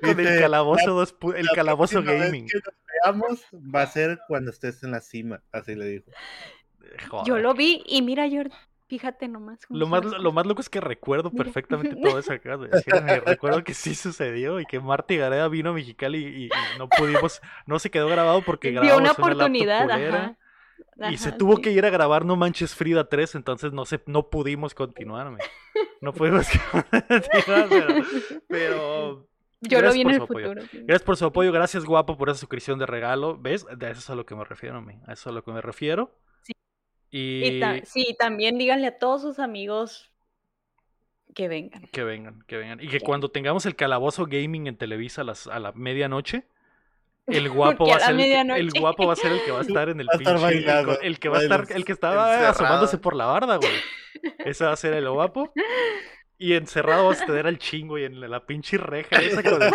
Con 0.01 0.19
el 0.19 0.39
calabozo, 0.39 0.91
dos 0.91 1.17
pu- 1.19 1.35
el 1.35 1.45
La 1.45 1.53
calabozo 1.53 2.01
gaming. 2.03 2.47
que 2.47 2.57
nos 2.59 2.75
veamos 3.03 3.45
va 3.73 3.83
a 3.83 3.87
ser 3.87 4.19
cuando 4.27 4.51
estés 4.51 4.83
en 4.83 4.91
la 4.91 5.01
cima, 5.01 5.41
así 5.51 5.75
le 5.75 5.85
dijo. 5.85 6.11
Yo 7.25 7.37
lo 7.37 7.53
vi 7.53 7.83
y 7.85 8.01
mira, 8.01 8.27
yo, 8.27 8.41
fíjate 8.87 9.27
nomás. 9.27 9.59
Lo 9.69 9.87
más, 9.87 10.03
lo 10.03 10.31
más 10.31 10.45
loco 10.45 10.61
es 10.61 10.69
que 10.69 10.81
recuerdo 10.81 11.31
Mira. 11.31 11.43
perfectamente 11.45 11.95
todo 12.01 12.19
eso 12.19 12.33
me 13.03 13.19
recuerdo 13.19 13.63
que 13.63 13.73
sí 13.73 13.95
sucedió 13.95 14.59
y 14.59 14.65
que 14.65 14.79
Marta 14.79 15.13
y 15.13 15.17
Gareda 15.17 15.47
vino 15.47 15.71
a 15.71 15.73
Mexicali 15.73 16.17
y, 16.19 16.45
y 16.45 16.49
no 16.77 16.89
pudimos, 16.89 17.41
no 17.65 17.79
se 17.79 17.89
quedó 17.89 18.07
grabado 18.09 18.41
porque 18.41 18.69
Dio 18.69 18.81
grabamos 18.81 18.97
una 18.97 19.11
laptop 19.11 19.21
oportunidad, 19.31 19.87
culera, 19.87 20.23
ajá. 20.25 20.37
Y 21.11 21.17
se 21.17 21.29
Ajá, 21.29 21.37
tuvo 21.37 21.57
que 21.57 21.71
ir 21.71 21.85
a 21.85 21.89
grabar 21.89 22.25
No 22.25 22.35
Manches 22.35 22.75
Frida 22.75 23.09
3, 23.09 23.35
entonces 23.35 23.73
no 23.73 23.85
se, 23.85 24.01
no 24.05 24.29
pudimos 24.29 24.73
continuar, 24.75 25.31
me. 25.31 25.39
No 26.01 26.13
pudimos 26.13 26.47
continuar, 26.71 27.67
pero, 27.69 28.05
pero 28.47 29.27
Yo 29.69 29.78
lo 29.82 29.84
gracias 29.84 29.93
vi 29.93 30.02
en 30.02 30.06
por 30.06 30.12
el 30.13 30.17
su 30.17 30.23
apoyo. 30.23 30.47
futuro. 30.49 30.67
sí. 30.71 30.78
Gracias 30.86 31.04
por 31.04 31.17
su 31.17 31.26
apoyo, 31.26 31.52
gracias 31.52 31.86
guapo 31.86 32.17
por 32.17 32.30
esa 32.30 32.39
suscripción 32.39 32.80
de 32.80 32.86
regalo. 32.86 33.38
¿Ves? 33.38 33.65
De 33.78 33.89
eso 33.91 33.99
es 33.99 34.10
a 34.10 34.15
lo 34.15 34.26
que 34.26 34.36
me 34.36 34.43
refiero, 34.45 34.82
me. 34.82 34.93
A 35.08 35.13
eso 35.13 35.21
es 35.21 35.28
a 35.28 35.32
lo 35.32 35.43
que 35.43 35.52
me 35.52 35.62
refiero. 35.62 36.12
Sí. 36.41 36.54
Y, 37.12 37.45
Y 37.45 37.60
ta- 37.60 37.80
sí, 37.86 38.15
también 38.17 38.58
díganle 38.58 38.88
a 38.88 38.97
todos 38.97 39.21
sus 39.21 39.39
amigos 39.39 40.12
que 41.36 41.47
vengan. 41.47 41.82
que 41.91 42.04
vengan, 42.04 42.43
que 42.47 42.58
vengan. 42.58 42.80
Y 42.80 42.88
que 42.89 42.99
cuando 42.99 43.30
tengamos 43.30 43.65
el 43.65 43.76
calabozo 43.76 44.26
gaming 44.26 44.67
en 44.67 44.78
Televisa 44.78 45.21
a, 45.21 45.23
las, 45.26 45.47
a 45.47 45.60
la 45.60 45.71
medianoche, 45.71 46.45
el 47.28 47.49
guapo 47.49 47.88
va 47.88 47.93
a 47.93 47.97
a 47.97 47.99
ser 48.02 48.12
el 48.12 48.17
que, 48.19 48.60
el 48.60 48.69
guapo 48.80 49.08
va 49.08 49.13
a 49.13 49.15
ser 49.15 49.32
el 49.32 49.43
que 49.43 49.52
va 49.52 49.60
a 49.60 49.62
estar 49.62 49.89
en 49.89 49.99
el 49.99 50.08
Va 50.10 50.12
a 50.13 50.17
estar 50.17 50.36
pinche 50.36 50.47
el, 50.58 50.65
bailando, 50.65 50.95
co- 50.95 51.02
el 51.02 51.19
que 51.19 51.30
va 51.30 51.38
a 51.38 51.41
estar 51.41 51.65
el 51.71 51.86
que 51.86 51.91
estaba 51.91 52.26
encerrado. 52.34 52.52
asomándose 52.52 52.97
por 52.97 53.15
la 53.15 53.26
barda, 53.26 53.56
güey. 53.58 53.71
Ese 54.45 54.65
va 54.65 54.73
a 54.73 54.76
ser 54.76 54.93
el 54.93 55.10
guapo. 55.10 55.52
Y 56.43 56.56
encerrado 56.56 57.08
vas 57.08 57.21
a 57.21 57.25
tener 57.25 57.47
al 57.47 57.58
chingo 57.58 57.97
y 57.97 58.03
en 58.03 58.19
la, 58.19 58.45
pinche 58.45 58.77
reja 58.77 59.15
esa 59.21 59.41
con 59.41 59.62
el, 59.62 59.73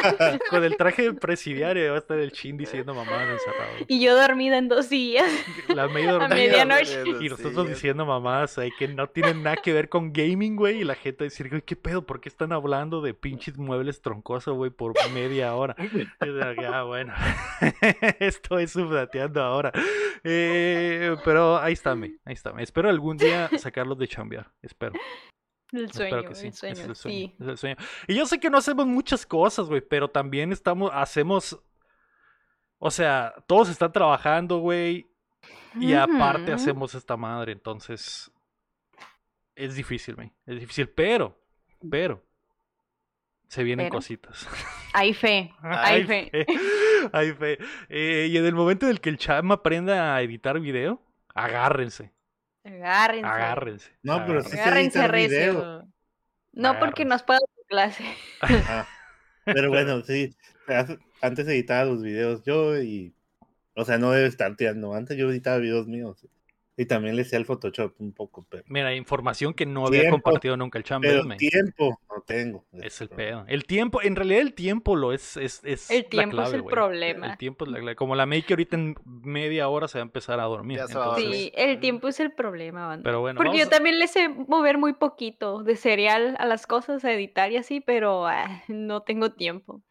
con 0.50 0.64
el 0.64 0.76
traje 0.76 1.00
de 1.00 1.14
presidiario 1.14 1.88
va 1.88 1.96
a 1.96 2.00
estar 2.00 2.18
el 2.18 2.30
chin 2.30 2.58
diciendo 2.58 2.92
mamadas 2.92 3.40
encerrado. 3.40 3.86
Y 3.86 4.04
yo 4.04 4.14
dormida 4.14 4.58
en 4.58 4.68
dos 4.68 4.90
días. 4.90 5.24
La 5.68 5.88
medio 5.88 6.10
A 6.10 6.12
dormida, 6.12 6.34
medianoche. 6.34 7.04
Y 7.22 7.30
nosotros 7.30 7.68
diciendo 7.68 8.04
mamadas 8.04 8.58
ahí 8.58 8.70
que 8.78 8.86
no 8.86 9.08
tienen 9.08 9.42
nada 9.42 9.56
que 9.56 9.72
ver 9.72 9.88
con 9.88 10.12
gaming, 10.12 10.56
güey. 10.56 10.82
Y 10.82 10.84
la 10.84 10.94
gente 10.94 11.24
decir, 11.24 11.48
güey, 11.48 11.62
¿qué 11.62 11.74
pedo? 11.74 12.04
¿Por 12.04 12.20
qué 12.20 12.28
están 12.28 12.52
hablando 12.52 13.00
de 13.00 13.14
pinches 13.14 13.56
muebles 13.56 14.02
troncosos, 14.02 14.54
güey, 14.54 14.70
por 14.70 14.92
media 15.14 15.54
hora? 15.54 15.74
Y 15.78 16.26
yo, 16.26 16.74
ah, 16.74 16.82
bueno. 16.82 17.14
Estoy 18.20 18.66
subdateando 18.66 19.40
ahora. 19.42 19.72
Eh, 20.22 21.16
pero 21.24 21.56
ahí 21.56 21.72
está, 21.72 21.94
me. 21.94 22.18
Ahí 22.26 22.34
está. 22.34 22.52
me. 22.52 22.62
Espero 22.62 22.90
algún 22.90 23.16
día 23.16 23.48
sacarlos 23.56 23.96
de 23.96 24.06
chambear. 24.06 24.52
Espero. 24.60 24.92
El 25.72 25.92
sueño, 25.92 26.34
sí. 26.34 26.46
el 26.46 26.52
sueño, 26.54 26.72
es 26.72 26.80
el 26.80 26.96
sueño. 26.96 27.16
sí. 27.16 27.34
ese 27.34 27.44
es 27.44 27.48
el 27.48 27.58
sueño. 27.58 27.76
Y 28.06 28.14
yo 28.14 28.26
sé 28.26 28.40
que 28.40 28.50
no 28.50 28.58
hacemos 28.58 28.86
muchas 28.86 29.26
cosas, 29.26 29.68
güey, 29.68 29.80
pero 29.80 30.08
también 30.08 30.52
estamos, 30.52 30.90
hacemos. 30.94 31.58
O 32.78 32.90
sea, 32.90 33.34
todos 33.46 33.68
están 33.68 33.92
trabajando, 33.92 34.58
güey. 34.58 35.10
Y 35.74 35.92
aparte 35.92 36.52
hacemos 36.52 36.94
esta 36.94 37.16
madre, 37.16 37.52
entonces 37.52 38.30
es 39.54 39.74
difícil, 39.74 40.14
güey. 40.14 40.32
Es 40.46 40.60
difícil, 40.60 40.88
pero, 40.88 41.38
pero, 41.90 42.24
se 43.48 43.62
vienen 43.62 43.86
Pero. 43.86 43.96
cositas. 43.96 44.48
Hay 44.94 45.12
fe, 45.12 45.54
hay 45.62 46.04
fe. 46.04 46.30
Hay 47.12 47.32
fe. 47.32 47.58
Eh, 47.88 48.28
y 48.30 48.36
en 48.36 48.46
el 48.46 48.54
momento 48.54 48.86
en 48.86 48.92
el 48.92 49.00
que 49.00 49.10
el 49.10 49.18
cham 49.18 49.52
aprenda 49.52 50.14
a 50.14 50.22
editar 50.22 50.58
video, 50.58 51.00
agárrense, 51.34 52.12
Agárrense. 52.68 53.26
agárrense. 53.26 53.90
No, 54.02 54.24
pero 54.26 54.42
sí 54.42 54.56
Agárrense 54.58 54.98
editar 54.98 55.10
recio. 55.10 55.38
video. 55.38 55.88
No, 56.52 56.78
porque 56.78 57.02
Agárrense. 57.02 57.04
nos 57.06 57.22
puede 57.22 57.38
dar 57.40 57.66
clase. 57.68 58.04
Ah, 58.42 58.86
pero 59.44 59.70
bueno, 59.70 60.02
sí. 60.02 60.36
Antes 61.22 61.48
editaba 61.48 61.84
los 61.84 62.02
videos 62.02 62.42
yo 62.44 62.80
y. 62.80 63.14
O 63.74 63.84
sea, 63.84 63.96
no 63.98 64.10
debe 64.10 64.26
estar 64.26 64.56
tirando. 64.56 64.92
Antes 64.94 65.16
yo 65.16 65.30
editaba 65.30 65.58
videos 65.58 65.86
míos. 65.86 66.26
Y 66.80 66.86
también 66.86 67.16
le 67.16 67.22
hacía 67.22 67.38
el 67.40 67.44
Photoshop 67.44 68.00
un 68.00 68.12
poco, 68.12 68.46
pero. 68.48 68.62
Mira, 68.68 68.94
información 68.94 69.52
que 69.52 69.66
no 69.66 69.84
había 69.84 70.02
Tiempo, 70.02 70.22
compartido 70.22 70.56
nunca 70.56 70.78
el 70.78 70.84
cham. 70.84 71.02
Pero 71.02 71.26
tiempo 71.36 71.98
no 72.08 72.22
tengo. 72.24 72.64
Es 72.72 73.00
el 73.00 73.08
pedo. 73.08 73.44
El 73.48 73.64
tiempo, 73.64 74.00
en 74.00 74.14
realidad 74.14 74.40
el 74.42 74.54
tiempo 74.54 74.94
lo 74.94 75.12
es, 75.12 75.36
es, 75.36 75.60
es 75.64 75.90
El 75.90 76.02
la 76.04 76.08
tiempo 76.08 76.40
es 76.40 76.52
el 76.52 76.64
problema. 76.64 77.26
El 77.32 77.36
tiempo 77.36 77.64
es 77.64 77.72
la 77.72 77.80
clave. 77.80 77.96
Como 77.96 78.14
la 78.14 78.26
May 78.26 78.42
que 78.42 78.52
ahorita 78.52 78.76
en 78.76 78.94
media 79.04 79.68
hora 79.68 79.88
se 79.88 79.98
va 79.98 80.02
a 80.02 80.06
empezar 80.06 80.38
a 80.38 80.44
dormir. 80.44 80.78
Ya 80.78 80.86
se 80.86 80.96
va 80.96 81.04
a 81.06 81.18
entonces- 81.18 81.36
Sí, 81.36 81.52
el 81.56 81.80
tiempo 81.80 82.06
es 82.06 82.20
el 82.20 82.30
problema, 82.32 82.86
banda. 82.86 83.02
Pero 83.02 83.20
bueno, 83.22 83.38
Porque 83.38 83.58
yo 83.58 83.64
a- 83.64 83.68
también 83.70 83.98
le 83.98 84.06
sé 84.06 84.28
mover 84.28 84.78
muy 84.78 84.92
poquito 84.92 85.64
de 85.64 85.74
serial 85.74 86.36
a 86.38 86.46
las 86.46 86.68
cosas, 86.68 87.04
a 87.04 87.12
editar 87.12 87.50
y 87.50 87.56
así, 87.56 87.80
pero 87.80 88.24
ah, 88.28 88.62
no 88.68 89.02
tengo 89.02 89.32
tiempo. 89.32 89.82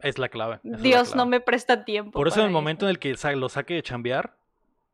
es 0.00 0.18
la 0.18 0.30
clave. 0.30 0.60
la 0.62 0.78
Dios 0.78 1.14
no 1.14 1.26
me 1.26 1.40
presta 1.40 1.84
tiempo. 1.84 2.12
Por 2.12 2.28
eso 2.28 2.40
en 2.40 2.46
el 2.46 2.52
momento 2.52 2.86
en 2.86 2.90
el 2.90 2.98
que 2.98 3.14
sa- 3.16 3.32
lo 3.32 3.48
saque 3.50 3.74
de 3.74 3.82
chambear, 3.82 4.36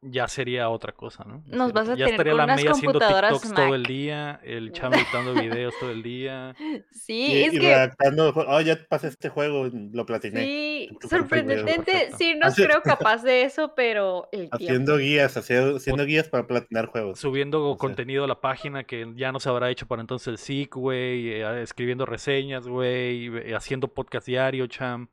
ya 0.05 0.27
sería 0.27 0.69
otra 0.69 0.93
cosa, 0.93 1.23
¿no? 1.25 1.45
Ya 1.47 1.57
Nos 1.57 1.69
sería- 1.69 1.73
vas 1.81 1.89
a 1.89 1.95
ya 1.95 1.97
tener 2.07 2.11
estaría 2.13 2.33
con 2.33 2.39
la 2.39 2.45
unas 2.45 2.57
May 2.65 2.73
haciendo 2.73 2.99
TikToks 2.99 3.55
todo 3.55 3.75
el 3.77 3.83
día, 3.85 4.41
el 4.43 4.73
cham 4.73 4.93
editando 4.95 5.33
videos 5.35 5.75
todo 5.79 5.91
el 5.93 6.03
día. 6.03 6.55
Sí, 6.93 7.27
Y, 7.33 7.43
es 7.45 7.55
y 7.55 7.59
que 7.59 7.67
redactando, 7.67 8.33
oh, 8.35 8.61
ya 8.61 8.79
pasé 8.89 9.09
este 9.09 9.29
juego, 9.29 9.69
lo 9.73 10.07
platiné. 10.07 10.41
sí, 10.45 10.89
sorprendentemente 11.09 12.11
sí 12.17 12.35
no 12.37 12.53
creo 12.53 12.81
capaz 12.83 13.23
de 13.25 13.43
eso, 13.43 13.75
pero 13.75 14.29
el 14.33 14.51
tiempo. 14.51 14.57
Haciendo 14.57 14.97
guías, 14.99 15.37
haciendo, 15.37 15.77
haciendo 15.77 16.05
guías 16.05 16.29
para 16.29 16.47
platinar 16.47 16.87
juegos. 16.87 17.19
Subiendo 17.19 17.65
O 17.71 17.75
sea. 17.75 17.79
contenido 17.79 18.25
a 18.25 18.29
la 18.29 18.41
página 18.41 18.85
que 18.85 19.13
ya 19.17 19.33
no 19.33 19.41
se 19.41 19.49
habrá 19.49 19.71
hecho 19.71 19.87
para 19.89 20.01
entonces 20.01 20.29
el 20.29 20.39
SIC, 20.39 20.75
güey, 20.77 21.31
eh, 21.31 21.63
escribiendo 21.63 22.07
reseñas, 22.07 22.69
güey, 22.69 23.27
eh, 23.39 23.55
haciendo 23.57 23.89
podcast 23.89 24.27
diario, 24.27 24.67
cham. 24.69 25.09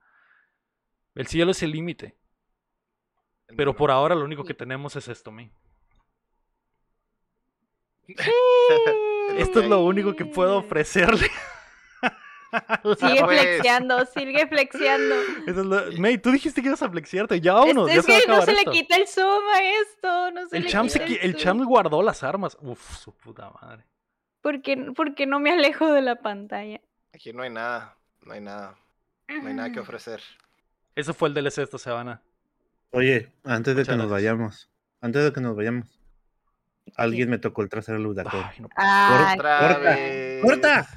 El 1.15 1.25
cielo 1.27 1.51
es 1.51 1.63
el 1.63 1.71
límite. 1.71 2.15
Pero 3.55 3.75
por 3.75 3.91
ahora 3.91 4.15
lo 4.15 4.23
único 4.25 4.43
que 4.43 4.53
tenemos 4.53 4.95
es 4.95 5.07
esto, 5.07 5.31
mi. 5.31 5.49
Esto 9.37 9.59
es 9.61 9.69
lo 9.69 9.81
único 9.83 10.15
que 10.15 10.25
puedo 10.25 10.57
ofrecerle. 10.57 11.27
Sigue 12.97 13.21
Pues. 13.23 13.41
flexiando, 13.41 14.05
sigue 14.07 14.47
flexiando. 14.47 15.15
Es 15.45 15.55
lo- 15.55 15.91
May, 15.99 16.17
tú 16.17 16.31
dijiste 16.31 16.61
que 16.61 16.67
ibas 16.69 16.81
a 16.81 16.89
flexiarte. 16.89 17.39
Ya 17.39 17.53
vámonos, 17.53 17.87
es 17.89 17.93
ya 17.93 17.99
es 17.99 18.05
se 18.05 18.11
va 18.11 18.17
a 18.17 18.21
que 18.21 18.27
no 18.27 18.41
se 18.41 18.51
esto. 18.53 18.71
le 18.71 18.77
quita 18.77 18.95
el 18.97 19.07
zoom 19.07 19.43
a 19.53 19.61
esto, 19.81 20.31
no 20.31 20.47
se 20.47 20.57
El 20.57 20.63
le 20.63 20.69
cham, 20.69 20.89
se 20.89 20.99
quita 21.05 21.11
qui- 21.21 21.25
el 21.25 21.31
zoom. 21.33 21.41
cham 21.43 21.63
guardó 21.65 22.01
las 22.01 22.23
armas. 22.23 22.57
Uf, 22.61 22.97
su 22.97 23.15
puta 23.15 23.51
madre. 23.61 23.85
¿Por 24.41 24.61
qué, 24.63 24.77
por 24.95 25.13
qué 25.15 25.27
no 25.27 25.39
me 25.39 25.51
alejo 25.51 25.91
de 25.93 26.01
la 26.01 26.15
pantalla? 26.21 26.81
Aquí 27.13 27.33
no 27.33 27.43
hay 27.43 27.49
nada, 27.51 27.95
no 28.21 28.33
hay 28.33 28.41
nada, 28.41 28.75
no 29.27 29.47
hay 29.47 29.53
nada 29.53 29.71
que 29.71 29.79
Ah. 29.79 29.83
ofrecer. 29.83 30.21
Eso 30.95 31.13
fue 31.13 31.27
el 31.29 31.35
DLC 31.35 31.59
esta 31.61 31.77
semana. 31.77 32.21
Oye, 32.91 33.31
antes 33.43 33.75
de 33.75 33.81
Muchas 33.81 33.93
que 33.93 33.97
nos 33.97 34.09
gracias. 34.09 34.11
vayamos, 34.11 34.69
antes 35.01 35.23
de 35.23 35.33
que 35.33 35.41
nos 35.41 35.55
vayamos, 35.55 35.99
alguien 36.95 37.29
me 37.29 37.37
tocó 37.37 37.61
el 37.61 37.69
trasero 37.69 37.97
del 37.99 38.07
huracán. 38.07 38.51
No. 38.59 38.69
Corta. 38.69 40.39
¡Corta! 40.41 40.89